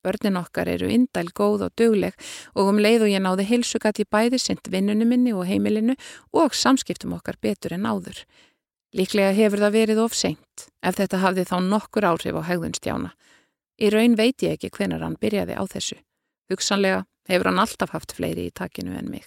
Börnin 0.00 0.38
okkar 0.40 0.68
eru 0.72 0.88
indæl, 0.88 1.28
góð 1.36 1.66
og 1.66 1.74
dögleg 1.76 2.16
og 2.56 2.70
um 2.72 2.78
leið 2.80 3.04
og 3.04 3.12
ég 3.12 3.20
náði 3.20 3.44
heilsugat 3.50 4.00
í 4.00 4.08
bæði 4.08 4.40
sint 4.40 4.70
vinnunum 4.72 5.12
minni 5.12 5.34
og 5.36 5.44
heimilinu 5.44 5.96
og 6.32 6.56
samskiptum 6.56 7.12
okkar 7.18 7.36
betur 7.42 7.76
en 7.76 7.84
áður. 7.84 8.24
Líklega 8.96 9.34
hefur 9.36 9.60
það 9.60 9.76
verið 9.76 10.00
of 10.02 10.16
seint 10.16 10.70
ef 10.82 10.96
þetta 10.96 11.20
hafði 11.20 11.44
þá 11.52 11.56
nokkur 11.68 12.08
áhrif 12.08 12.40
á 12.40 12.42
hegðun 12.48 12.74
stjána. 12.74 13.12
Í 13.78 13.92
raun 13.92 14.16
veit 14.16 14.42
ég 14.42 14.56
ekki 14.56 14.72
hvenar 14.72 15.04
hann 15.04 15.20
byrjaði 15.20 15.54
á 15.54 15.64
þessu. 15.68 16.00
Hugsanlega 16.50 17.04
hefur 17.30 17.50
hann 17.50 17.62
alltaf 17.62 17.94
haft 17.94 18.14
fleiri 18.16 18.48
í 18.48 18.54
takinu 18.54 18.96
en 18.98 19.10
mig. 19.10 19.26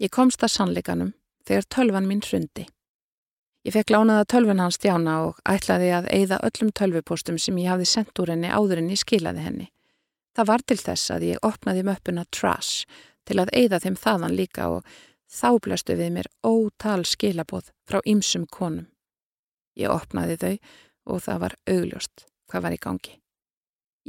Ég 0.00 0.12
komst 0.12 0.42
að 0.44 0.54
sannleikanum 0.54 1.12
þegar 1.48 1.68
tölvan 1.76 2.08
minn 2.08 2.24
hrundi. 2.24 2.66
Ég 3.66 3.76
fekk 3.76 3.92
lánaða 3.92 4.24
tölvan 4.32 4.62
hans 4.62 4.78
stjána 4.80 5.18
og 5.26 5.40
ætlaði 5.44 5.90
að 5.92 6.08
eigða 6.14 6.40
öllum 6.48 6.72
tölvupostum 6.72 7.36
sem 7.38 7.58
ég 7.60 7.68
hafði 7.68 7.90
sendt 7.90 8.22
úr 8.22 8.32
henni 8.32 8.48
áður 8.48 8.80
en 8.80 8.90
ég 8.94 9.02
skilaði 9.02 9.44
henni. 9.44 9.68
Það 10.36 10.48
var 10.48 10.64
til 10.64 10.80
þess 10.80 11.12
að 11.12 11.26
ég 11.28 11.44
opnaði 11.44 11.84
möppuna 11.84 12.24
Trash 12.32 12.86
til 13.28 13.36
að 13.42 13.52
eigða 13.52 13.82
þeim 13.84 13.98
þaðan 14.00 14.36
líka 14.38 14.70
og 14.72 14.88
Þá 15.30 15.50
blastu 15.62 15.94
við 15.94 16.10
mér 16.16 16.28
ótal 16.42 17.04
skilaboð 17.06 17.70
frá 17.86 18.00
ymsum 18.02 18.48
konum. 18.50 18.88
Ég 19.78 19.92
opnaði 19.94 20.36
þau 20.40 20.54
og 21.14 21.22
það 21.22 21.42
var 21.44 21.56
augljóst 21.70 22.24
hvað 22.50 22.64
var 22.66 22.74
í 22.74 22.80
gangi. 22.82 23.19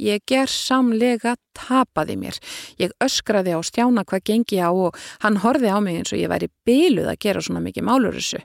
Ég 0.00 0.22
ger 0.26 0.48
samlega 0.48 1.34
tapaði 1.52 2.16
mér. 2.16 2.38
Ég 2.80 2.94
öskraði 3.04 3.52
á 3.52 3.60
stjána 3.60 4.06
hvað 4.08 4.24
gengi 4.24 4.60
á 4.64 4.72
og 4.72 4.96
hann 5.20 5.40
horfi 5.44 5.68
á 5.68 5.78
mig 5.84 6.00
eins 6.00 6.12
og 6.14 6.22
ég 6.22 6.32
væri 6.32 6.48
byluð 6.64 7.10
að 7.12 7.20
gera 7.20 7.42
svona 7.44 7.60
mikið 7.60 7.84
málur 7.84 8.16
þessu. 8.16 8.40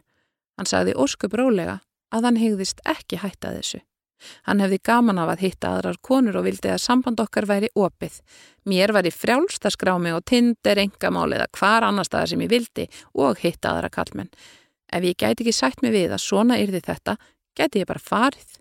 Hann 0.58 0.68
sagði 0.68 0.98
óskup 0.98 1.38
rólega 1.38 1.80
að 2.12 2.28
hann 2.28 2.41
hegðist 2.41 2.84
ekki 2.84 3.22
hætta 3.22 3.54
þessu. 3.56 3.80
Hann 4.50 4.62
hefði 4.64 4.80
gaman 4.89 5.20
af 5.22 5.32
að 5.36 5.43
hitta 5.45 5.72
aðrar 5.76 6.00
konur 6.02 6.39
og 6.39 6.48
vildi 6.48 6.72
að 6.74 6.82
samband 6.82 7.20
okkar 7.22 7.45
væri 7.50 7.70
opið. 7.78 8.20
Mér 8.66 8.93
var 8.95 9.06
í 9.06 9.14
frjálsta 9.14 9.70
skrámi 9.74 10.14
og 10.16 10.26
tindir 10.26 10.82
engamál 10.82 11.30
eða 11.38 11.50
hvar 11.54 11.86
annar 11.86 12.08
staðar 12.08 12.34
sem 12.34 12.41
ég 12.41 12.54
vildi 12.56 12.88
og 13.14 13.38
hitta 13.43 13.76
aðra 13.76 13.93
kallmenn. 13.93 14.32
Ef 14.89 15.04
ég 15.06 15.20
gæti 15.20 15.45
ekki 15.45 15.54
sætt 15.54 15.84
mig 15.86 15.93
við 15.93 16.16
að 16.16 16.24
svona 16.24 16.58
yrði 16.58 16.82
þetta, 16.88 17.18
gæti 17.58 17.84
ég 17.84 17.89
bara 17.89 18.02
farið. 18.02 18.57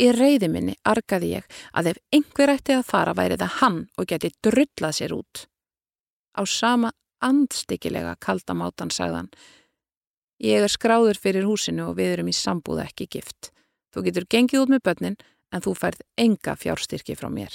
Í 0.00 0.08
reyði 0.16 0.48
minni 0.48 0.74
argaði 0.88 1.34
ég 1.34 1.56
að 1.76 1.92
ef 1.92 1.98
einhver 2.16 2.54
ætti 2.54 2.76
að 2.76 2.86
fara 2.88 3.12
væri 3.16 3.36
það 3.40 3.56
hann 3.60 3.80
og 3.98 4.08
geti 4.08 4.30
drullað 4.44 4.96
sér 4.98 5.14
út. 5.16 5.46
Á 6.32 6.42
sama 6.48 6.92
andstikilega 7.20 8.14
kaldamátan 8.20 8.90
sagðan. 8.90 9.28
Ég 10.42 10.64
er 10.64 10.72
skráður 10.72 11.20
fyrir 11.20 11.44
húsinu 11.46 11.90
og 11.90 11.98
við 12.00 12.16
erum 12.16 12.32
í 12.32 12.36
sambúð 12.36 12.86
ekki 12.86 13.06
gift. 13.12 13.52
Þú 13.92 14.06
getur 14.08 14.28
gengið 14.32 14.64
út 14.64 14.72
með 14.72 14.84
börnin 14.88 15.18
en 15.52 15.62
þú 15.62 15.74
færð 15.76 16.00
enga 16.18 16.56
fjárstyrki 16.56 17.14
frá 17.18 17.28
mér. 17.30 17.52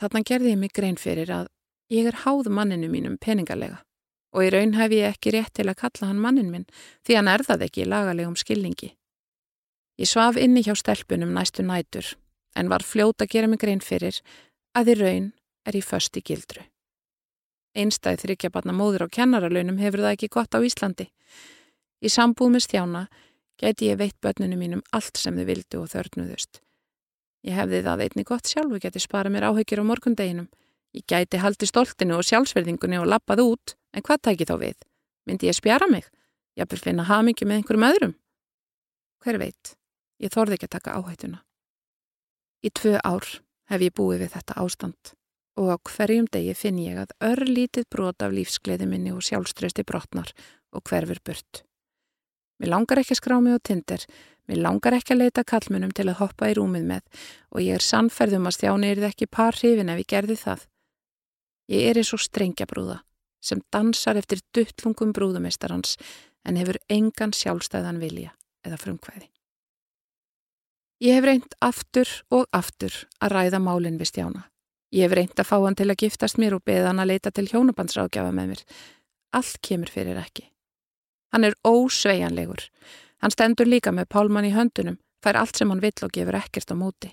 Þarna 0.00 0.24
gerði 0.24 0.54
ég 0.54 0.60
mig 0.62 0.72
grein 0.72 0.96
fyrir 0.96 1.30
að 1.34 1.50
ég 1.92 2.08
er 2.08 2.22
háð 2.24 2.48
manninu 2.48 2.88
mínum 2.90 3.18
peningalega 3.20 3.82
og 4.32 4.44
í 4.44 4.50
raun 4.52 4.76
hef 4.76 4.92
ég 4.92 5.12
ekki 5.12 5.32
rétt 5.34 5.54
til 5.56 5.68
að 5.68 5.80
kalla 5.82 6.10
hann 6.10 6.20
mannin 6.22 6.50
minn 6.52 6.66
því 7.06 7.16
hann 7.18 7.30
er 7.32 7.44
það 7.46 7.64
ekki 7.68 7.84
í 7.84 7.88
lagalegum 7.88 8.36
skilningi. 8.36 8.92
Ég 9.98 10.06
svaf 10.06 10.36
inni 10.38 10.62
hjá 10.62 10.76
stelpunum 10.78 11.32
næstu 11.34 11.64
nætur 11.66 12.14
en 12.54 12.70
var 12.70 12.84
fljóta 12.86 13.26
að 13.26 13.32
gera 13.34 13.48
mig 13.50 13.58
grein 13.62 13.82
fyrir 13.82 14.20
að 14.78 14.92
í 14.92 14.98
raun 14.98 15.30
er 15.66 15.78
ég 15.78 15.86
först 15.86 16.16
í 16.18 16.22
gildru. 16.22 16.62
Einstæð 17.74 18.22
þryggja 18.22 18.50
barna 18.54 18.74
móður 18.74 19.06
á 19.06 19.14
kennaralaunum 19.16 19.80
hefur 19.82 20.04
það 20.04 20.14
ekki 20.14 20.30
gott 20.34 20.54
á 20.54 20.62
Íslandi. 20.62 21.08
Í 21.98 22.08
sambúð 22.10 22.54
með 22.54 22.64
stjána 22.66 23.02
gæti 23.58 23.90
ég 23.90 23.98
veitt 23.98 24.18
börnunum 24.22 24.62
mínum 24.62 24.84
allt 24.94 25.18
sem 25.18 25.34
þau 25.34 25.46
vildu 25.50 25.82
og 25.82 25.90
þörnuðust. 25.92 26.62
Ég 27.46 27.58
hefði 27.58 27.82
það 27.86 28.04
einni 28.06 28.26
gott 28.26 28.50
sjálf 28.50 28.74
og 28.74 28.82
gæti 28.82 29.02
spara 29.02 29.30
mér 29.30 29.48
áhyggjur 29.50 29.82
á 29.82 29.90
morgundeginum. 29.90 30.48
Ég 30.94 31.06
gæti 31.10 31.42
haldi 31.42 31.66
stoltinu 31.66 32.18
og 32.18 32.26
sjálfsverðingunni 32.26 32.98
og 33.02 33.10
lappað 33.10 33.44
út, 33.44 33.74
en 33.94 34.02
hvað 34.02 34.22
tæki 34.30 34.46
þá 34.48 34.54
við? 34.62 34.78
Myndi 35.26 35.50
ég 35.50 35.58
spjara 35.58 35.90
mig? 35.90 36.06
Ég 36.58 36.70
vil 36.70 36.80
finna 36.82 37.06
hamingi 37.06 37.46
með 37.46 37.60
einhverjum 37.60 37.90
öðrum? 37.90 38.14
Hver 39.22 39.38
veit? 39.42 39.77
Ég 40.18 40.32
þorði 40.34 40.58
ekki 40.58 40.68
að 40.68 40.74
taka 40.76 40.96
áhættuna. 40.98 41.44
Í 42.66 42.70
tvö 42.74 42.98
ár 43.06 43.26
hef 43.70 43.84
ég 43.84 43.94
búið 43.94 44.24
við 44.24 44.34
þetta 44.34 44.58
ástand 44.58 45.14
og 45.58 45.72
á 45.74 45.76
hverjum 45.90 46.26
degi 46.30 46.54
finn 46.54 46.78
ég 46.78 46.98
að 47.02 47.14
örlítið 47.32 47.88
brot 47.90 48.22
af 48.22 48.34
lífsgleði 48.34 48.86
minni 48.86 49.10
og 49.14 49.24
sjálfströsti 49.26 49.84
brotnar 49.86 50.30
og 50.70 50.84
hverfur 50.86 51.18
burt. 51.26 51.62
Mér 52.58 52.74
langar 52.74 53.00
ekki 53.02 53.14
að 53.14 53.20
skrá 53.20 53.36
mig 53.42 53.58
á 53.58 53.60
tindir, 53.62 54.04
mér 54.46 54.62
langar 54.62 54.96
ekki 54.98 55.14
að 55.14 55.22
leita 55.24 55.44
kallmunum 55.46 55.94
til 55.94 56.08
að 56.08 56.20
hoppa 56.22 56.50
í 56.50 56.56
rúmið 56.58 56.86
með 56.90 57.24
og 57.50 57.62
ég 57.62 57.78
er 57.78 57.86
sannferðum 57.86 58.46
að 58.50 58.56
stjáni 58.58 58.90
er 58.90 59.02
þið 59.02 59.10
ekki 59.10 59.30
par 59.30 59.58
hrifin 59.58 59.92
ef 59.94 60.02
ég 60.02 60.10
gerði 60.14 60.38
það. 60.42 60.66
Ég 61.74 61.90
er 61.90 62.00
eins 62.00 62.14
og 62.14 62.22
strengja 62.22 62.66
brúða 62.70 63.00
sem 63.42 63.62
dansar 63.70 64.18
eftir 64.18 64.42
duttlungum 64.54 65.14
brúðumistarans 65.14 65.94
en 66.46 66.58
hefur 66.58 66.80
engan 66.90 67.34
sjálfstæðan 67.34 68.02
vilja 68.02 68.34
eða 68.66 68.80
frumkvæði. 68.82 69.28
Ég 70.98 71.14
hef 71.14 71.24
reynd 71.24 71.52
aftur 71.62 72.10
og 72.34 72.48
aftur 72.50 72.94
að 73.22 73.34
ræða 73.36 73.60
málinn 73.62 73.98
við 74.00 74.10
stjána. 74.10 74.48
Ég 74.90 75.06
hef 75.06 75.14
reynd 75.14 75.38
að 75.38 75.46
fá 75.46 75.56
hann 75.62 75.76
til 75.78 75.86
að 75.92 76.00
giftast 76.02 76.40
mér 76.42 76.56
og 76.56 76.64
beða 76.66 76.88
hann 76.90 77.02
að 77.02 77.12
leita 77.12 77.30
til 77.30 77.46
hjónabandsrákjafa 77.52 78.32
með 78.34 78.48
mér. 78.50 78.62
Allt 79.38 79.60
kemur 79.62 79.92
fyrir 79.94 80.18
ekki. 80.18 80.48
Hann 81.30 81.46
er 81.46 81.54
ósveianlegur. 81.62 82.66
Hann 83.22 83.34
stendur 83.34 83.70
líka 83.70 83.92
með 83.94 84.08
pálmann 84.10 84.48
í 84.48 84.54
höndunum, 84.56 84.98
fær 85.22 85.38
allt 85.38 85.60
sem 85.60 85.70
hann 85.70 85.84
vill 85.84 85.94
og 86.02 86.14
gefur 86.14 86.38
ekkert 86.40 86.74
á 86.74 86.76
móti. 86.78 87.12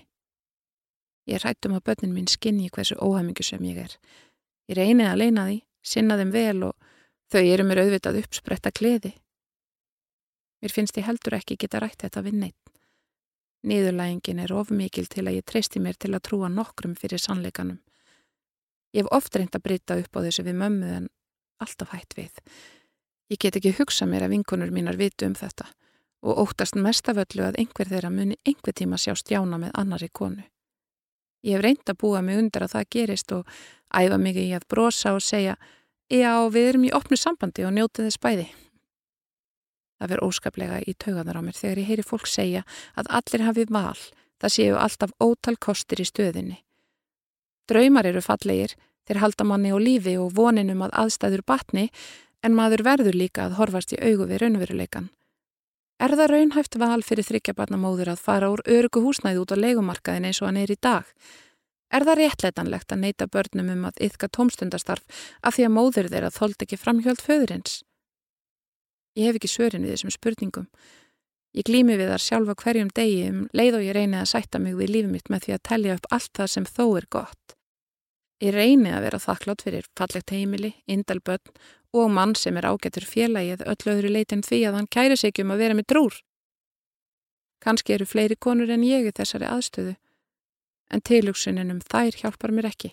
Ég 1.30 1.42
rættum 1.42 1.76
að 1.76 1.86
börnin 1.86 2.14
mín 2.14 2.30
skinni 2.30 2.70
hversu 2.70 2.98
óhæmingu 2.98 3.46
sem 3.46 3.62
ég 3.66 3.78
er. 3.84 3.96
Ég 4.70 4.78
reyni 4.78 5.06
að 5.06 5.22
leina 5.22 5.46
því, 5.46 5.60
sinna 5.82 6.18
þeim 6.18 6.32
vel 6.34 6.62
og 6.70 6.74
þau 7.30 7.42
eru 7.42 7.66
mér 7.66 7.84
auðvitað 7.84 8.22
uppspretta 8.22 8.74
kleði. 8.74 9.14
Mér 10.62 10.74
finnst 10.74 10.98
ég 10.98 11.06
heldur 11.06 11.38
ekki 11.38 11.58
geta 11.60 11.82
rætt 11.82 12.02
þetta 12.02 12.22
við 12.26 12.40
neitt. 12.42 12.75
Niðurlægingin 13.64 14.42
er 14.44 14.52
of 14.52 14.70
mikil 14.70 15.06
til 15.10 15.26
að 15.26 15.38
ég 15.40 15.46
treysti 15.46 15.80
mér 15.82 15.96
til 15.98 16.12
að 16.14 16.24
trúa 16.28 16.50
nokkrum 16.52 16.94
fyrir 16.98 17.22
sannleikanum. 17.22 17.78
Ég 18.94 19.04
hef 19.04 19.12
oft 19.12 19.36
reynd 19.36 19.56
að 19.56 19.64
breyta 19.64 19.96
upp 20.00 20.16
á 20.16 20.20
þessu 20.26 20.44
við 20.46 20.58
mömmu 20.60 20.90
en 20.98 21.08
alltaf 21.62 21.94
hætt 21.94 22.16
við. 22.16 22.34
Ég 23.32 23.40
get 23.42 23.56
ekki 23.58 23.74
hugsa 23.78 24.06
mér 24.06 24.26
að 24.26 24.36
vinkunur 24.36 24.70
mínar 24.70 24.98
vitu 25.00 25.26
um 25.26 25.34
þetta 25.34 25.66
og 26.26 26.38
óttast 26.42 26.76
mest 26.80 27.08
af 27.10 27.18
öllu 27.22 27.44
að 27.46 27.58
einhver 27.60 27.88
þeirra 27.90 28.10
muni 28.10 28.38
einhver 28.46 28.74
tíma 28.74 28.98
sjá 28.98 29.14
stjána 29.14 29.58
með 29.62 29.74
annari 29.78 30.08
konu. 30.12 30.44
Ég 31.46 31.58
hef 31.58 31.64
reynd 31.64 31.90
að 31.90 31.98
búa 32.02 32.22
mig 32.22 32.38
undir 32.40 32.64
að 32.64 32.72
það 32.74 32.88
gerist 32.94 33.32
og 33.36 33.50
æfa 33.94 34.18
mig 34.18 34.38
í 34.40 34.48
að 34.56 34.66
brosa 34.68 35.14
og 35.14 35.22
segja 35.22 35.56
já 36.10 36.32
við 36.50 36.70
erum 36.70 36.86
í 36.88 36.94
opnu 36.94 37.18
sambandi 37.18 37.66
og 37.66 37.74
njótið 37.76 38.08
þess 38.08 38.22
bæði. 38.22 38.46
Það 39.96 40.10
verður 40.12 40.28
óskaplega 40.28 40.82
í 40.84 40.94
tauganar 41.00 41.40
á 41.40 41.42
mér 41.46 41.56
þegar 41.56 41.80
ég 41.80 41.90
heyri 41.90 42.04
fólk 42.04 42.28
segja 42.28 42.62
að 43.00 43.10
allir 43.18 43.46
hafi 43.46 43.64
val, 43.72 43.98
það 44.40 44.54
séu 44.56 44.76
alltaf 44.76 45.14
ótal 45.22 45.56
kostir 45.56 46.02
í 46.02 46.06
stöðinni. 46.08 46.58
Draumar 47.66 48.06
eru 48.06 48.20
fallegir, 48.22 48.76
þeir 49.08 49.22
halda 49.22 49.46
manni 49.48 49.72
á 49.72 49.78
lífi 49.80 50.18
og 50.20 50.34
voninum 50.36 50.84
að 50.86 50.96
aðstæður 51.02 51.46
batni, 51.46 51.88
en 52.44 52.54
maður 52.54 52.84
verður 52.86 53.16
líka 53.16 53.46
að 53.46 53.56
horfast 53.58 53.96
í 53.96 54.00
augu 54.02 54.28
við 54.28 54.44
raunveruleikan. 54.44 55.08
Er 55.96 56.12
það 56.12 56.30
raunhæft 56.34 56.76
val 56.76 57.00
fyrir 57.00 57.24
þryggjabarnamóður 57.24 58.12
að 58.12 58.20
fara 58.20 58.50
úr 58.52 58.60
örugu 58.68 59.00
húsnæði 59.00 59.40
út 59.40 59.54
á 59.56 59.62
leikumarkaðin 59.64 60.28
eins 60.28 60.42
og 60.42 60.50
hann 60.50 60.60
er 60.60 60.72
í 60.74 60.76
dag? 60.76 61.08
Er 61.88 62.04
það 62.04 62.18
réttleitanlegt 62.20 62.92
að 62.92 63.00
neyta 63.00 63.28
börnum 63.32 63.70
um 63.72 63.86
að 63.88 64.02
yfka 64.04 64.28
tómstundastarf 64.28 65.24
af 65.40 65.56
því 65.56 65.66
að 65.68 65.76
móður 65.78 66.10
þeirra 66.12 66.32
þóld 66.34 66.64
ekki 66.66 66.78
framhjöld 66.82 67.22
föðurins? 67.24 67.80
Ég 69.16 69.30
hef 69.30 69.38
ekki 69.38 69.48
svörin 69.50 69.86
við 69.86 69.96
þessum 69.96 70.12
spurningum. 70.12 70.66
Ég 71.56 71.64
glými 71.64 71.96
við 71.96 72.10
þar 72.12 72.22
sjálfa 72.22 72.54
hverjum 72.60 72.90
degi 72.92 73.20
um 73.30 73.44
leið 73.56 73.78
og 73.78 73.84
ég 73.86 73.96
reyni 73.96 74.18
að 74.20 74.28
sætta 74.34 74.60
mig 74.60 74.76
við 74.76 74.92
lífið 74.92 75.12
mitt 75.14 75.30
með 75.32 75.46
því 75.46 75.54
að 75.54 75.62
tellja 75.70 75.94
upp 75.96 76.08
allt 76.12 76.32
það 76.36 76.50
sem 76.52 76.66
þó 76.68 76.84
er 76.98 77.06
gott. 77.16 77.56
Ég 78.44 78.52
reyni 78.52 78.92
að 78.92 79.06
vera 79.06 79.22
þakklátt 79.22 79.64
fyrir 79.64 79.86
fallegt 79.96 80.34
heimili, 80.34 80.74
indalbönn 80.84 81.54
og 81.96 82.10
mann 82.12 82.34
sem 82.36 82.56
er 82.60 82.68
ágættur 82.68 83.06
félagið 83.08 83.64
öll 83.64 83.92
öðru 83.94 84.10
leitin 84.12 84.44
því 84.44 84.58
að 84.68 84.76
hann 84.76 84.90
kæri 84.92 85.16
sig 85.16 85.40
um 85.40 85.54
að 85.54 85.62
vera 85.64 85.78
með 85.78 85.88
drúr. 85.94 86.18
Kanski 87.64 87.96
eru 87.96 88.04
fleiri 88.04 88.36
konur 88.36 88.68
en 88.70 88.84
ég 88.84 89.08
í 89.08 89.14
þessari 89.16 89.48
aðstöðu, 89.48 89.96
en 90.92 91.00
tilugsunin 91.00 91.72
um 91.72 91.80
þær 91.80 92.20
hjálpar 92.20 92.52
mér 92.52 92.68
ekki. 92.68 92.92